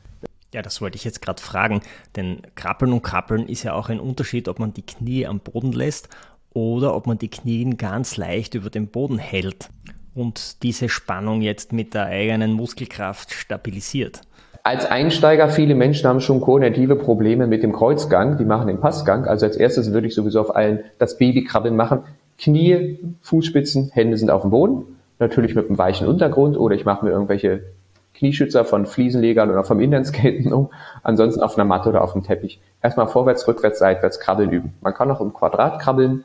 Ja, 0.56 0.64
das 0.64 0.82
wollte 0.82 0.96
ich 0.96 1.04
jetzt 1.04 1.22
gerade 1.22 1.40
fragen, 1.40 1.82
denn 2.16 2.40
Krabbeln 2.56 2.92
und 2.92 3.04
Krabbeln 3.04 3.48
ist 3.48 3.62
ja 3.62 3.74
auch 3.74 3.90
ein 3.90 4.00
Unterschied, 4.00 4.48
ob 4.48 4.58
man 4.58 4.74
die 4.74 4.82
Knie 4.88 5.28
am 5.28 5.40
Boden 5.40 5.72
lässt 5.72 6.10
oder 6.56 6.96
ob 6.96 7.06
man 7.06 7.20
die 7.20 7.30
Knie 7.30 7.70
ganz 7.78 8.18
leicht 8.18 8.56
über 8.56 8.72
den 8.72 8.88
Boden 8.88 9.20
hält 9.20 9.70
und 10.16 10.64
diese 10.64 10.90
Spannung 10.90 11.42
jetzt 11.42 11.74
mit 11.74 11.94
der 11.94 12.06
eigenen 12.06 12.54
Muskelkraft 12.54 13.34
stabilisiert. 13.34 14.22
Als 14.64 14.90
Einsteiger, 14.90 15.50
viele 15.50 15.76
Menschen 15.76 16.08
haben 16.08 16.22
schon 16.22 16.42
koordinative 16.42 16.96
Probleme 16.96 17.46
mit 17.46 17.62
dem 17.62 17.72
Kreuzgang, 17.72 18.38
die 18.38 18.46
machen 18.46 18.66
den 18.66 18.80
Passgang. 18.80 19.26
Also 19.26 19.46
als 19.46 19.58
erstes 19.58 19.94
würde 19.94 20.08
ich 20.08 20.16
sowieso 20.16 20.42
auf 20.42 20.56
allen 20.56 20.80
das 20.98 21.20
Babykrabbeln 21.20 21.76
machen. 21.76 22.00
Knie, 22.40 22.98
Fußspitzen, 23.22 23.92
Hände 23.94 24.18
sind 24.18 24.32
auf 24.32 24.42
dem 24.42 24.50
Boden, 24.50 24.98
natürlich 25.20 25.54
mit 25.54 25.68
einem 25.68 25.78
weichen 25.78 26.08
Untergrund 26.08 26.58
oder 26.58 26.74
ich 26.74 26.84
mache 26.84 27.06
mir 27.06 27.12
irgendwelche 27.12 27.62
Knieschützer 28.16 28.66
von 28.66 28.86
Fliesenlegern 28.86 29.52
oder 29.52 29.64
vom 29.64 29.80
Inlineskaten 29.80 30.52
um, 30.52 30.70
ansonsten 31.04 31.44
auf 31.44 31.58
einer 31.58 31.66
Matte 31.66 31.90
oder 31.90 32.02
auf 32.02 32.14
dem 32.14 32.24
Teppich. 32.24 32.60
Erstmal 32.82 33.08
vorwärts, 33.08 33.48
rückwärts, 33.48 33.80
seitwärts 33.80 34.20
krabbeln 34.20 34.52
üben. 34.52 34.74
Man 34.82 34.94
kann 34.94 35.12
auch 35.12 35.22
im 35.22 35.34
Quadrat 35.34 35.80
krabbeln, 35.80 36.24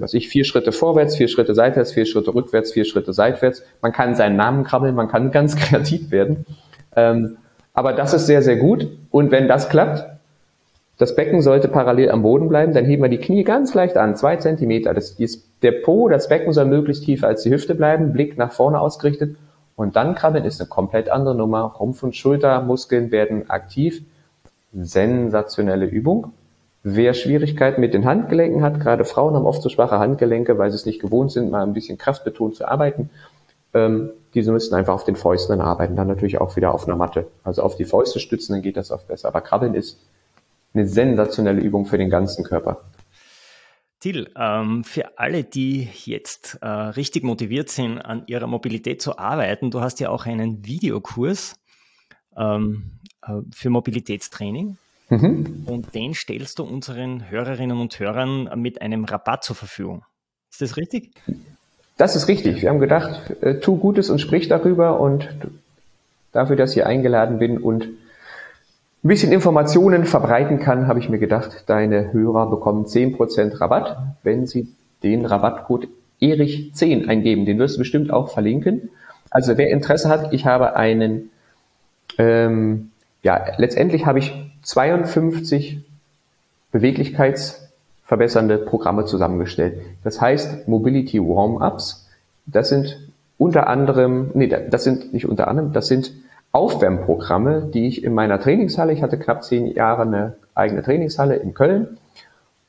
was 0.00 0.14
ich, 0.14 0.28
vier 0.28 0.44
Schritte 0.44 0.72
vorwärts, 0.72 1.16
vier 1.16 1.28
Schritte 1.28 1.54
seitwärts, 1.54 1.92
vier 1.92 2.06
Schritte 2.06 2.34
rückwärts, 2.34 2.72
vier 2.72 2.84
Schritte 2.84 3.12
seitwärts. 3.12 3.62
Man 3.82 3.92
kann 3.92 4.14
seinen 4.14 4.36
Namen 4.36 4.64
krabbeln, 4.64 4.94
man 4.94 5.08
kann 5.08 5.30
ganz 5.32 5.56
kreativ 5.56 6.10
werden. 6.10 6.46
Ähm, 6.96 7.36
aber 7.72 7.92
das 7.92 8.14
ist 8.14 8.26
sehr, 8.26 8.42
sehr 8.42 8.56
gut. 8.56 8.88
Und 9.10 9.30
wenn 9.30 9.48
das 9.48 9.68
klappt, 9.68 10.04
das 10.96 11.16
Becken 11.16 11.42
sollte 11.42 11.66
parallel 11.68 12.10
am 12.10 12.22
Boden 12.22 12.48
bleiben, 12.48 12.72
dann 12.72 12.84
heben 12.84 13.02
wir 13.02 13.08
die 13.08 13.18
Knie 13.18 13.42
ganz 13.42 13.74
leicht 13.74 13.96
an, 13.96 14.14
zwei 14.14 14.36
Zentimeter. 14.36 14.94
Das 14.94 15.10
ist 15.10 15.44
der 15.62 15.72
Po, 15.72 16.08
das 16.08 16.28
Becken 16.28 16.52
soll 16.52 16.66
möglichst 16.66 17.04
tiefer 17.04 17.26
als 17.26 17.42
die 17.42 17.50
Hüfte 17.50 17.74
bleiben, 17.74 18.12
Blick 18.12 18.38
nach 18.38 18.52
vorne 18.52 18.80
ausgerichtet. 18.80 19.36
Und 19.76 19.96
dann 19.96 20.14
krabbeln 20.14 20.44
ist 20.44 20.60
eine 20.60 20.68
komplett 20.68 21.08
andere 21.08 21.34
Nummer. 21.34 21.74
Rumpf- 21.78 22.04
und 22.04 22.14
Schultermuskeln 22.14 23.10
werden 23.10 23.50
aktiv. 23.50 24.02
Sensationelle 24.72 25.86
Übung. 25.86 26.32
Wer 26.86 27.14
Schwierigkeiten 27.14 27.80
mit 27.80 27.94
den 27.94 28.04
Handgelenken 28.04 28.62
hat, 28.62 28.78
gerade 28.78 29.06
Frauen 29.06 29.34
haben 29.34 29.46
oft 29.46 29.62
so 29.62 29.70
schwache 29.70 29.98
Handgelenke, 29.98 30.58
weil 30.58 30.70
sie 30.70 30.76
es 30.76 30.84
nicht 30.84 31.00
gewohnt 31.00 31.32
sind, 31.32 31.50
mal 31.50 31.62
ein 31.62 31.72
bisschen 31.72 31.96
kraftbetont 31.96 32.56
zu 32.56 32.68
arbeiten. 32.68 33.08
Ähm, 33.72 34.10
diese 34.34 34.52
müssten 34.52 34.74
einfach 34.74 34.92
auf 34.92 35.04
den 35.04 35.16
Fäusten 35.16 35.62
arbeiten, 35.62 35.96
dann 35.96 36.08
natürlich 36.08 36.42
auch 36.42 36.56
wieder 36.56 36.74
auf 36.74 36.86
einer 36.86 36.96
Matte. 36.96 37.26
Also 37.42 37.62
auf 37.62 37.76
die 37.76 37.86
Fäuste 37.86 38.20
stützen, 38.20 38.52
dann 38.52 38.60
geht 38.60 38.76
das 38.76 38.90
oft 38.90 39.08
besser. 39.08 39.28
Aber 39.28 39.40
Krabbeln 39.40 39.72
ist 39.72 39.98
eine 40.74 40.86
sensationelle 40.86 41.62
Übung 41.62 41.86
für 41.86 41.96
den 41.96 42.10
ganzen 42.10 42.44
Körper. 42.44 42.82
Till, 44.00 44.28
ähm, 44.36 44.84
für 44.84 45.18
alle, 45.18 45.42
die 45.42 45.88
jetzt 46.04 46.58
äh, 46.60 46.68
richtig 46.68 47.22
motiviert 47.22 47.70
sind, 47.70 47.98
an 47.98 48.24
ihrer 48.26 48.46
Mobilität 48.46 49.00
zu 49.00 49.16
arbeiten, 49.16 49.70
du 49.70 49.80
hast 49.80 50.00
ja 50.00 50.10
auch 50.10 50.26
einen 50.26 50.66
Videokurs 50.66 51.54
ähm, 52.36 53.00
äh, 53.22 53.40
für 53.54 53.70
Mobilitätstraining. 53.70 54.76
Mhm. 55.22 55.64
Und 55.66 55.94
den 55.94 56.14
stellst 56.14 56.58
du 56.58 56.64
unseren 56.64 57.30
Hörerinnen 57.30 57.78
und 57.78 57.98
Hörern 57.98 58.50
mit 58.60 58.82
einem 58.82 59.04
Rabatt 59.04 59.44
zur 59.44 59.56
Verfügung. 59.56 60.04
Ist 60.50 60.62
das 60.62 60.76
richtig? 60.76 61.12
Das 61.96 62.16
ist 62.16 62.28
richtig. 62.28 62.62
Wir 62.62 62.70
haben 62.70 62.80
gedacht, 62.80 63.30
äh, 63.42 63.60
tu 63.60 63.76
Gutes 63.76 64.10
und 64.10 64.20
sprich 64.20 64.48
darüber 64.48 65.00
und 65.00 65.28
dafür, 66.32 66.56
dass 66.56 66.76
ich 66.76 66.84
eingeladen 66.84 67.38
bin 67.38 67.58
und 67.58 67.84
ein 67.84 69.08
bisschen 69.08 69.32
Informationen 69.32 70.04
verbreiten 70.04 70.58
kann, 70.58 70.88
habe 70.88 70.98
ich 70.98 71.08
mir 71.08 71.18
gedacht, 71.18 71.64
deine 71.66 72.12
Hörer 72.12 72.48
bekommen 72.48 72.86
10% 72.86 73.60
Rabatt, 73.60 73.98
wenn 74.22 74.46
sie 74.46 74.68
den 75.02 75.26
Rabattcode 75.26 75.88
Erich10 76.20 77.06
eingeben. 77.06 77.44
Den 77.44 77.58
wirst 77.58 77.76
du 77.76 77.80
bestimmt 77.80 78.10
auch 78.10 78.32
verlinken. 78.32 78.88
Also 79.30 79.58
wer 79.58 79.70
Interesse 79.70 80.08
hat, 80.08 80.32
ich 80.32 80.46
habe 80.46 80.76
einen, 80.76 81.30
ähm, 82.18 82.90
ja, 83.24 83.42
letztendlich 83.56 84.06
habe 84.06 84.20
ich 84.20 84.32
52 84.62 85.80
beweglichkeitsverbessernde 86.70 88.58
Programme 88.58 89.06
zusammengestellt. 89.06 89.80
Das 90.04 90.20
heißt 90.20 90.68
Mobility 90.68 91.20
Warm-Ups. 91.20 92.08
Das 92.46 92.68
sind 92.68 92.98
unter 93.38 93.66
anderem, 93.66 94.30
nee, 94.34 94.46
das 94.46 94.84
sind 94.84 95.12
nicht 95.12 95.26
unter 95.26 95.48
anderem, 95.48 95.72
das 95.72 95.88
sind 95.88 96.12
Aufwärmprogramme, 96.52 97.70
die 97.72 97.88
ich 97.88 98.04
in 98.04 98.14
meiner 98.14 98.38
Trainingshalle, 98.38 98.92
ich 98.92 99.02
hatte 99.02 99.18
knapp 99.18 99.42
zehn 99.42 99.66
Jahre 99.66 100.02
eine 100.02 100.36
eigene 100.54 100.82
Trainingshalle 100.82 101.36
in 101.36 101.54
Köln 101.54 101.98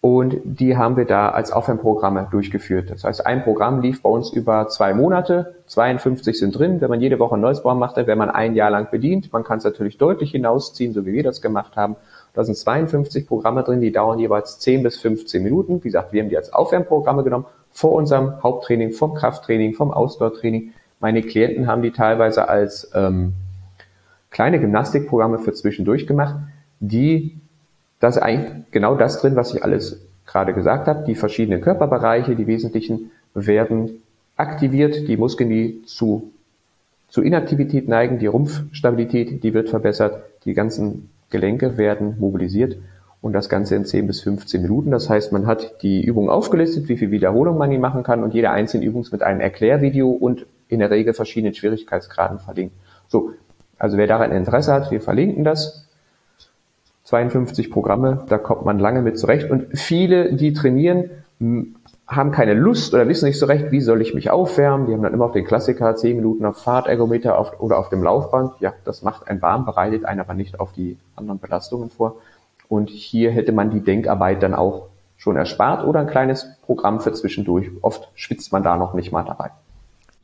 und 0.06 0.38
die 0.44 0.78
haben 0.78 0.98
wir 0.98 1.06
da 1.06 1.30
als 1.30 1.52
Aufwärmprogramme 1.52 2.28
durchgeführt. 2.30 2.92
Das 2.92 3.04
heißt, 3.04 3.26
ein 3.26 3.44
Programm 3.44 3.82
lief 3.82 4.04
bei 4.04 4.10
uns 4.12 4.32
über 4.32 4.68
zwei 4.68 4.94
Monate, 4.94 5.56
52 5.66 6.38
sind 6.38 6.52
drin. 6.60 6.80
Wenn 6.80 6.92
man 6.92 7.02
jede 7.02 7.18
Woche 7.18 7.34
ein 7.34 7.42
neues 7.42 7.64
Programm 7.64 7.80
macht, 7.80 7.98
dann 7.98 8.06
wäre 8.06 8.16
man 8.16 8.30
ein 8.30 8.54
Jahr 8.54 8.70
lang 8.70 8.92
bedient. 8.92 9.34
Man 9.34 9.44
kann 9.44 9.58
es 9.58 9.64
natürlich 9.64 9.98
deutlich 9.98 10.30
hinausziehen, 10.30 10.94
so 10.94 11.08
wie 11.08 11.14
wir 11.14 11.24
das 11.24 11.42
gemacht 11.42 11.76
haben. 11.76 11.96
Da 12.36 12.44
sind 12.44 12.56
52 12.56 13.26
Programme 13.26 13.64
drin, 13.64 13.82
die 13.82 13.92
dauern 13.92 14.20
jeweils 14.20 14.60
10 14.60 14.84
bis 14.84 15.00
15 15.00 15.42
Minuten. 15.42 15.84
Wie 15.84 15.88
gesagt, 15.88 16.14
wir 16.14 16.22
haben 16.22 16.30
die 16.30 16.38
als 16.38 16.54
Aufwärmprogramme 16.54 17.24
genommen, 17.24 17.46
vor 17.72 17.94
unserem 17.94 18.44
Haupttraining, 18.44 18.92
vom 18.92 19.16
Krafttraining, 19.16 19.74
vom 19.74 19.90
Ausdauertraining. 19.90 20.74
Meine 21.00 21.24
Klienten 21.24 21.66
haben 21.66 21.82
die 21.82 21.90
teilweise 21.90 22.48
als 22.48 22.92
ähm, 22.94 23.34
kleine 24.30 24.60
Gymnastikprogramme 24.60 25.40
für 25.40 25.54
zwischendurch 25.54 26.06
gemacht, 26.06 26.36
die, 26.80 27.40
da 28.00 28.08
ist 28.08 28.18
eigentlich 28.18 28.66
genau 28.72 28.96
das 28.96 29.22
drin, 29.22 29.36
was 29.36 29.54
ich 29.54 29.64
alles 29.64 30.02
gerade 30.26 30.54
gesagt 30.54 30.88
habe. 30.88 31.06
Die 31.06 31.16
verschiedenen 31.16 31.62
Körperbereiche, 31.62 32.36
die 32.36 32.48
wesentlichen, 32.48 33.12
werden 33.34 34.02
aktiviert. 34.36 35.08
Die 35.08 35.18
Muskeln, 35.18 35.50
die 35.50 35.84
zu, 35.86 36.32
zu 37.08 37.22
Inaktivität 37.22 37.88
neigen, 37.88 38.20
die 38.20 38.28
Rumpfstabilität, 38.28 39.44
die 39.44 39.54
wird 39.54 39.70
verbessert. 39.70 40.24
Die 40.46 40.54
ganzen 40.54 41.10
Gelenke 41.30 41.78
werden 41.78 42.18
mobilisiert 42.20 42.78
und 43.22 43.34
das 43.34 43.50
Ganze 43.50 43.76
in 43.76 43.86
10 43.86 44.08
bis 44.08 44.22
15 44.22 44.62
Minuten. 44.62 44.92
Das 44.92 45.10
heißt, 45.10 45.32
man 45.32 45.48
hat 45.48 45.82
die 45.82 46.04
Übung 46.04 46.30
aufgelistet, 46.30 46.88
wie 46.90 46.98
viel 46.98 47.12
Wiederholung 47.12 47.58
man 47.58 47.72
die 47.72 47.78
machen 47.78 48.04
kann 48.04 48.24
und 48.24 48.34
jede 48.34 48.52
einzelne 48.52 48.86
Übung 48.86 49.06
mit 49.12 49.24
einem 49.24 49.40
Erklärvideo 49.40 50.10
und 50.10 50.46
in 50.68 50.80
der 50.80 50.92
Regel 50.92 51.14
verschiedenen 51.14 51.54
Schwierigkeitsgraden 51.54 52.40
verlinkt. 52.40 52.76
So, 53.08 53.32
also 53.78 53.98
wer 53.98 54.08
daran 54.08 54.32
Interesse 54.32 54.74
hat, 54.74 54.92
wir 54.92 55.02
verlinken 55.02 55.44
das. 55.44 55.85
52 57.06 57.72
Programme, 57.72 58.26
da 58.30 58.38
kommt 58.38 58.66
man 58.66 58.80
lange 58.80 59.02
mit 59.02 59.18
zurecht. 59.18 59.50
Und 59.50 59.78
viele, 59.78 60.34
die 60.34 60.54
trainieren, 60.54 61.10
haben 62.08 62.32
keine 62.32 62.54
Lust 62.54 62.94
oder 62.94 63.08
wissen 63.08 63.26
nicht 63.26 63.40
so 63.40 63.46
recht, 63.46 63.72
wie 63.72 63.82
soll 63.82 64.02
ich 64.02 64.14
mich 64.14 64.30
aufwärmen. 64.30 64.88
Die 64.88 64.94
haben 64.94 65.04
dann 65.04 65.14
immer 65.14 65.26
auf 65.26 65.32
den 65.32 65.46
Klassiker 65.46 65.96
10 65.96 66.18
Minuten 66.18 66.46
auf 66.46 66.58
Fahrtergometer 66.58 67.38
auf, 67.38 67.60
oder 67.60 67.78
auf 67.78 67.90
dem 67.90 68.04
Laufband. 68.04 68.54
Ja, 68.60 68.74
das 68.86 69.02
macht 69.02 69.28
ein 69.28 69.42
warm, 69.42 69.66
bereitet 69.66 70.06
einen 70.06 70.20
aber 70.20 70.34
nicht 70.34 70.60
auf 70.60 70.72
die 70.72 70.98
anderen 71.16 71.40
Belastungen 71.40 71.90
vor. 71.90 72.16
Und 72.70 72.90
hier 72.90 73.32
hätte 73.32 73.52
man 73.52 73.70
die 73.70 73.82
Denkarbeit 73.82 74.42
dann 74.42 74.56
auch 74.56 74.88
schon 75.18 75.36
erspart 75.36 75.86
oder 75.86 76.02
ein 76.02 76.08
kleines 76.08 76.48
Programm 76.64 77.00
für 77.00 77.14
zwischendurch. 77.14 77.70
Oft 77.82 78.10
schwitzt 78.16 78.52
man 78.52 78.64
da 78.64 78.78
noch 78.78 78.96
nicht 78.96 79.12
mal 79.12 79.24
dabei. 79.24 79.52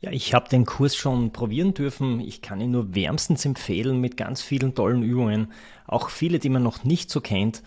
Ja, 0.02 0.10
ich 0.10 0.34
habe 0.34 0.48
den 0.48 0.66
Kurs 0.66 0.96
schon 0.96 1.30
probieren 1.30 1.74
dürfen. 1.74 2.18
Ich 2.18 2.42
kann 2.42 2.60
ihn 2.60 2.72
nur 2.72 2.92
wärmstens 2.92 3.44
empfehlen 3.44 4.00
mit 4.00 4.16
ganz 4.16 4.42
vielen 4.42 4.74
tollen 4.74 5.04
Übungen. 5.04 5.52
Auch 5.86 6.10
viele, 6.10 6.40
die 6.40 6.48
man 6.48 6.64
noch 6.64 6.82
nicht 6.82 7.08
so 7.08 7.20
kennt, 7.20 7.62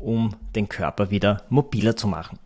um 0.00 0.34
den 0.56 0.68
Körper 0.68 1.12
wieder 1.12 1.44
mobiler 1.48 1.94
zu 1.94 2.08
machen. 2.08 2.40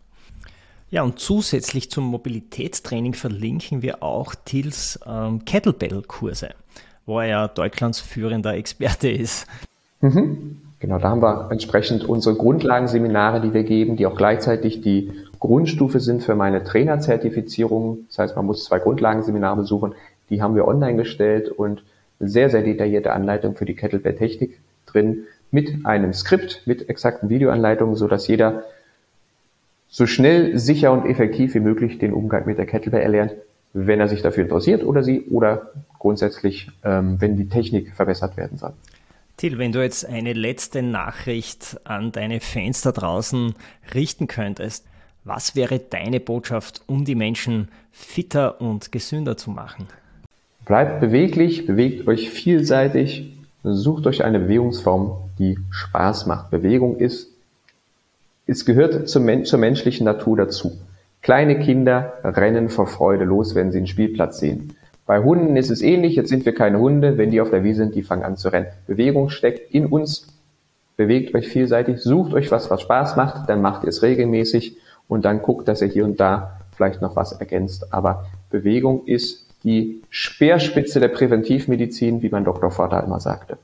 Ja, 0.91 1.01
und 1.01 1.17
zusätzlich 1.17 1.89
zum 1.89 2.03
Mobilitätstraining 2.03 3.15
verlinken 3.15 3.81
wir 3.81 4.03
auch 4.03 4.35
Tils 4.35 4.99
ähm, 5.07 5.43
Kettlebell-Kurse, 5.43 6.49
wo 7.07 7.19
er 7.19 7.25
ja 7.25 7.47
Deutschlands 7.47 7.99
führender 7.99 8.53
Experte 8.53 9.09
ist. 9.09 9.47
Mhm. 10.01 10.61
Genau, 10.79 10.99
da 10.99 11.09
haben 11.09 11.21
wir 11.23 11.49
entsprechend 11.49 12.03
unsere 12.03 12.35
Grundlagenseminare, 12.35 13.41
die 13.41 13.53
wir 13.53 13.63
geben, 13.63 13.97
die 13.97 14.05
auch 14.05 14.15
gleichzeitig 14.15 14.81
die 14.81 15.11
Grundstufe 15.41 15.99
sind 15.99 16.23
für 16.23 16.35
meine 16.35 16.63
Trainerzertifizierung. 16.63 18.05
Das 18.07 18.19
heißt, 18.19 18.35
man 18.37 18.45
muss 18.45 18.63
zwei 18.63 18.79
Grundlagenseminare 18.79 19.57
besuchen. 19.57 19.95
Die 20.29 20.41
haben 20.41 20.55
wir 20.55 20.67
online 20.67 20.95
gestellt 20.95 21.49
und 21.49 21.83
sehr, 22.19 22.49
sehr 22.49 22.61
detaillierte 22.61 23.11
Anleitung 23.11 23.55
für 23.55 23.65
die 23.65 23.75
Kettlebell-Technik 23.75 24.59
drin 24.85 25.23
mit 25.49 25.85
einem 25.85 26.13
Skript, 26.13 26.61
mit 26.65 26.87
exakten 26.89 27.29
Videoanleitungen, 27.29 27.95
so 27.95 28.07
dass 28.07 28.27
jeder 28.27 28.63
so 29.89 30.05
schnell, 30.05 30.57
sicher 30.57 30.93
und 30.93 31.05
effektiv 31.05 31.55
wie 31.55 31.59
möglich 31.59 31.97
den 31.97 32.13
Umgang 32.13 32.45
mit 32.45 32.59
der 32.59 32.67
Kettlebell 32.67 33.01
erlernt, 33.01 33.33
wenn 33.73 33.99
er 33.99 34.07
sich 34.07 34.21
dafür 34.21 34.43
interessiert 34.43 34.83
oder 34.83 35.03
sie 35.03 35.23
oder 35.23 35.71
grundsätzlich, 35.97 36.69
ähm, 36.83 37.19
wenn 37.19 37.35
die 37.35 37.49
Technik 37.49 37.95
verbessert 37.95 38.37
werden 38.37 38.57
soll. 38.57 38.73
Till, 39.37 39.57
wenn 39.57 39.71
du 39.71 39.81
jetzt 39.81 40.05
eine 40.05 40.33
letzte 40.33 40.83
Nachricht 40.83 41.81
an 41.83 42.11
deine 42.11 42.41
Fans 42.41 42.81
da 42.81 42.91
draußen 42.91 43.55
richten 43.93 44.27
könntest, 44.27 44.85
was 45.23 45.55
wäre 45.55 45.79
deine 45.79 46.19
Botschaft, 46.19 46.81
um 46.87 47.05
die 47.05 47.15
Menschen 47.15 47.69
fitter 47.91 48.61
und 48.61 48.91
gesünder 48.91 49.37
zu 49.37 49.51
machen? 49.51 49.87
Bleibt 50.65 50.99
beweglich, 50.99 51.65
bewegt 51.65 52.07
euch 52.07 52.29
vielseitig, 52.29 53.33
sucht 53.63 54.07
euch 54.07 54.23
eine 54.23 54.39
Bewegungsform, 54.39 55.17
die 55.37 55.57
Spaß 55.69 56.25
macht. 56.27 56.49
Bewegung 56.51 56.97
ist, 56.97 57.29
es 58.47 58.65
gehört 58.65 59.07
zum, 59.07 59.45
zur 59.45 59.59
menschlichen 59.59 60.05
Natur 60.05 60.37
dazu. 60.37 60.77
Kleine 61.21 61.59
Kinder 61.59 62.13
rennen 62.23 62.69
vor 62.69 62.87
Freude 62.87 63.25
los, 63.25 63.53
wenn 63.53 63.71
sie 63.71 63.77
einen 63.77 63.87
Spielplatz 63.87 64.39
sehen. 64.39 64.75
Bei 65.05 65.19
Hunden 65.19 65.55
ist 65.55 65.69
es 65.69 65.81
ähnlich, 65.81 66.15
jetzt 66.15 66.29
sind 66.29 66.45
wir 66.45 66.55
keine 66.55 66.79
Hunde, 66.79 67.17
wenn 67.17 67.31
die 67.31 67.41
auf 67.41 67.49
der 67.49 67.63
Wiese 67.63 67.83
sind, 67.83 67.95
die 67.95 68.03
fangen 68.03 68.23
an 68.23 68.37
zu 68.37 68.49
rennen. 68.49 68.67
Bewegung 68.87 69.29
steckt 69.29 69.73
in 69.73 69.85
uns, 69.85 70.27
bewegt 70.95 71.35
euch 71.35 71.47
vielseitig, 71.47 71.99
sucht 71.99 72.33
euch 72.33 72.49
was, 72.51 72.69
was 72.69 72.81
Spaß 72.81 73.15
macht, 73.17 73.49
dann 73.49 73.61
macht 73.61 73.83
ihr 73.83 73.89
es 73.89 74.01
regelmäßig 74.01 74.77
und 75.11 75.25
dann 75.25 75.41
guckt, 75.41 75.67
dass 75.67 75.81
er 75.81 75.89
hier 75.89 76.05
und 76.05 76.21
da 76.21 76.61
vielleicht 76.73 77.01
noch 77.01 77.17
was 77.17 77.33
ergänzt. 77.33 77.93
Aber 77.93 78.27
Bewegung 78.49 79.05
ist 79.05 79.45
die 79.65 80.01
Speerspitze 80.09 81.01
der 81.01 81.09
Präventivmedizin, 81.09 82.21
wie 82.21 82.29
mein 82.29 82.45
Dr. 82.45 82.71
Vater 82.71 83.03
immer 83.03 83.19
sagte. 83.19 83.57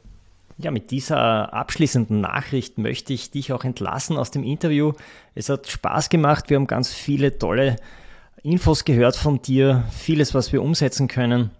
Ja, 0.57 0.71
mit 0.71 0.91
dieser 0.91 1.53
abschließenden 1.53 2.19
Nachricht 2.19 2.77
möchte 2.77 3.13
ich 3.13 3.31
dich 3.31 3.53
auch 3.53 3.63
entlassen 3.63 4.17
aus 4.17 4.29
dem 4.29 4.43
Interview. 4.43 4.91
Es 5.35 5.47
hat 5.47 5.69
Spaß 5.69 6.09
gemacht. 6.09 6.49
Wir 6.49 6.57
haben 6.57 6.67
ganz 6.67 6.91
viele 6.91 7.37
tolle 7.37 7.77
Infos 8.43 8.83
gehört 8.83 9.15
von 9.15 9.41
dir, 9.41 9.85
vieles, 9.89 10.33
was 10.33 10.51
wir 10.51 10.61
umsetzen 10.61 11.07
können. 11.07 11.51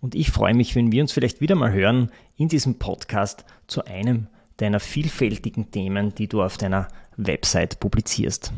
Und 0.00 0.14
ich 0.14 0.30
freue 0.30 0.54
mich, 0.54 0.74
wenn 0.74 0.90
wir 0.90 1.02
uns 1.02 1.12
vielleicht 1.12 1.42
wieder 1.42 1.54
mal 1.54 1.70
hören 1.70 2.10
in 2.38 2.48
diesem 2.48 2.78
Podcast 2.78 3.44
zu 3.66 3.84
einem 3.84 4.28
deiner 4.56 4.80
vielfältigen 4.80 5.70
Themen, 5.70 6.14
die 6.14 6.28
du 6.28 6.42
auf 6.42 6.56
deiner 6.56 6.88
Website 7.18 7.78
publizierst. 7.78 8.52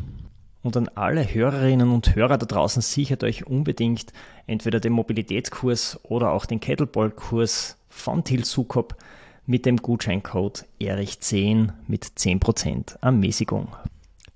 Und 0.61 0.75
an 0.75 0.89
alle 0.95 1.23
Hörerinnen 1.23 1.91
und 1.91 2.15
Hörer 2.15 2.37
da 2.37 2.45
draußen 2.45 2.81
sichert 2.81 3.23
euch 3.23 3.47
unbedingt 3.47 4.11
entweder 4.45 4.79
den 4.79 4.91
Mobilitätskurs 4.91 5.99
oder 6.03 6.31
auch 6.31 6.45
den 6.45 6.59
Kettleball-Kurs 6.59 7.77
von 7.87 8.23
Til 8.23 8.43
Sukop 8.43 8.95
mit 9.45 9.65
dem 9.65 9.77
Gutscheincode 9.77 10.65
ERICH10 10.81 11.69
mit 11.87 12.05
10% 12.05 12.97
Ermäßigung. 13.01 13.69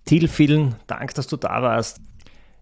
Til, 0.06 0.28
vielen 0.28 0.76
Dank, 0.88 1.14
dass 1.14 1.28
du 1.28 1.38
da 1.38 1.62
warst. 1.62 2.00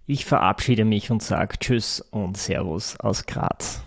Ich 0.08 0.26
verabschiede 0.26 0.84
mich 0.84 1.12
und 1.12 1.22
sage 1.22 1.58
Tschüss 1.60 2.02
und 2.02 2.38
Servus 2.38 3.00
aus 3.00 3.26
Graz. 3.26 3.84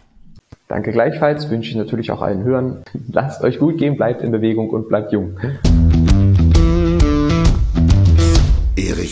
Danke 0.69 0.93
gleichfalls, 0.93 1.51
wünsche 1.51 1.71
ich 1.71 1.77
natürlich 1.77 2.11
auch 2.11 2.23
allen 2.23 2.43
Hörern. 2.45 2.83
Lasst 3.13 3.43
euch 3.43 3.59
gut 3.59 3.79
gehen, 3.79 3.97
bleibt 3.97 4.23
in 4.23 4.31
Bewegung 4.31 4.71
und 4.71 4.89
bleibt 4.89 5.13
jung. 5.13 5.37